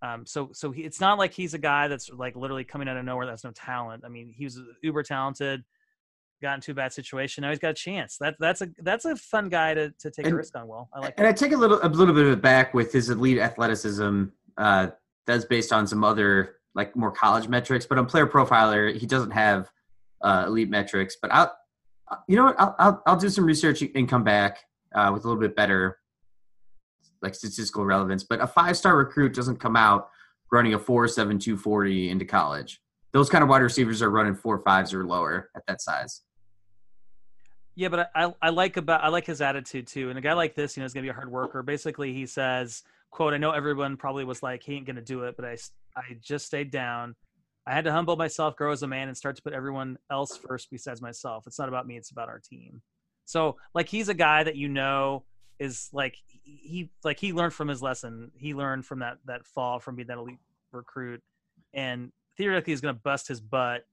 Um, 0.00 0.24
so 0.26 0.50
so 0.52 0.70
he, 0.70 0.82
it's 0.82 1.00
not 1.00 1.18
like 1.18 1.32
he's 1.32 1.54
a 1.54 1.58
guy 1.58 1.88
that's 1.88 2.10
like 2.10 2.36
literally 2.36 2.64
coming 2.64 2.88
out 2.88 2.96
of 2.96 3.04
nowhere 3.04 3.26
that's 3.26 3.44
no 3.44 3.50
talent. 3.50 4.04
I 4.04 4.08
mean, 4.08 4.32
he 4.34 4.44
was 4.44 4.60
uber 4.82 5.02
talented, 5.02 5.64
got 6.40 6.54
into 6.54 6.72
a 6.72 6.74
bad 6.74 6.92
situation. 6.92 7.42
Now 7.42 7.50
he's 7.50 7.58
got 7.58 7.70
a 7.70 7.74
chance. 7.74 8.16
That 8.18 8.36
that's 8.38 8.60
a 8.60 8.68
that's 8.78 9.04
a 9.04 9.16
fun 9.16 9.48
guy 9.48 9.74
to, 9.74 9.92
to 9.98 10.10
take 10.10 10.26
a 10.26 10.34
risk 10.34 10.56
on. 10.56 10.68
Will 10.68 10.88
I 10.94 11.00
like? 11.00 11.14
And 11.18 11.26
I 11.26 11.32
take 11.32 11.52
a 11.52 11.56
little 11.56 11.80
a 11.82 11.88
little 11.88 12.14
bit 12.14 12.26
of 12.26 12.32
it 12.32 12.42
back 12.42 12.74
with 12.74 12.92
his 12.92 13.10
elite 13.10 13.38
athleticism. 13.38 14.24
Uh, 14.56 14.88
that's 15.26 15.44
based 15.44 15.72
on 15.72 15.86
some 15.86 16.04
other 16.04 16.56
like 16.74 16.94
more 16.96 17.10
college 17.10 17.48
metrics, 17.48 17.86
but 17.86 17.98
on 17.98 18.06
Player 18.06 18.26
Profiler, 18.26 18.96
he 18.96 19.06
doesn't 19.06 19.32
have 19.32 19.70
uh, 20.22 20.44
elite 20.46 20.70
metrics. 20.70 21.16
But 21.20 21.32
I'll, 21.32 21.56
you 22.28 22.36
know 22.36 22.44
what? 22.44 22.60
I'll 22.60 22.76
I'll, 22.78 23.02
I'll 23.06 23.16
do 23.16 23.28
some 23.28 23.44
research 23.44 23.82
and 23.82 24.08
come 24.08 24.22
back 24.22 24.58
uh, 24.94 25.10
with 25.12 25.24
a 25.24 25.28
little 25.28 25.40
bit 25.40 25.56
better 25.56 25.98
like 27.22 27.34
statistical 27.34 27.84
relevance. 27.84 28.24
But 28.24 28.40
a 28.40 28.46
five 28.46 28.76
star 28.76 28.96
recruit 28.96 29.34
doesn't 29.34 29.56
come 29.56 29.76
out 29.76 30.10
running 30.52 30.74
a 30.74 30.78
four 30.78 31.06
seven 31.08 31.38
two 31.38 31.56
forty 31.56 32.10
into 32.10 32.24
college. 32.24 32.80
Those 33.12 33.30
kind 33.30 33.42
of 33.42 33.48
wide 33.48 33.62
receivers 33.62 34.02
are 34.02 34.10
running 34.10 34.34
four 34.34 34.58
fives 34.60 34.92
or 34.92 35.04
lower 35.04 35.50
at 35.56 35.62
that 35.66 35.80
size. 35.80 36.22
Yeah, 37.74 37.88
but 37.88 38.10
I, 38.14 38.34
I 38.42 38.50
like 38.50 38.76
about 38.76 39.04
I 39.04 39.08
like 39.08 39.24
his 39.24 39.40
attitude 39.40 39.86
too. 39.86 40.10
And 40.10 40.18
a 40.18 40.22
guy 40.22 40.32
like 40.32 40.54
this, 40.54 40.76
you 40.76 40.80
know, 40.80 40.84
is 40.84 40.92
gonna 40.92 41.04
be 41.04 41.10
a 41.10 41.14
hard 41.14 41.30
worker. 41.30 41.62
Basically, 41.62 42.12
he 42.12 42.26
says, 42.26 42.82
"quote 43.10 43.34
I 43.34 43.38
know 43.38 43.52
everyone 43.52 43.96
probably 43.96 44.24
was 44.24 44.42
like 44.42 44.64
he 44.64 44.74
ain't 44.74 44.86
gonna 44.86 45.00
do 45.00 45.22
it, 45.22 45.36
but 45.36 45.44
I 45.44 45.56
I 45.96 46.16
just 46.20 46.46
stayed 46.46 46.70
down. 46.72 47.14
I 47.68 47.74
had 47.74 47.84
to 47.84 47.92
humble 47.92 48.16
myself, 48.16 48.56
grow 48.56 48.72
as 48.72 48.82
a 48.82 48.88
man, 48.88 49.08
and 49.08 49.16
start 49.16 49.36
to 49.36 49.42
put 49.42 49.52
everyone 49.52 49.96
else 50.10 50.36
first 50.36 50.68
besides 50.70 51.00
myself. 51.00 51.44
It's 51.46 51.58
not 51.58 51.68
about 51.68 51.86
me; 51.86 51.96
it's 51.96 52.10
about 52.10 52.28
our 52.28 52.40
team. 52.40 52.82
So, 53.26 53.56
like, 53.74 53.88
he's 53.88 54.08
a 54.08 54.14
guy 54.14 54.42
that 54.42 54.56
you 54.56 54.68
know 54.68 55.24
is 55.58 55.88
like 55.92 56.16
he 56.44 56.90
like 57.04 57.18
he 57.18 57.32
learned 57.32 57.52
from 57.54 57.68
his 57.68 57.82
lesson. 57.82 58.30
He 58.36 58.54
learned 58.54 58.86
from 58.86 59.00
that 59.00 59.18
that 59.26 59.46
fall 59.46 59.78
from 59.80 59.96
being 59.96 60.08
that 60.08 60.18
elite 60.18 60.38
recruit, 60.72 61.22
and 61.74 62.12
theoretically, 62.36 62.72
he's 62.72 62.80
gonna 62.80 62.94
bust 62.94 63.28
his 63.28 63.40
butt." 63.40 63.86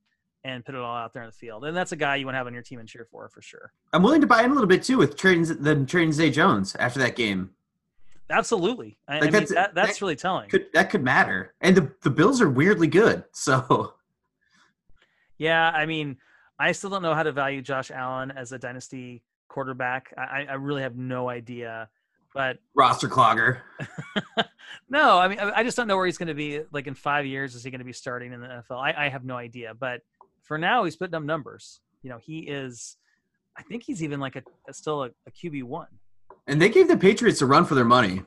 And 0.48 0.64
put 0.64 0.76
it 0.76 0.82
all 0.82 0.96
out 0.96 1.12
there 1.12 1.24
in 1.24 1.30
the 1.30 1.34
field, 1.34 1.66
and 1.66 1.76
that's 1.76 1.92
a 1.92 1.96
guy 1.96 2.18
you 2.18 2.26
want 2.28 2.36
to 2.36 2.38
have 2.38 2.46
on 2.46 2.54
your 2.54 2.62
team 2.62 2.78
and 2.78 2.88
cheer 2.88 3.04
for, 3.10 3.28
for 3.30 3.42
sure. 3.42 3.72
I'm 3.94 4.04
willing 4.04 4.22
to 4.22 4.28
buy 4.28 4.44
in 4.44 4.52
a 4.52 4.54
little 4.54 4.68
bit 4.68 4.84
too 4.84 5.00
with 5.00 5.18
trading 5.18 5.44
them 5.64 5.88
trading 5.88 6.12
Zay 6.14 6.30
Jones 6.30 6.76
after 6.76 7.00
that 7.00 7.16
game. 7.16 7.50
Absolutely. 8.30 8.96
I, 9.08 9.14
I 9.14 9.16
Like, 9.16 9.24
mean, 9.24 9.32
that's- 9.32 9.50
that, 9.54 9.74
that's 9.74 9.94
that 9.94 10.02
really 10.02 10.16
telling. 10.16 10.48
Could 10.52 10.68
that 10.76 10.92
could 10.92 11.04
matter? 11.04 11.56
And 11.62 11.76
the 11.76 11.92
the 12.04 12.12
Bills 12.12 12.42
are 12.42 12.50
weirdly 12.50 12.86
good, 12.86 13.24
so 13.32 13.96
yeah, 15.40 15.72
I 15.72 15.88
mean, 15.88 16.18
I 16.60 16.72
still 16.74 16.90
don't 16.92 17.02
know 17.02 17.14
how 17.16 17.24
to 17.24 17.32
value 17.32 17.64
Josh 17.64 17.90
Allen 17.92 18.30
as 18.32 18.52
a 18.52 18.60
dynasty 18.60 19.24
quarterback. 19.48 20.14
I, 20.18 20.46
I 20.50 20.54
really 20.54 20.82
have 20.82 20.96
no 20.96 21.30
idea. 21.30 21.90
But 22.34 22.58
roster 22.74 23.08
clogger. 23.08 23.60
no, 24.90 25.18
I 25.18 25.28
mean, 25.30 25.40
I 25.40 25.64
just 25.64 25.78
don't 25.78 25.88
know 25.88 25.96
where 25.96 26.06
he's 26.06 26.18
going 26.18 26.28
to 26.28 26.34
be. 26.34 26.62
Like 26.72 26.88
in 26.88 26.94
five 26.94 27.26
years, 27.26 27.56
is 27.56 27.64
he 27.64 27.72
going 27.72 27.80
to 27.80 27.86
be 27.86 27.94
starting 27.94 28.34
in 28.34 28.42
the 28.42 28.48
NFL? 28.48 28.78
I, 28.78 29.06
I 29.06 29.10
have 29.10 29.24
no 29.24 29.38
idea. 29.38 29.74
But 29.74 30.02
for 30.44 30.58
now, 30.58 30.84
he's 30.84 30.98
putting 30.98 31.16
up 31.16 31.24
numbers. 31.24 31.80
You 32.04 32.10
know, 32.10 32.18
he 32.18 32.40
is. 32.40 32.98
I 33.58 33.64
think 33.64 33.84
he's 33.84 34.04
even 34.04 34.20
like 34.20 34.36
a, 34.36 34.44
a 34.68 34.74
still 34.74 35.04
a, 35.04 35.12
a 35.28 35.32
QB 35.32 35.64
one. 35.64 35.88
And 36.48 36.62
they 36.62 36.70
gave 36.70 36.90
the 36.90 36.98
Patriots 36.98 37.42
a 37.42 37.46
run 37.46 37.64
for 37.64 37.74
their 37.74 37.86
money. 37.86 38.22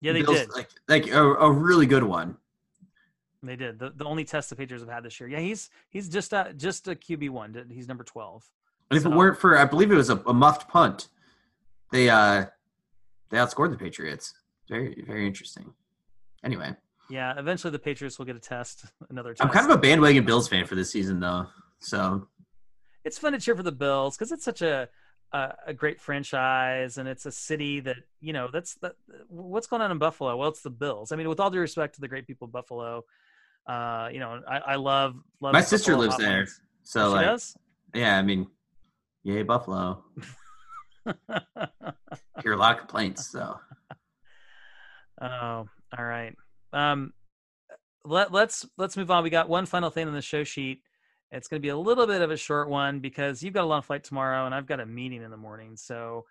Yeah, 0.00 0.12
they 0.12 0.22
Bills, 0.22 0.38
did. 0.38 0.50
Like, 0.54 0.70
like 0.88 1.06
a, 1.08 1.22
a 1.22 1.50
really 1.50 1.86
good 1.86 2.04
one. 2.04 2.36
They 3.42 3.56
did. 3.56 3.78
The, 3.78 3.92
the 3.94 4.04
only 4.04 4.24
test 4.24 4.50
the 4.50 4.56
Patriots 4.56 4.82
have 4.82 4.92
had 4.92 5.04
this 5.04 5.20
year. 5.20 5.28
Yeah, 5.28 5.40
he's 5.40 5.70
he's 5.88 6.08
just 6.08 6.32
a, 6.32 6.52
just 6.56 6.88
a 6.88 6.94
QB 6.94 7.30
one. 7.30 7.66
He's 7.70 7.86
number 7.86 8.04
twelve. 8.04 8.44
And 8.90 8.96
if 8.96 9.02
So- 9.02 9.10
it 9.10 9.16
weren't 9.16 9.38
for, 9.38 9.56
I 9.58 9.64
believe 9.64 9.90
it 9.90 9.96
was 9.96 10.10
a, 10.10 10.16
a 10.26 10.34
muffed 10.34 10.68
punt, 10.68 11.08
they 11.92 12.08
uh 12.10 12.46
they 13.30 13.36
outscored 13.38 13.70
the 13.70 13.78
Patriots. 13.78 14.34
Very 14.68 15.02
very 15.06 15.26
interesting. 15.26 15.72
Anyway, 16.44 16.74
Yeah, 17.10 17.34
eventually 17.38 17.70
the 17.72 17.78
Patriots 17.78 18.18
will 18.18 18.26
get 18.26 18.36
a 18.36 18.40
test. 18.40 18.84
Another 19.10 19.34
test. 19.34 19.42
I'm 19.44 19.50
kind 19.52 19.68
of 19.70 19.76
a 19.76 19.80
bandwagon 19.80 20.24
Bills 20.24 20.48
fan 20.48 20.66
for 20.66 20.74
this 20.74 20.90
season 20.92 21.20
though. 21.20 21.46
So 21.80 22.28
it's 23.04 23.18
fun 23.18 23.32
to 23.32 23.38
cheer 23.40 23.54
for 23.56 23.62
the 23.62 23.72
Bills 23.72 24.16
because 24.16 24.32
it's 24.32 24.44
such 24.44 24.62
a, 24.62 24.88
a 25.32 25.54
a 25.68 25.74
great 25.74 26.00
franchise 26.00 26.98
and 26.98 27.08
it's 27.08 27.26
a 27.26 27.32
city 27.32 27.80
that 27.80 27.96
you 28.20 28.32
know 28.32 28.48
that's 28.52 28.74
that. 28.82 28.92
What's 29.28 29.66
going 29.66 29.82
on 29.82 29.90
in 29.90 29.98
Buffalo? 29.98 30.36
Well, 30.36 30.48
it's 30.48 30.62
the 30.62 30.70
Bills. 30.70 31.10
I 31.12 31.16
mean, 31.16 31.28
with 31.28 31.40
all 31.40 31.50
due 31.50 31.60
respect 31.60 31.96
to 31.96 32.00
the 32.00 32.08
great 32.08 32.26
people 32.26 32.46
of 32.46 32.52
Buffalo, 32.52 33.04
uh, 33.66 34.08
you 34.12 34.20
know, 34.20 34.40
I, 34.48 34.58
I 34.58 34.74
love 34.76 35.14
love. 35.40 35.52
My 35.52 35.60
sister 35.60 35.92
Buffalo 35.92 36.06
lives 36.08 36.18
there. 36.18 36.46
So 36.84 37.00
Oh, 37.00 37.08
she 37.10 37.14
like 37.16 37.26
does. 37.26 37.56
yeah, 37.94 38.16
I 38.18 38.22
mean, 38.22 38.46
yay 39.26 39.42
Buffalo. 39.42 40.04
Hear 42.42 42.52
a 42.52 42.56
lot 42.56 42.74
of 42.74 42.78
complaints. 42.78 43.30
So 43.30 43.56
Oh, 45.20 45.66
all 45.96 46.04
right. 46.04 46.34
Um, 46.72 47.12
let 48.04 48.32
let's 48.32 48.66
let's 48.76 48.96
move 48.96 49.10
on. 49.10 49.24
We 49.24 49.30
got 49.30 49.48
one 49.48 49.66
final 49.66 49.90
thing 49.90 50.06
on 50.06 50.14
the 50.14 50.22
show 50.22 50.44
sheet. 50.44 50.80
It's 51.32 51.48
going 51.48 51.60
to 51.60 51.62
be 51.62 51.70
a 51.70 51.76
little 51.76 52.06
bit 52.06 52.22
of 52.22 52.30
a 52.30 52.36
short 52.36 52.68
one 52.68 53.00
because 53.00 53.42
you've 53.42 53.54
got 53.54 53.64
a 53.64 53.66
long 53.66 53.82
flight 53.82 54.04
tomorrow, 54.04 54.46
and 54.46 54.54
I've 54.54 54.66
got 54.66 54.78
a 54.78 54.86
meeting 54.86 55.22
in 55.22 55.30
the 55.30 55.36
morning. 55.36 55.76
So, 55.76 56.24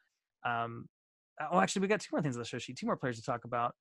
um, 0.46 0.88
oh, 1.52 1.60
actually, 1.60 1.82
we 1.82 1.88
got 1.90 2.00
two 2.00 2.10
more 2.14 2.22
things 2.22 2.36
on 2.36 2.42
the 2.42 2.48
show 2.48 2.60
sheet. 2.60 2.78
Two 2.78 2.86
more 2.86 2.96
players 2.96 3.18
to 3.18 3.24
talk 3.24 3.44
about. 3.44 3.76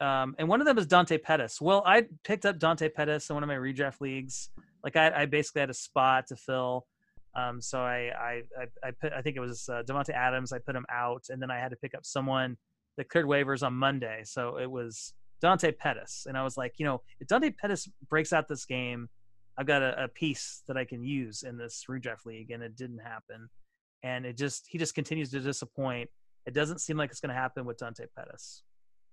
Um, 0.00 0.34
and 0.38 0.48
one 0.48 0.60
of 0.60 0.66
them 0.66 0.78
is 0.78 0.86
Dante 0.86 1.16
Pettis. 1.18 1.60
Well, 1.60 1.82
I 1.86 2.04
picked 2.24 2.44
up 2.44 2.58
Dante 2.58 2.88
Pettis 2.88 3.30
in 3.30 3.34
one 3.34 3.42
of 3.42 3.48
my 3.48 3.56
redraft 3.56 4.00
leagues. 4.00 4.50
Like 4.84 4.96
I, 4.96 5.22
I 5.22 5.26
basically 5.26 5.60
had 5.60 5.70
a 5.70 5.74
spot 5.74 6.26
to 6.28 6.36
fill. 6.36 6.86
Um, 7.34 7.60
so 7.60 7.80
I, 7.80 8.10
I, 8.18 8.42
I, 8.58 8.88
I 8.88 8.90
put, 8.90 9.12
I 9.12 9.22
think 9.22 9.36
it 9.36 9.40
was 9.40 9.68
uh, 9.68 9.82
Davante 9.86 10.10
Adams. 10.10 10.52
I 10.52 10.58
put 10.58 10.74
him 10.74 10.86
out, 10.90 11.24
and 11.28 11.40
then 11.40 11.50
I 11.50 11.58
had 11.58 11.70
to 11.70 11.76
pick 11.76 11.94
up 11.94 12.04
someone 12.04 12.56
that 12.96 13.08
cleared 13.08 13.26
waivers 13.26 13.62
on 13.64 13.74
Monday. 13.74 14.22
So 14.24 14.58
it 14.58 14.70
was 14.70 15.14
Dante 15.40 15.72
Pettis, 15.72 16.26
and 16.28 16.36
I 16.36 16.42
was 16.42 16.56
like, 16.56 16.74
you 16.78 16.84
know, 16.84 17.02
if 17.20 17.28
Dante 17.28 17.50
Pettis 17.50 17.88
breaks 18.08 18.32
out 18.32 18.48
this 18.48 18.64
game, 18.64 19.08
I've 19.56 19.66
got 19.66 19.82
a, 19.82 20.04
a 20.04 20.08
piece 20.08 20.62
that 20.68 20.76
I 20.76 20.84
can 20.84 21.02
use 21.02 21.42
in 21.42 21.56
this 21.56 21.84
redraft 21.88 22.26
league, 22.26 22.50
and 22.50 22.62
it 22.62 22.76
didn't 22.76 23.00
happen. 23.00 23.48
And 24.02 24.24
it 24.24 24.36
just 24.36 24.66
he 24.68 24.78
just 24.78 24.94
continues 24.94 25.30
to 25.30 25.40
disappoint. 25.40 26.08
It 26.46 26.54
doesn't 26.54 26.80
seem 26.80 26.96
like 26.96 27.10
it's 27.10 27.20
going 27.20 27.34
to 27.34 27.40
happen 27.40 27.66
with 27.66 27.78
Dante 27.78 28.04
Pettis. 28.16 28.62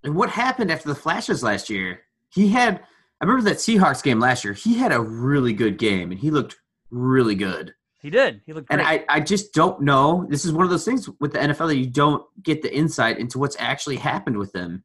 and 0.04 0.16
what 0.16 0.30
happened 0.30 0.72
after 0.72 0.88
the 0.88 0.96
flashes 0.96 1.44
last 1.44 1.70
year? 1.70 2.02
He 2.30 2.48
had 2.50 2.82
I 3.22 3.26
remember 3.26 3.50
that 3.50 3.58
Seahawks 3.58 4.04
game 4.04 4.20
last 4.20 4.44
year. 4.44 4.54
He 4.54 4.76
had 4.78 4.92
a 4.92 5.02
really 5.02 5.54
good 5.54 5.78
game 5.78 6.12
and 6.12 6.20
he 6.20 6.32
looked 6.32 6.58
really 6.92 7.36
good. 7.36 7.74
He 8.06 8.12
did. 8.12 8.42
He 8.46 8.54
looked 8.54 8.68
great. 8.68 8.82
And 8.82 8.88
I, 8.88 9.04
I 9.10 9.20
just 9.20 9.52
don't 9.52 9.82
know. 9.82 10.28
This 10.30 10.46
is 10.46 10.52
one 10.52 10.64
of 10.64 10.70
those 10.70 10.86
things 10.86 11.10
with 11.20 11.34
the 11.34 11.40
NFL 11.40 11.70
that 11.70 11.78
you 11.78 11.88
don't 11.88 12.24
get 12.44 12.62
the 12.62 12.72
insight 12.72 13.18
into 13.18 13.40
what's 13.40 13.56
actually 13.58 13.96
happened 13.96 14.38
with 14.38 14.52
them. 14.52 14.84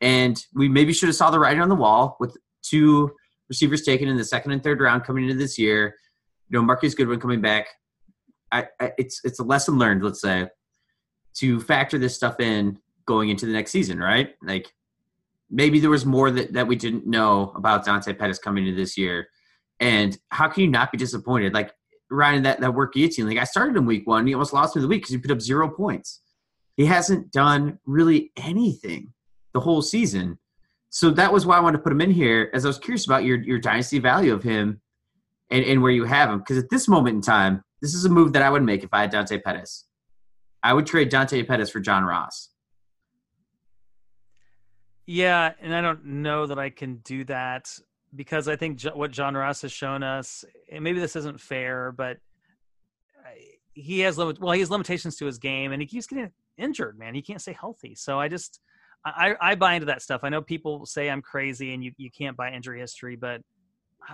And 0.00 0.42
we 0.54 0.70
maybe 0.70 0.94
should 0.94 1.10
have 1.10 1.16
saw 1.16 1.30
the 1.30 1.38
writing 1.38 1.60
on 1.60 1.68
the 1.68 1.74
wall 1.74 2.16
with 2.18 2.34
two 2.62 3.12
receivers 3.50 3.82
taken 3.82 4.08
in 4.08 4.16
the 4.16 4.24
second 4.24 4.52
and 4.52 4.62
third 4.62 4.80
round 4.80 5.04
coming 5.04 5.24
into 5.24 5.36
this 5.36 5.58
year. 5.58 5.96
You 6.48 6.58
know, 6.58 6.62
Marquise 6.64 6.94
Goodwin 6.94 7.20
coming 7.20 7.42
back. 7.42 7.66
I, 8.50 8.68
I 8.80 8.92
it's 8.96 9.20
it's 9.22 9.38
a 9.38 9.44
lesson 9.44 9.78
learned, 9.78 10.02
let's 10.02 10.22
say, 10.22 10.48
to 11.34 11.60
factor 11.60 11.98
this 11.98 12.14
stuff 12.16 12.40
in 12.40 12.78
going 13.04 13.28
into 13.28 13.44
the 13.44 13.52
next 13.52 13.72
season, 13.72 13.98
right? 13.98 14.30
Like 14.42 14.72
maybe 15.50 15.78
there 15.78 15.90
was 15.90 16.06
more 16.06 16.30
that, 16.30 16.54
that 16.54 16.66
we 16.66 16.76
didn't 16.76 17.06
know 17.06 17.52
about 17.54 17.84
Dante 17.84 18.14
Pettis 18.14 18.38
coming 18.38 18.66
into 18.66 18.80
this 18.80 18.96
year. 18.96 19.28
And 19.78 20.16
how 20.30 20.48
can 20.48 20.62
you 20.62 20.70
not 20.70 20.90
be 20.90 20.96
disappointed? 20.96 21.52
Like 21.52 21.74
Ryan, 22.12 22.42
that, 22.42 22.60
that 22.60 22.74
work 22.74 22.92
team, 22.92 23.26
like 23.26 23.38
I 23.38 23.44
started 23.44 23.76
in 23.76 23.86
week 23.86 24.06
one, 24.06 24.26
he 24.26 24.34
almost 24.34 24.52
lost 24.52 24.76
me 24.76 24.82
the 24.82 24.88
week 24.88 25.02
because 25.02 25.12
he 25.12 25.18
put 25.18 25.30
up 25.30 25.40
zero 25.40 25.68
points. 25.68 26.20
He 26.76 26.86
hasn't 26.86 27.32
done 27.32 27.78
really 27.86 28.32
anything 28.36 29.12
the 29.52 29.60
whole 29.60 29.82
season. 29.82 30.38
So 30.90 31.10
that 31.10 31.32
was 31.32 31.46
why 31.46 31.56
I 31.56 31.60
wanted 31.60 31.78
to 31.78 31.82
put 31.82 31.92
him 31.92 32.00
in 32.00 32.10
here, 32.10 32.50
as 32.52 32.64
I 32.64 32.68
was 32.68 32.78
curious 32.78 33.06
about 33.06 33.24
your 33.24 33.38
your 33.38 33.58
dynasty 33.58 33.98
value 33.98 34.34
of 34.34 34.42
him 34.42 34.80
and, 35.50 35.64
and 35.64 35.82
where 35.82 35.90
you 35.90 36.04
have 36.04 36.28
him. 36.28 36.38
Because 36.38 36.58
at 36.58 36.70
this 36.70 36.86
moment 36.86 37.16
in 37.16 37.22
time, 37.22 37.64
this 37.80 37.94
is 37.94 38.04
a 38.04 38.10
move 38.10 38.32
that 38.34 38.42
I 38.42 38.50
would 38.50 38.62
make 38.62 38.84
if 38.84 38.90
I 38.92 39.02
had 39.02 39.10
Dante 39.10 39.38
Pettis. 39.38 39.86
I 40.62 40.72
would 40.74 40.86
trade 40.86 41.08
Dante 41.08 41.42
Pettis 41.42 41.70
for 41.70 41.80
John 41.80 42.04
Ross. 42.04 42.50
Yeah, 45.06 45.52
and 45.60 45.74
I 45.74 45.80
don't 45.80 46.04
know 46.04 46.46
that 46.46 46.58
I 46.58 46.70
can 46.70 46.96
do 46.96 47.24
that 47.24 47.76
because 48.14 48.48
I 48.48 48.56
think 48.56 48.82
what 48.82 49.10
John 49.10 49.34
Ross 49.34 49.62
has 49.62 49.72
shown 49.72 50.02
us, 50.02 50.44
and 50.70 50.82
maybe 50.84 51.00
this 51.00 51.16
isn't 51.16 51.40
fair, 51.40 51.92
but 51.92 52.18
he 53.74 54.00
has. 54.00 54.16
Well, 54.18 54.52
he 54.52 54.60
has 54.60 54.70
limitations 54.70 55.16
to 55.16 55.26
his 55.26 55.38
game, 55.38 55.72
and 55.72 55.80
he 55.80 55.86
keeps 55.88 56.06
getting 56.06 56.30
injured. 56.58 56.98
Man, 56.98 57.14
he 57.14 57.22
can't 57.22 57.40
stay 57.40 57.56
healthy. 57.58 57.94
So 57.94 58.20
I 58.20 58.28
just, 58.28 58.60
I, 59.04 59.34
I 59.40 59.54
buy 59.54 59.74
into 59.74 59.86
that 59.86 60.02
stuff. 60.02 60.20
I 60.24 60.28
know 60.28 60.42
people 60.42 60.84
say 60.86 61.08
I'm 61.08 61.22
crazy 61.22 61.72
and 61.72 61.82
you, 61.82 61.92
you 61.96 62.10
can't 62.10 62.36
buy 62.36 62.50
injury 62.52 62.80
history, 62.80 63.16
but 63.16 63.40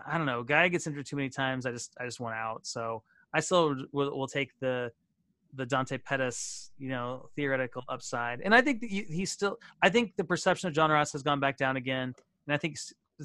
I- 0.07 0.17
don't 0.17 0.27
know. 0.27 0.43
Guy 0.43 0.69
gets 0.69 0.87
injured 0.87 1.07
too 1.07 1.17
many 1.17 1.29
times. 1.29 1.67
I 1.67 1.73
just, 1.73 1.95
I 2.01 2.05
just 2.05 2.21
want 2.21 2.37
out. 2.37 2.67
So 2.67 3.03
I 3.35 3.41
still 3.41 3.75
will, 3.93 4.17
will 4.17 4.29
take 4.29 4.51
the 4.61 4.91
the 5.55 5.65
Dante 5.65 5.97
Pettis, 5.97 6.73
you 6.79 6.91
know, 6.91 7.31
theoretical 7.35 7.83
upside. 7.89 8.43
And 8.43 8.55
I 8.55 8.61
think 8.61 8.81
that 8.83 8.91
he- 8.91 9.07
he's 9.09 9.33
still. 9.33 9.57
I 9.83 9.89
think 9.89 10.13
the 10.17 10.25
perception 10.25 10.69
of 10.69 10.75
John 10.75 10.91
Ross 10.91 11.11
has 11.13 11.23
gone 11.23 11.41
back 11.41 11.57
down 11.57 11.77
again. 11.77 12.15
And 12.47 12.55
I 12.55 12.59
think 12.59 12.77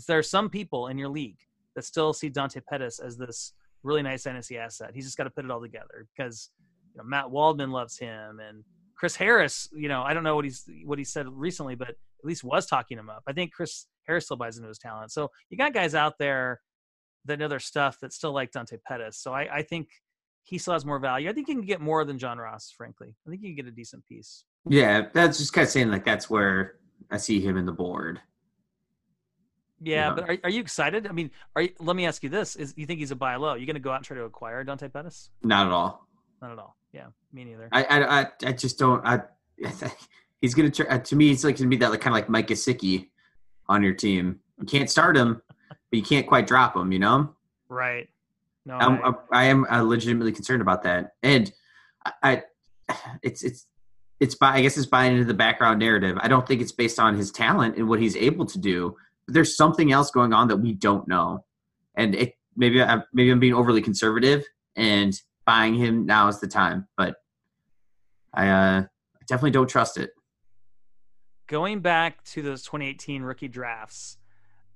there 0.07 0.17
are 0.17 0.23
some 0.23 0.49
people 0.49 0.87
in 0.87 0.97
your 0.97 1.09
league 1.09 1.37
that 1.75 1.85
still 1.85 2.13
see 2.13 2.29
Dante 2.29 2.61
Pettis 2.67 2.99
as 2.99 3.17
this 3.17 3.53
really 3.83 4.01
nice 4.01 4.23
fantasy 4.23 4.57
asset. 4.57 4.91
He's 4.93 5.05
just 5.05 5.17
got 5.17 5.25
to 5.25 5.29
put 5.29 5.45
it 5.45 5.51
all 5.51 5.61
together 5.61 6.07
because 6.15 6.49
you 6.93 6.99
know, 6.99 7.03
Matt 7.03 7.29
Waldman 7.29 7.71
loves 7.71 7.97
him 7.97 8.39
and 8.39 8.63
Chris 8.97 9.15
Harris. 9.15 9.69
You 9.73 9.89
know, 9.89 10.03
I 10.03 10.13
don't 10.13 10.23
know 10.23 10.35
what 10.35 10.45
he's 10.45 10.67
what 10.85 10.97
he 10.97 11.03
said 11.03 11.27
recently, 11.29 11.75
but 11.75 11.89
at 11.89 11.95
least 12.23 12.43
was 12.43 12.65
talking 12.65 12.97
him 12.97 13.09
up. 13.09 13.23
I 13.27 13.33
think 13.33 13.51
Chris 13.51 13.87
Harris 14.07 14.25
still 14.25 14.37
buys 14.37 14.57
into 14.57 14.69
his 14.69 14.79
talent. 14.79 15.11
So 15.11 15.29
you 15.49 15.57
got 15.57 15.73
guys 15.73 15.95
out 15.95 16.13
there 16.19 16.61
that 17.25 17.39
know 17.39 17.47
their 17.47 17.59
stuff 17.59 17.99
that 18.01 18.13
still 18.13 18.33
like 18.33 18.51
Dante 18.51 18.77
Pettis. 18.85 19.17
So 19.17 19.33
I, 19.33 19.57
I 19.57 19.61
think 19.61 19.87
he 20.43 20.57
still 20.57 20.73
has 20.73 20.85
more 20.85 20.99
value. 20.99 21.29
I 21.29 21.33
think 21.33 21.47
you 21.47 21.55
can 21.55 21.65
get 21.65 21.81
more 21.81 22.03
than 22.03 22.17
John 22.17 22.37
Ross, 22.37 22.73
frankly. 22.75 23.15
I 23.25 23.29
think 23.29 23.41
you 23.41 23.49
can 23.49 23.55
get 23.55 23.67
a 23.67 23.75
decent 23.75 24.05
piece. 24.05 24.45
Yeah, 24.69 25.07
that's 25.13 25.37
just 25.37 25.53
kind 25.53 25.65
of 25.65 25.71
saying 25.71 25.89
like 25.89 26.05
that's 26.05 26.29
where 26.29 26.75
I 27.11 27.17
see 27.17 27.41
him 27.41 27.57
in 27.57 27.65
the 27.65 27.71
board. 27.71 28.21
Yeah, 29.83 30.07
Yeah. 30.09 30.13
but 30.15 30.29
are, 30.29 30.37
are 30.45 30.49
you 30.49 30.61
excited? 30.61 31.07
I 31.07 31.11
mean, 31.11 31.29
are 31.55 31.63
you, 31.63 31.69
let 31.79 31.95
me 31.95 32.05
ask 32.05 32.23
you 32.23 32.29
this: 32.29 32.55
Is 32.55 32.73
you 32.77 32.85
think 32.85 32.99
he's 32.99 33.11
a 33.11 33.15
buy 33.15 33.35
low? 33.35 33.55
You 33.55 33.65
going 33.65 33.75
to 33.75 33.79
go 33.79 33.91
out 33.91 33.97
and 33.97 34.05
try 34.05 34.15
to 34.17 34.23
acquire 34.23 34.63
Dante 34.63 34.87
Pettis? 34.87 35.29
Not 35.43 35.67
at 35.67 35.73
all. 35.73 36.07
Not 36.41 36.51
at 36.51 36.59
all. 36.59 36.75
Yeah, 36.93 37.07
me 37.31 37.43
neither. 37.45 37.69
I 37.71 37.83
I 37.83 38.19
I, 38.21 38.27
I 38.45 38.51
just 38.53 38.77
don't. 38.79 39.05
I, 39.05 39.21
I 39.65 39.69
think 39.69 39.93
he's 40.41 40.53
gonna. 40.53 40.69
Try, 40.69 40.97
to 40.97 41.15
me, 41.15 41.31
It's 41.31 41.43
like 41.43 41.57
gonna 41.57 41.69
be 41.69 41.77
that 41.77 41.89
like 41.91 42.01
kind 42.01 42.13
of 42.13 42.17
like 42.17 42.29
Mike 42.29 42.47
Gesicki 42.47 43.09
on 43.67 43.81
your 43.83 43.93
team. 43.93 44.39
You 44.59 44.65
can't 44.65 44.89
start 44.89 45.17
him, 45.17 45.41
but 45.69 45.77
you 45.91 46.03
can't 46.03 46.27
quite 46.27 46.47
drop 46.47 46.75
him. 46.75 46.91
You 46.91 46.99
know. 46.99 47.35
right. 47.69 48.07
No, 48.65 48.75
I'm, 48.75 49.03
I- 49.03 49.13
I 49.41 49.43
am 49.45 49.65
uh, 49.69 49.81
legitimately 49.81 50.31
concerned 50.31 50.61
about 50.61 50.83
that, 50.83 51.15
and 51.21 51.51
I, 52.05 52.43
I, 52.89 52.95
it's 53.21 53.43
it's 53.43 53.65
it's 54.21 54.35
by 54.35 54.53
I 54.53 54.61
guess 54.61 54.77
it's 54.77 54.85
buying 54.85 55.13
into 55.13 55.25
the 55.25 55.33
background 55.33 55.79
narrative. 55.79 56.17
I 56.21 56.27
don't 56.29 56.47
think 56.47 56.61
it's 56.61 56.71
based 56.71 56.97
on 56.99 57.17
his 57.17 57.29
talent 57.31 57.75
and 57.75 57.89
what 57.89 57.99
he's 57.99 58.15
able 58.15 58.45
to 58.45 58.57
do. 58.57 58.95
There's 59.27 59.55
something 59.55 59.91
else 59.91 60.11
going 60.11 60.33
on 60.33 60.47
that 60.49 60.57
we 60.57 60.73
don't 60.73 61.07
know, 61.07 61.45
and 61.95 62.15
it 62.15 62.33
maybe 62.55 62.81
I 62.83 63.01
maybe 63.13 63.31
I'm 63.31 63.39
being 63.39 63.53
overly 63.53 63.81
conservative 63.81 64.43
and 64.75 65.19
buying 65.45 65.75
him 65.75 66.05
now 66.05 66.27
is 66.27 66.39
the 66.39 66.47
time, 66.47 66.87
but 66.97 67.15
I 68.33 68.47
uh, 68.49 68.83
definitely 69.27 69.51
don't 69.51 69.69
trust 69.69 69.97
it. 69.97 70.11
going 71.47 71.81
back 71.81 72.23
to 72.23 72.41
those 72.41 72.63
2018 72.63 73.21
rookie 73.23 73.47
drafts, 73.47 74.17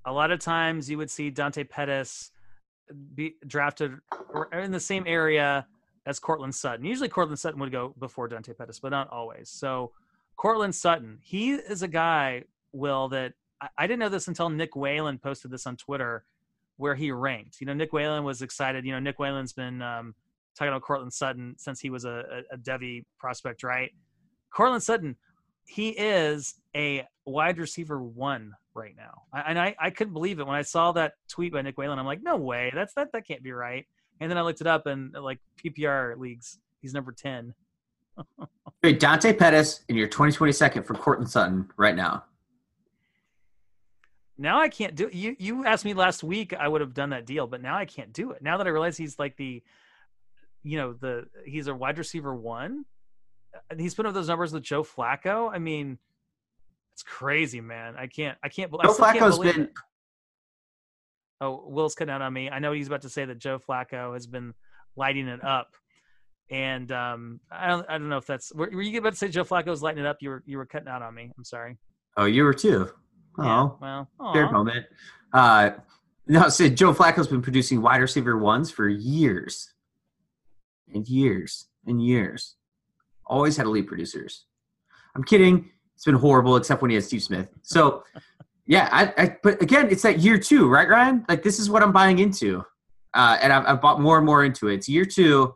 a 0.06 0.12
lot 0.12 0.32
of 0.32 0.40
times 0.40 0.90
you 0.90 0.98
would 0.98 1.10
see 1.10 1.30
Dante 1.30 1.64
Pettis 1.64 2.32
be 3.16 3.36
drafted 3.46 3.94
in 4.54 4.72
the 4.72 4.80
same 4.80 5.04
area 5.08 5.66
as 6.06 6.20
Courtland 6.20 6.56
Sutton. 6.56 6.86
Usually 6.86 7.10
Courtland 7.10 7.40
Sutton 7.40 7.60
would 7.60 7.72
go 7.72 7.94
before 8.00 8.28
Dante 8.28 8.54
Pettis, 8.54 8.80
but 8.80 8.90
not 8.90 9.10
always. 9.10 9.50
So 9.50 9.92
Courtland 10.38 10.76
Sutton, 10.76 11.20
he 11.22 11.54
is 11.54 11.82
a 11.82 11.88
guy, 11.88 12.44
Will, 12.72 13.10
that 13.10 13.34
I, 13.62 13.70
I 13.78 13.88
didn't 13.88 14.00
know 14.00 14.10
this 14.10 14.28
until 14.28 14.50
Nick 14.50 14.76
Whalen 14.76 15.18
posted 15.18 15.52
this 15.52 15.68
on 15.68 15.78
Twitter 15.78 16.26
where 16.78 16.96
he 16.96 17.12
ranked. 17.12 17.60
You 17.60 17.68
know, 17.68 17.74
Nick 17.74 17.94
Whalen 17.94 18.24
was 18.24 18.42
excited. 18.42 18.86
You 18.86 18.94
know, 18.94 19.00
Nick 19.00 19.20
Whalen's 19.20 19.54
been 19.54 19.82
um, 19.82 20.14
talking 20.56 20.70
about 20.70 20.82
Courtland 20.82 21.14
Sutton 21.14 21.56
since 21.58 21.80
he 21.80 21.90
was 21.90 22.06
a, 22.06 22.44
a, 22.52 22.56
a 22.56 22.58
Devy 22.58 23.06
prospect, 23.20 23.64
right? 23.64 23.92
Courtland 24.52 24.84
Sutton, 24.84 25.16
he 25.66 25.90
is 25.90 26.56
a 26.76 27.06
wide 27.26 27.58
receiver 27.58 28.02
one 28.02 28.54
right 28.74 28.96
now, 28.96 29.24
I, 29.34 29.42
and 29.42 29.60
I, 29.60 29.76
I 29.80 29.90
couldn't 29.90 30.14
believe 30.14 30.40
it 30.40 30.48
when 30.48 30.56
I 30.56 30.62
saw 30.62 30.92
that 30.94 31.14
tweet 31.28 31.52
by 31.52 31.62
Nick 31.62 31.78
Whalen. 31.78 32.00
I'm 32.00 32.06
like, 32.06 32.24
no 32.24 32.38
way, 32.38 32.72
that's 32.74 32.94
that 32.94 33.12
that 33.14 33.28
can't 33.28 33.44
be 33.44 33.52
right. 33.52 33.86
And 34.20 34.32
then 34.32 34.38
I 34.38 34.42
looked 34.42 34.62
it 34.62 34.68
up, 34.68 34.86
and 34.86 35.14
like 35.14 35.40
PPR 35.64 36.18
leagues, 36.18 36.60
he's 36.82 36.94
number 36.94 37.12
ten. 37.12 37.54
Dante 38.98 39.34
Pettis 39.34 39.82
in 39.90 39.96
your 39.96 40.08
2022nd 40.08 40.86
for 40.86 40.94
Courtland 40.94 41.30
Sutton 41.30 41.70
right 41.78 41.96
now. 41.96 42.24
Now 44.38 44.60
I 44.60 44.70
can't 44.70 44.96
do 44.96 45.08
it. 45.08 45.14
you. 45.14 45.36
You 45.40 45.66
asked 45.66 45.86
me 45.86 45.94
last 45.94 46.24
week, 46.24 46.54
I 46.54 46.68
would 46.68 46.82
have 46.82 46.94
done 46.94 47.10
that 47.10 47.26
deal, 47.26 47.48
but 47.48 47.62
now 47.62 47.76
I 47.76 47.86
can't 47.86 48.14
do 48.14 48.32
it. 48.32 48.42
Now 48.42 48.58
that 48.58 48.68
I 48.68 48.70
realize 48.70 48.98
he's 48.98 49.18
like 49.18 49.36
the, 49.38 49.64
you 50.64 50.78
know, 50.78 50.94
the 50.94 51.26
he's 51.46 51.68
a 51.68 51.74
wide 51.74 51.98
receiver 51.98 52.36
one. 52.36 52.86
And 53.72 53.80
he's 53.80 53.96
put 53.96 54.06
up 54.06 54.14
those 54.14 54.28
numbers 54.28 54.54
with 54.54 54.62
Joe 54.62 54.84
Flacco. 54.84 55.50
I 55.52 55.58
mean, 55.58 55.98
it's 56.94 57.02
crazy, 57.02 57.62
man. 57.62 57.96
I 57.98 58.08
can't. 58.08 58.38
I 58.44 58.50
can't. 58.50 58.72
I 58.80 58.86
Joe 58.86 58.94
still 58.94 59.06
can't 59.06 59.20
believe 59.20 59.54
been 59.56 59.64
it. 59.64 59.74
Oh, 61.40 61.64
Will's 61.68 61.96
cutting 61.96 62.12
out 62.12 62.22
on 62.22 62.34
me. 62.34 62.50
I 62.50 62.60
know 62.60 62.72
he's 62.72 62.88
about 62.88 63.04
to 63.04 63.10
say 63.10 63.26
that 63.26 63.40
Joe 63.40 63.60
Flacco 63.60 64.14
has 64.14 64.28
been 64.28 64.54
lighting 64.96 65.28
it 65.28 65.44
up, 65.44 65.76
and 66.50 66.92
um, 66.92 67.40
I 67.52 67.68
don't. 67.68 67.86
I 67.90 67.98
don't 67.98 68.10
know 68.10 68.18
if 68.18 68.26
that's. 68.26 68.54
Were, 68.54 68.70
were 68.72 68.82
you 68.82 69.00
about 69.00 69.14
to 69.14 69.18
say 69.18 69.28
Joe 69.28 69.44
Flacco's 69.44 69.82
lighting 69.82 70.04
it 70.04 70.08
up? 70.08 70.18
You 70.22 70.30
were. 70.30 70.44
You 70.46 70.58
were 70.58 70.66
cutting 70.66 70.88
out 70.88 71.02
on 71.02 71.14
me. 71.14 71.32
I'm 71.38 71.44
sorry. 71.44 71.78
Oh, 72.18 72.26
you 72.26 72.44
were 72.44 72.54
too. 72.54 72.90
Oh, 73.38 73.78
Yeah, 73.82 74.06
well, 74.20 74.34
fair 74.34 74.52
moment. 74.52 74.86
Uh, 75.34 75.72
no, 76.28 76.50
Sid, 76.50 76.76
Joe 76.76 76.94
Flacco's 76.94 77.28
been 77.28 77.42
producing 77.42 77.82
wide 77.82 78.02
receiver 78.02 78.38
ones 78.38 78.70
for 78.70 78.88
years 78.90 79.74
and 80.94 81.08
years 81.08 81.68
and 81.86 82.04
years. 82.04 82.56
Always 83.26 83.58
had 83.58 83.66
elite 83.66 83.88
producers. 83.88 84.46
I'm 85.16 85.24
kidding. 85.24 85.70
It's 85.96 86.06
been 86.06 86.16
horrible, 86.16 86.56
except 86.58 86.82
when 86.82 86.92
he 86.92 86.96
had 86.96 87.04
Steve 87.04 87.24
Smith. 87.24 87.50
So, 87.64 88.04
yeah, 88.68 88.90
I, 88.92 89.14
I 89.24 89.38
but 89.42 89.62
again, 89.62 89.88
it's 89.90 90.04
that 90.04 90.20
year 90.20 90.38
two, 90.38 90.70
right, 90.70 90.88
Ryan? 90.88 91.26
Like 91.28 91.44
this 91.44 91.60
is 91.60 91.70
what 91.70 91.82
I'm 91.82 91.92
buying 91.92 92.20
into, 92.20 92.64
uh, 93.14 93.38
and 93.42 93.52
I've, 93.52 93.66
I've 93.66 93.82
bought 93.82 94.02
more 94.02 94.18
and 94.18 94.26
more 94.26 94.44
into 94.44 94.68
it. 94.68 94.76
It's 94.76 94.90
year 94.90 95.06
two. 95.06 95.56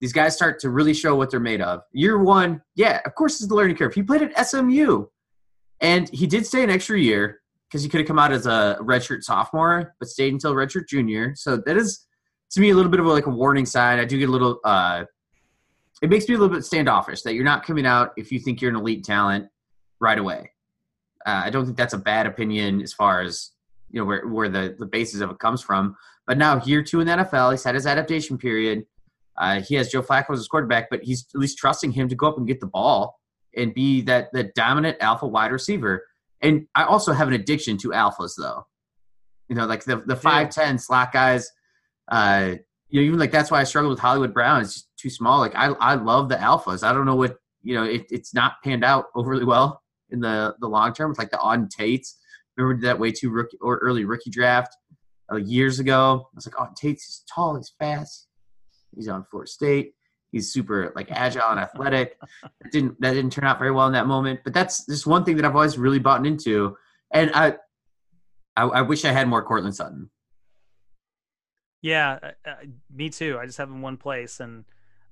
These 0.00 0.12
guys 0.12 0.34
start 0.34 0.58
to 0.60 0.70
really 0.70 0.94
show 0.94 1.14
what 1.14 1.30
they're 1.30 1.38
made 1.40 1.60
of. 1.60 1.82
Year 1.92 2.18
one, 2.18 2.60
yeah, 2.74 3.00
of 3.06 3.14
course, 3.14 3.34
it's 3.40 3.48
the 3.48 3.54
learning 3.54 3.76
curve. 3.76 3.94
He 3.94 4.02
played 4.02 4.22
at 4.22 4.46
SMU, 4.48 5.06
and 5.82 6.08
he 6.10 6.26
did 6.26 6.46
stay 6.46 6.62
an 6.62 6.70
extra 6.70 6.98
year 6.98 7.42
because 7.68 7.82
he 7.82 7.88
could 7.88 8.00
have 8.00 8.06
come 8.06 8.18
out 8.18 8.32
as 8.32 8.46
a 8.46 8.78
redshirt 8.80 9.22
sophomore, 9.22 9.94
but 9.98 10.08
stayed 10.08 10.32
until 10.32 10.54
redshirt 10.54 10.88
junior. 10.88 11.34
So 11.34 11.56
that 11.66 11.76
is 11.76 12.06
to 12.52 12.60
me 12.60 12.70
a 12.70 12.74
little 12.74 12.90
bit 12.90 13.00
of 13.00 13.06
a, 13.06 13.08
like 13.10 13.26
a 13.26 13.30
warning 13.30 13.66
sign. 13.66 13.98
I 13.98 14.04
do 14.04 14.18
get 14.18 14.28
a 14.28 14.32
little. 14.32 14.60
Uh, 14.64 15.04
it 16.00 16.08
makes 16.08 16.28
me 16.28 16.34
a 16.34 16.38
little 16.38 16.54
bit 16.54 16.64
standoffish 16.64 17.22
that 17.22 17.34
you're 17.34 17.44
not 17.44 17.64
coming 17.64 17.86
out 17.86 18.12
if 18.16 18.32
you 18.32 18.38
think 18.38 18.60
you're 18.60 18.70
an 18.70 18.76
elite 18.76 19.04
talent 19.04 19.48
right 20.00 20.18
away. 20.18 20.50
Uh, 21.26 21.42
I 21.44 21.50
don't 21.50 21.64
think 21.64 21.76
that's 21.76 21.94
a 21.94 21.98
bad 21.98 22.26
opinion 22.26 22.82
as 22.82 22.92
far 22.92 23.20
as 23.20 23.50
you 23.90 24.00
know 24.00 24.04
where 24.04 24.26
where 24.28 24.48
the 24.48 24.76
the 24.78 24.86
basis 24.86 25.20
of 25.20 25.30
it 25.30 25.38
comes 25.40 25.62
from. 25.62 25.96
But 26.26 26.38
now 26.38 26.62
year 26.64 26.82
two 26.82 27.00
in 27.00 27.08
the 27.08 27.14
NFL, 27.14 27.50
he's 27.50 27.64
had 27.64 27.74
his 27.74 27.86
adaptation 27.86 28.38
period. 28.38 28.86
Uh, 29.36 29.60
he 29.62 29.74
has 29.74 29.88
Joe 29.88 30.02
Flacco 30.02 30.30
as 30.30 30.38
his 30.38 30.48
quarterback, 30.48 30.90
but 30.90 31.02
he's 31.02 31.26
at 31.34 31.40
least 31.40 31.58
trusting 31.58 31.90
him 31.90 32.08
to 32.08 32.14
go 32.14 32.28
up 32.28 32.36
and 32.36 32.46
get 32.46 32.60
the 32.60 32.66
ball 32.66 33.18
and 33.56 33.74
be 33.74 34.00
that 34.02 34.32
the 34.32 34.44
dominant 34.54 34.98
alpha 35.00 35.26
wide 35.26 35.52
receiver. 35.52 36.06
And 36.40 36.66
I 36.74 36.84
also 36.84 37.12
have 37.12 37.28
an 37.28 37.34
addiction 37.34 37.76
to 37.78 37.88
alphas, 37.88 38.32
though. 38.36 38.66
You 39.48 39.56
know, 39.56 39.66
like 39.66 39.84
the 39.84 39.96
the 40.06 40.16
five 40.16 40.50
ten 40.50 40.78
slot 40.78 41.12
guys. 41.12 41.50
Uh, 42.10 42.54
you 42.88 43.00
know, 43.00 43.06
even 43.06 43.18
like 43.18 43.30
that's 43.30 43.50
why 43.50 43.60
I 43.60 43.64
struggle 43.64 43.90
with 43.90 44.00
Hollywood 44.00 44.34
Brown. 44.34 44.60
It's 44.62 44.74
just 44.74 44.96
too 44.96 45.10
small. 45.10 45.38
Like 45.38 45.54
I 45.54 45.66
I 45.66 45.94
love 45.94 46.28
the 46.28 46.36
alphas. 46.36 46.82
I 46.82 46.92
don't 46.92 47.06
know 47.06 47.16
what 47.16 47.36
you 47.62 47.74
know. 47.74 47.84
It, 47.84 48.06
it's 48.10 48.34
not 48.34 48.54
panned 48.64 48.84
out 48.84 49.06
overly 49.14 49.44
well 49.44 49.82
in 50.10 50.20
the 50.20 50.54
the 50.60 50.68
long 50.68 50.92
term 50.92 51.10
with 51.10 51.18
like 51.18 51.30
the 51.30 51.38
Auden 51.38 51.68
Tates. 51.68 52.18
Remember 52.56 52.82
that 52.86 52.98
way 52.98 53.12
too 53.12 53.30
rookie 53.30 53.58
or 53.60 53.78
early 53.78 54.04
rookie 54.04 54.30
draft 54.30 54.76
uh, 55.32 55.36
years 55.36 55.80
ago. 55.80 56.28
I 56.32 56.36
was 56.36 56.46
like, 56.46 56.54
oh, 56.58 56.68
Tate's 56.76 57.24
tall, 57.32 57.56
he's 57.56 57.72
fast, 57.78 58.28
he's 58.94 59.08
on 59.08 59.24
Florida 59.30 59.50
State. 59.50 59.94
He's 60.32 60.52
super 60.52 60.92
like 60.96 61.10
agile 61.10 61.50
and 61.50 61.60
athletic. 61.66 62.18
That 62.42 62.72
didn't 62.72 63.00
that 63.00 63.12
didn't 63.12 63.32
turn 63.32 63.44
out 63.44 63.58
very 63.58 63.70
well 63.70 63.86
in 63.86 63.92
that 63.92 64.06
moment. 64.06 64.40
But 64.42 64.54
that's 64.54 64.84
just 64.86 65.06
one 65.06 65.24
thing 65.24 65.36
that 65.36 65.44
I've 65.44 65.54
always 65.54 65.78
really 65.78 65.98
bought 66.00 66.26
into. 66.26 66.76
And 67.12 67.30
I 67.34 67.56
I, 68.56 68.64
I 68.64 68.82
wish 68.82 69.04
I 69.04 69.12
had 69.12 69.28
more 69.28 69.42
Courtland 69.42 69.76
Sutton. 69.76 70.10
Yeah, 71.82 72.18
uh, 72.22 72.30
uh, 72.48 72.54
me 72.94 73.10
too. 73.10 73.38
I 73.40 73.46
just 73.46 73.58
have 73.58 73.68
him 73.68 73.82
one 73.82 73.96
place, 73.96 74.38
and 74.40 74.64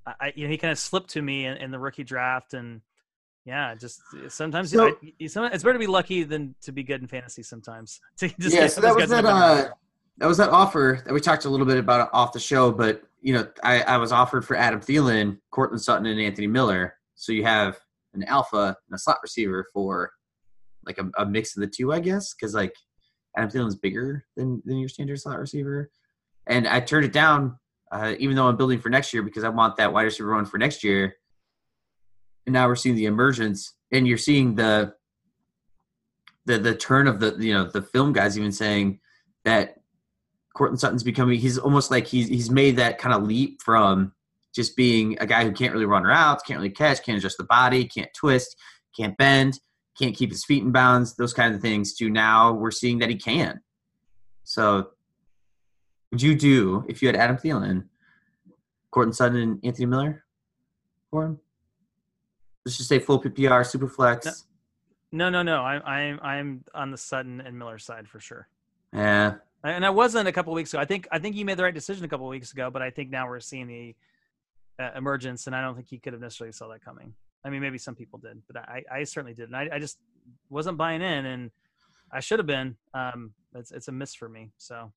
I, 0.06 0.32
you 0.36 0.44
know, 0.44 0.50
he 0.50 0.56
kind 0.56 0.70
of 0.70 0.78
slipped 0.78 1.10
to 1.10 1.22
me 1.22 1.46
in, 1.46 1.56
in 1.56 1.70
the 1.72 1.78
rookie 1.78 2.04
draft, 2.04 2.54
and 2.54 2.80
yeah, 3.44 3.74
just 3.74 4.00
sometimes 4.28 4.70
So- 4.70 4.88
I, 4.88 4.92
it's 5.18 5.34
better 5.34 5.72
to 5.72 5.78
be 5.78 5.88
lucky 5.88 6.22
than 6.22 6.54
to 6.62 6.72
be 6.72 6.84
good 6.84 7.00
in 7.00 7.08
fantasy. 7.08 7.42
Sometimes, 7.42 8.00
to 8.18 8.28
just 8.38 8.54
yeah, 8.54 8.68
so 8.68 8.80
that 8.82 8.94
was 8.94 9.10
that. 9.10 9.24
Uh, 9.24 9.68
that 10.20 10.26
was 10.26 10.36
that 10.36 10.50
offer 10.50 11.02
that 11.04 11.12
we 11.14 11.20
talked 11.20 11.46
a 11.46 11.50
little 11.50 11.66
bit 11.66 11.78
about 11.78 12.10
off 12.12 12.32
the 12.32 12.38
show. 12.38 12.70
But 12.70 13.02
you 13.22 13.34
know, 13.34 13.48
I, 13.64 13.80
I 13.82 13.96
was 13.96 14.12
offered 14.12 14.44
for 14.44 14.54
Adam 14.54 14.80
Thielen, 14.80 15.38
Courtland 15.50 15.82
Sutton, 15.82 16.06
and 16.06 16.20
Anthony 16.20 16.46
Miller. 16.46 16.94
So 17.14 17.32
you 17.32 17.42
have 17.44 17.78
an 18.14 18.24
alpha 18.24 18.76
and 18.88 18.94
a 18.94 18.98
slot 18.98 19.18
receiver 19.22 19.66
for 19.72 20.12
like 20.84 20.98
a, 20.98 21.10
a 21.18 21.26
mix 21.26 21.56
of 21.56 21.62
the 21.62 21.66
two, 21.66 21.92
I 21.92 22.00
guess, 22.00 22.34
because 22.34 22.54
like 22.54 22.74
Adam 23.36 23.50
Thielen's 23.50 23.76
bigger 23.76 24.24
than 24.36 24.62
than 24.66 24.78
your 24.78 24.90
standard 24.90 25.18
slot 25.18 25.38
receiver. 25.38 25.90
And 26.46 26.68
I 26.68 26.80
turned 26.80 27.06
it 27.06 27.12
down, 27.12 27.58
uh, 27.90 28.14
even 28.18 28.36
though 28.36 28.46
I'm 28.46 28.56
building 28.56 28.78
for 28.78 28.90
next 28.90 29.14
year 29.14 29.22
because 29.22 29.44
I 29.44 29.48
want 29.48 29.76
that 29.78 29.92
wide 29.92 30.02
receiver 30.02 30.34
one 30.34 30.44
for 30.44 30.58
next 30.58 30.84
year. 30.84 31.16
And 32.46 32.52
now 32.52 32.66
we're 32.68 32.76
seeing 32.76 32.94
the 32.94 33.06
emergence, 33.06 33.74
and 33.90 34.06
you're 34.06 34.18
seeing 34.18 34.54
the 34.54 34.94
the 36.44 36.58
the 36.58 36.74
turn 36.74 37.06
of 37.06 37.20
the 37.20 37.36
you 37.38 37.54
know 37.54 37.64
the 37.64 37.82
film 37.82 38.12
guys 38.12 38.36
even 38.36 38.52
saying 38.52 39.00
that 39.44 39.79
Courtland 40.54 40.80
Sutton's 40.80 41.02
becoming 41.02 41.38
he's 41.38 41.58
almost 41.58 41.90
like 41.90 42.06
he's 42.06 42.28
he's 42.28 42.50
made 42.50 42.76
that 42.76 42.98
kind 42.98 43.14
of 43.14 43.22
leap 43.22 43.62
from 43.62 44.12
just 44.54 44.76
being 44.76 45.16
a 45.20 45.26
guy 45.26 45.44
who 45.44 45.52
can't 45.52 45.72
really 45.72 45.86
run 45.86 46.02
routes, 46.02 46.42
can't 46.42 46.58
really 46.58 46.70
catch, 46.70 47.04
can't 47.04 47.18
adjust 47.18 47.38
the 47.38 47.44
body, 47.44 47.84
can't 47.84 48.12
twist, 48.14 48.56
can't 48.96 49.16
bend, 49.16 49.60
can't 49.98 50.16
keep 50.16 50.30
his 50.30 50.44
feet 50.44 50.62
in 50.62 50.72
bounds, 50.72 51.14
those 51.14 51.32
kinds 51.32 51.54
of 51.54 51.62
things. 51.62 51.94
To 51.94 52.10
now 52.10 52.52
we're 52.52 52.70
seeing 52.70 52.98
that 52.98 53.10
he 53.10 53.16
can. 53.16 53.60
So, 54.44 54.90
would 56.10 56.22
you 56.22 56.34
do 56.34 56.84
if 56.88 57.00
you 57.02 57.08
had 57.08 57.16
Adam 57.16 57.36
Thielen, 57.36 57.84
Courtland 58.90 59.14
Sutton, 59.14 59.36
and 59.36 59.60
Anthony 59.62 59.86
Miller 59.86 60.24
for 61.10 61.26
him? 61.26 61.40
Let's 62.64 62.76
just 62.76 62.88
say 62.88 62.98
full 62.98 63.22
PPR, 63.22 63.64
super 63.64 63.88
flex. 63.88 64.46
No, 65.12 65.30
no, 65.30 65.42
no. 65.42 65.62
I'm 65.62 65.82
I'm 65.84 66.20
I'm 66.22 66.64
on 66.74 66.90
the 66.90 66.98
Sutton 66.98 67.40
and 67.40 67.58
Miller 67.58 67.78
side 67.78 68.08
for 68.08 68.20
sure. 68.20 68.48
Yeah, 68.92 69.36
And 69.62 69.84
I 69.84 69.90
wasn't 69.90 70.26
a 70.26 70.32
couple 70.32 70.54
weeks 70.54 70.72
ago. 70.72 70.80
I 70.80 70.86
think 70.86 71.06
I 71.12 71.18
think 71.18 71.36
you 71.36 71.44
made 71.44 71.58
the 71.58 71.64
right 71.64 71.74
decision 71.74 72.04
a 72.04 72.08
couple 72.08 72.26
weeks 72.28 72.52
ago, 72.52 72.70
but 72.70 72.80
I 72.80 72.90
think 72.90 73.10
now 73.10 73.28
we're 73.28 73.40
seeing 73.40 73.66
the 73.66 73.94
uh, 74.82 74.90
emergence, 74.96 75.46
and 75.46 75.54
I 75.54 75.60
don't 75.60 75.74
think 75.74 75.92
you 75.92 76.00
could 76.00 76.14
have 76.14 76.22
necessarily 76.22 76.52
saw 76.52 76.68
that 76.68 76.82
coming. 76.82 77.12
I 77.44 77.50
mean, 77.50 77.60
maybe 77.60 77.78
some 77.78 77.94
people 77.94 78.18
did, 78.18 78.40
but 78.46 78.56
I, 78.56 78.82
I 78.90 79.04
certainly 79.04 79.34
didn't. 79.34 79.54
I, 79.54 79.68
I 79.72 79.78
just 79.78 79.98
wasn't 80.48 80.78
buying 80.78 81.02
in, 81.02 81.26
and 81.26 81.50
I 82.12 82.20
should 82.20 82.38
have 82.38 82.46
been. 82.46 82.76
Um, 82.94 83.32
it's 83.54 83.70
it's 83.70 83.88
a 83.88 83.92
miss 83.92 84.14
for 84.14 84.28
me, 84.28 84.50
so 84.56 84.90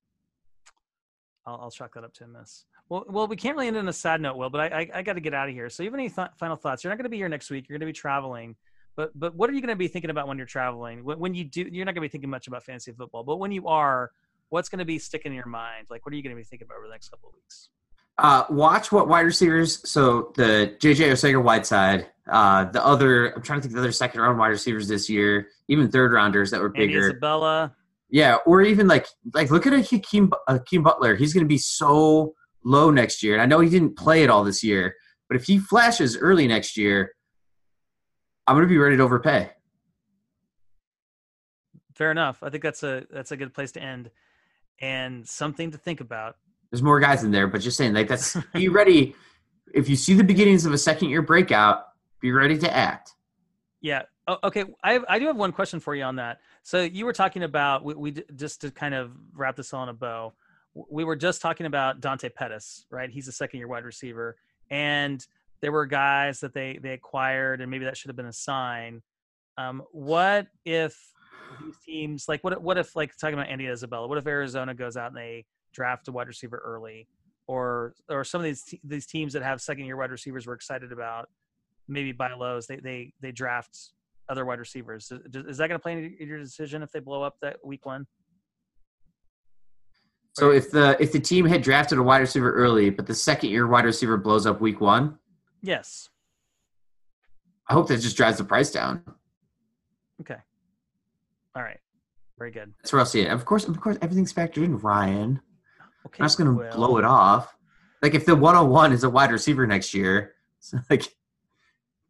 I'll, 1.46 1.60
I'll 1.62 1.70
chalk 1.70 1.94
that 1.94 2.04
up 2.04 2.14
to 2.14 2.24
a 2.24 2.28
miss. 2.28 2.64
Well, 2.88 3.04
well, 3.08 3.26
we 3.26 3.36
can't 3.36 3.56
really 3.56 3.68
end 3.68 3.76
on 3.76 3.88
a 3.88 3.92
sad 3.92 4.20
note, 4.20 4.36
Will, 4.36 4.50
but 4.50 4.72
I 4.72 4.80
I, 4.80 4.90
I 4.94 5.02
got 5.02 5.14
to 5.14 5.20
get 5.20 5.34
out 5.34 5.48
of 5.48 5.54
here. 5.54 5.68
So, 5.68 5.82
you 5.82 5.90
have 5.90 5.94
any 5.94 6.08
th- 6.08 6.28
final 6.38 6.56
thoughts? 6.56 6.84
You're 6.84 6.90
not 6.90 6.96
going 6.96 7.04
to 7.04 7.10
be 7.10 7.18
here 7.18 7.28
next 7.28 7.50
week. 7.50 7.66
You're 7.68 7.78
going 7.78 7.86
to 7.86 7.92
be 7.92 7.98
traveling. 7.98 8.56
But 8.96 9.18
but 9.18 9.34
what 9.34 9.50
are 9.50 9.52
you 9.52 9.60
going 9.60 9.68
to 9.70 9.76
be 9.76 9.88
thinking 9.88 10.10
about 10.10 10.28
when 10.28 10.38
you're 10.38 10.46
traveling? 10.46 11.04
When, 11.04 11.18
when 11.18 11.34
you 11.34 11.44
do, 11.44 11.68
you're 11.70 11.84
not 11.84 11.94
going 11.94 12.02
to 12.02 12.08
be 12.08 12.12
thinking 12.12 12.30
much 12.30 12.46
about 12.46 12.62
fantasy 12.62 12.92
football. 12.92 13.24
But 13.24 13.36
when 13.36 13.52
you 13.52 13.66
are, 13.68 14.12
what's 14.48 14.68
going 14.68 14.78
to 14.78 14.84
be 14.84 14.98
sticking 14.98 15.32
in 15.32 15.36
your 15.36 15.46
mind? 15.46 15.86
Like, 15.90 16.04
what 16.04 16.12
are 16.12 16.16
you 16.16 16.22
going 16.22 16.34
to 16.34 16.40
be 16.40 16.44
thinking 16.44 16.66
about 16.66 16.78
over 16.78 16.86
the 16.86 16.92
next 16.92 17.08
couple 17.08 17.28
of 17.28 17.34
weeks? 17.34 17.68
Uh, 18.16 18.44
watch 18.48 18.92
what 18.92 19.08
wide 19.08 19.22
receivers. 19.22 19.88
So 19.88 20.32
the 20.36 20.76
JJ 20.80 21.10
Arcega-Whiteside, 21.10 22.06
uh, 22.30 22.64
the 22.66 22.84
other. 22.84 23.34
I'm 23.34 23.42
trying 23.42 23.58
to 23.58 23.62
think 23.62 23.72
of 23.72 23.76
the 23.76 23.80
other 23.80 23.92
second 23.92 24.20
round 24.20 24.38
wide 24.38 24.48
receivers 24.48 24.86
this 24.86 25.10
year, 25.10 25.48
even 25.68 25.90
third 25.90 26.12
rounders 26.12 26.50
that 26.52 26.60
were 26.60 26.68
Andy 26.68 26.86
bigger. 26.86 27.08
Isabella. 27.08 27.74
Yeah, 28.10 28.36
or 28.46 28.62
even 28.62 28.86
like 28.86 29.08
like 29.32 29.50
look 29.50 29.66
at 29.66 29.72
a 29.72 29.82
Hakeem, 29.82 30.30
Hakeem 30.48 30.84
Butler. 30.84 31.16
He's 31.16 31.34
going 31.34 31.44
to 31.44 31.48
be 31.48 31.58
so 31.58 32.34
low 32.64 32.90
next 32.90 33.24
year, 33.24 33.34
and 33.34 33.42
I 33.42 33.46
know 33.46 33.58
he 33.58 33.68
didn't 33.68 33.96
play 33.96 34.22
it 34.22 34.30
all 34.30 34.44
this 34.44 34.62
year, 34.62 34.94
but 35.28 35.36
if 35.36 35.44
he 35.44 35.58
flashes 35.58 36.16
early 36.16 36.46
next 36.46 36.76
year, 36.76 37.10
I'm 38.46 38.54
going 38.54 38.66
to 38.66 38.72
be 38.72 38.78
ready 38.78 38.96
to 38.96 39.02
overpay. 39.02 39.50
Fair 41.94 42.10
enough. 42.10 42.42
I 42.42 42.50
think 42.50 42.62
that's 42.62 42.84
a 42.84 43.06
that's 43.10 43.32
a 43.32 43.36
good 43.36 43.52
place 43.52 43.72
to 43.72 43.82
end, 43.82 44.10
and 44.80 45.26
something 45.26 45.70
to 45.70 45.78
think 45.78 46.00
about. 46.00 46.36
There's 46.70 46.82
more 46.82 47.00
guys 47.00 47.24
in 47.24 47.30
there, 47.30 47.46
but 47.46 47.60
just 47.60 47.76
saying 47.76 47.94
like 47.94 48.08
that's 48.08 48.36
be 48.54 48.68
ready. 48.68 49.14
If 49.72 49.88
you 49.88 49.96
see 49.96 50.14
the 50.14 50.24
beginnings 50.24 50.66
of 50.66 50.72
a 50.72 50.78
second 50.78 51.08
year 51.08 51.22
breakout, 51.22 51.86
be 52.20 52.32
ready 52.32 52.58
to 52.58 52.74
act. 52.74 53.12
Yeah. 53.80 54.02
Oh, 54.26 54.38
okay. 54.44 54.64
I 54.82 55.00
I 55.08 55.18
do 55.18 55.26
have 55.26 55.36
one 55.36 55.52
question 55.52 55.78
for 55.78 55.94
you 55.94 56.04
on 56.04 56.16
that. 56.16 56.40
So 56.62 56.82
you 56.82 57.04
were 57.04 57.12
talking 57.12 57.42
about 57.42 57.84
we, 57.84 57.94
we 57.94 58.24
just 58.36 58.60
to 58.62 58.70
kind 58.70 58.94
of 58.94 59.12
wrap 59.34 59.56
this 59.56 59.72
all 59.74 59.82
in 59.82 59.88
a 59.90 59.94
bow. 59.94 60.32
we 60.90 61.04
were 61.04 61.16
just 61.16 61.42
talking 61.42 61.66
about 61.66 62.00
Dante 62.00 62.28
Pettis, 62.28 62.86
right? 62.90 63.10
He's 63.10 63.28
a 63.28 63.32
second 63.32 63.58
year 63.58 63.68
wide 63.68 63.84
receiver, 63.84 64.36
and 64.70 65.24
there 65.60 65.72
were 65.72 65.86
guys 65.86 66.40
that 66.40 66.54
they 66.54 66.78
they 66.82 66.90
acquired, 66.90 67.60
and 67.60 67.70
maybe 67.70 67.84
that 67.84 67.96
should 67.96 68.08
have 68.08 68.16
been 68.16 68.26
a 68.26 68.32
sign. 68.32 69.02
Um, 69.56 69.82
what 69.92 70.48
if 70.64 71.13
these 71.62 71.76
teams 71.84 72.26
like 72.28 72.42
what 72.44 72.60
what 72.62 72.78
if 72.78 72.94
like 72.96 73.16
talking 73.16 73.34
about 73.34 73.48
Andy 73.48 73.66
Isabella? 73.66 74.06
What 74.06 74.18
if 74.18 74.26
Arizona 74.26 74.74
goes 74.74 74.96
out 74.96 75.08
and 75.08 75.16
they 75.16 75.44
draft 75.72 76.08
a 76.08 76.12
wide 76.12 76.28
receiver 76.28 76.62
early, 76.64 77.08
or 77.46 77.94
or 78.08 78.24
some 78.24 78.40
of 78.40 78.44
these 78.44 78.62
te- 78.62 78.80
these 78.84 79.06
teams 79.06 79.32
that 79.32 79.42
have 79.42 79.60
second 79.60 79.84
year 79.84 79.96
wide 79.96 80.10
receivers 80.10 80.46
we're 80.46 80.54
excited 80.54 80.92
about, 80.92 81.28
maybe 81.88 82.12
buy 82.12 82.32
lows. 82.32 82.66
They 82.66 82.76
they 82.76 83.12
they 83.20 83.32
draft 83.32 83.76
other 84.28 84.44
wide 84.44 84.58
receivers. 84.58 85.10
Is, 85.10 85.20
is 85.34 85.58
that 85.58 85.68
going 85.68 85.78
to 85.78 85.82
play 85.82 85.92
into 85.92 86.24
your 86.24 86.38
decision 86.38 86.82
if 86.82 86.90
they 86.92 87.00
blow 87.00 87.22
up 87.22 87.36
that 87.42 87.56
week 87.64 87.84
one? 87.86 88.06
So 90.32 90.50
if 90.50 90.70
the 90.70 90.96
if 91.00 91.12
the 91.12 91.20
team 91.20 91.46
had 91.46 91.62
drafted 91.62 91.98
a 91.98 92.02
wide 92.02 92.18
receiver 92.18 92.52
early, 92.52 92.90
but 92.90 93.06
the 93.06 93.14
second 93.14 93.50
year 93.50 93.66
wide 93.66 93.84
receiver 93.84 94.16
blows 94.16 94.46
up 94.46 94.60
week 94.60 94.80
one, 94.80 95.18
Yes. 95.64 96.10
I 97.70 97.72
hope 97.72 97.88
that 97.88 97.96
just 97.96 98.18
drives 98.18 98.36
the 98.36 98.44
price 98.44 98.70
down. 98.70 99.02
Okay. 100.20 100.36
All 101.56 101.62
right. 101.62 101.78
Very 102.38 102.50
good. 102.50 102.72
That's 102.82 102.92
where 102.92 103.00
I'll 103.00 103.06
see 103.06 103.20
it. 103.22 103.30
Of 103.30 103.44
course, 103.44 103.64
of 103.66 103.80
course, 103.80 103.96
everything's 104.02 104.32
factored 104.32 104.64
in. 104.64 104.78
Ryan, 104.78 105.40
Okay. 106.06 106.16
I'm 106.20 106.26
just 106.26 106.36
gonna 106.36 106.52
Will. 106.52 106.70
blow 106.72 106.98
it 106.98 107.04
off. 107.04 107.56
Like 108.02 108.14
if 108.14 108.26
the 108.26 108.36
101 108.36 108.92
is 108.92 109.04
a 109.04 109.10
wide 109.10 109.30
receiver 109.32 109.66
next 109.66 109.94
year, 109.94 110.34
like 110.90 111.02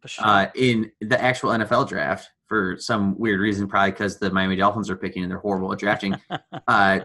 sure. 0.06 0.26
uh, 0.26 0.46
in 0.56 0.90
the 1.00 1.20
actual 1.20 1.50
NFL 1.50 1.88
draft 1.88 2.28
for 2.46 2.76
some 2.78 3.16
weird 3.18 3.40
reason, 3.40 3.68
probably 3.68 3.92
because 3.92 4.18
the 4.18 4.30
Miami 4.30 4.56
Dolphins 4.56 4.90
are 4.90 4.96
picking 4.96 5.22
and 5.22 5.30
they're 5.30 5.38
horrible 5.38 5.72
at 5.72 5.78
drafting. 5.78 6.16
uh, 6.68 7.00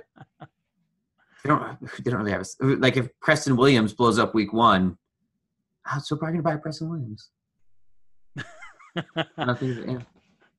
they 1.44 1.48
don't. 1.48 1.78
They 2.04 2.12
don't 2.12 2.20
really 2.20 2.32
have 2.32 2.42
a, 2.62 2.66
like 2.66 2.98
if 2.98 3.08
Preston 3.22 3.56
Williams 3.56 3.94
blows 3.94 4.18
up 4.20 4.34
week 4.34 4.52
one. 4.54 4.98
I'm 5.86 6.00
so 6.02 6.16
probably 6.16 6.40
gonna 6.40 6.56
buy 6.56 6.62
Preston 6.62 6.90
Williams. 6.90 7.30
I 8.96 9.46
don't 9.46 9.60
think. 9.60 9.78
Yeah. 9.86 10.00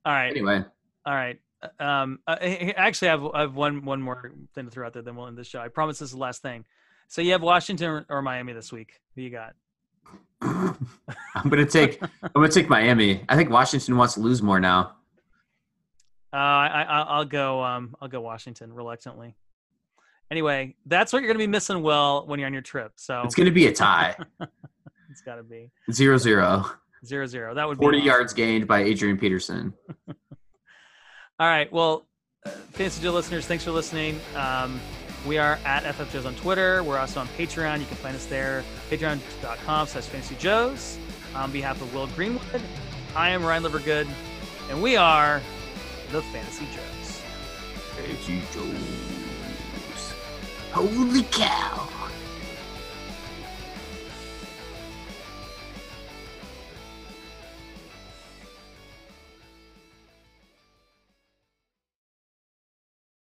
All 0.05 0.13
right. 0.15 0.31
Anyway, 0.31 0.65
All 1.07 1.15
right. 1.15 1.39
Uh, 1.63 1.83
Um, 1.83 2.19
uh, 2.27 2.37
h- 2.41 2.75
actually, 2.77 3.09
I 3.09 3.11
have, 3.13 3.27
I 3.35 3.41
have 3.43 3.55
one 3.55 3.85
one 3.85 4.01
more 4.01 4.33
thing 4.55 4.65
to 4.67 4.71
throw 4.71 4.87
out 4.87 4.93
there. 4.95 5.03
Then 5.03 5.17
we'll 5.17 5.27
end 5.27 5.37
this 5.37 5.47
show. 5.49 5.61
I 5.61 5.69
promise 5.69 5.99
this 5.99 6.09
is 6.09 6.13
the 6.15 6.21
last 6.21 6.43
thing. 6.43 6.65
So 7.09 7.23
you 7.23 7.33
have 7.33 7.43
Washington 7.43 8.07
or, 8.09 8.23
Miami 8.23 8.53
this 8.53 8.71
week. 8.73 9.01
Who 9.15 9.23
you 9.23 9.31
got? 9.31 9.55
I'm 10.43 11.49
gonna 11.49 11.67
take. 11.67 12.01
I'm 12.03 12.31
gonna 12.35 12.49
take 12.49 12.69
Miami. 12.69 13.25
I 13.29 13.37
think 13.37 13.51
Washington 13.51 13.97
wants 13.97 14.15
to 14.15 14.21
lose 14.21 14.43
more 14.43 14.61
now. 14.61 14.97
Uh, 16.33 16.37
I, 16.37 16.83
I 16.89 17.01
I'll 17.03 17.25
go. 17.25 17.63
Um, 17.63 17.97
I'll 18.01 18.09
go 18.09 18.21
Washington 18.21 18.73
reluctantly. 18.73 19.35
Anyway, 20.31 20.77
that's 20.87 21.13
what 21.13 21.19
you're 21.23 21.27
going 21.29 21.41
to 21.41 21.43
be 21.45 21.51
missing, 21.51 21.83
Well, 21.83 22.25
when 22.25 22.39
you're 22.39 22.47
on 22.47 22.53
your 22.53 22.63
trip. 22.63 22.93
So 22.95 23.23
It's 23.25 23.35
gonna 23.35 23.51
be 23.51 23.67
a 23.67 23.73
tie. 23.73 24.15
it's 25.11 25.23
got 25.23 25.35
to 25.37 25.43
be 25.43 25.73
Zero 25.91 26.17
zero. 26.19 26.65
zero 27.05 27.27
zero. 27.27 27.53
That 27.53 27.67
would 27.67 27.79
be 27.79 27.83
40 27.85 27.99
awesome. 27.99 28.07
yards 28.07 28.33
gained 28.33 28.69
by 28.69 28.85
Adrian 28.85 29.19
Peterson. 29.19 29.75
All 31.41 31.47
right. 31.47 31.73
Well, 31.73 32.07
Fantasy 32.73 33.03
Joe 33.03 33.13
listeners, 33.13 33.47
thanks 33.47 33.65
for 33.65 33.71
listening. 33.71 34.21
Um, 34.37 34.79
we 35.27 35.39
are 35.39 35.59
at 35.65 35.85
FFJoes 35.85 36.27
on 36.27 36.35
Twitter. 36.35 36.83
We're 36.83 36.99
also 36.99 37.21
on 37.21 37.29
Patreon. 37.29 37.81
You 37.81 37.87
can 37.87 37.97
find 37.97 38.15
us 38.15 38.27
there, 38.27 38.63
patreon.com 38.91 39.87
slash 39.87 40.05
Fantasy 40.05 40.35
Joes. 40.35 40.99
On 41.35 41.51
behalf 41.51 41.81
of 41.81 41.95
Will 41.95 42.09
Greenwood, 42.09 42.61
I 43.17 43.31
am 43.31 43.43
Ryan 43.43 43.63
Livergood, 43.63 44.07
and 44.69 44.83
we 44.83 44.97
are 44.97 45.41
the 46.13 46.21
Fantasy 46.21 46.67
Joes. 46.75 47.21
Fantasy 47.97 48.43
Joes. 48.53 50.13
Holy 50.73 51.23
cow. 51.23 52.00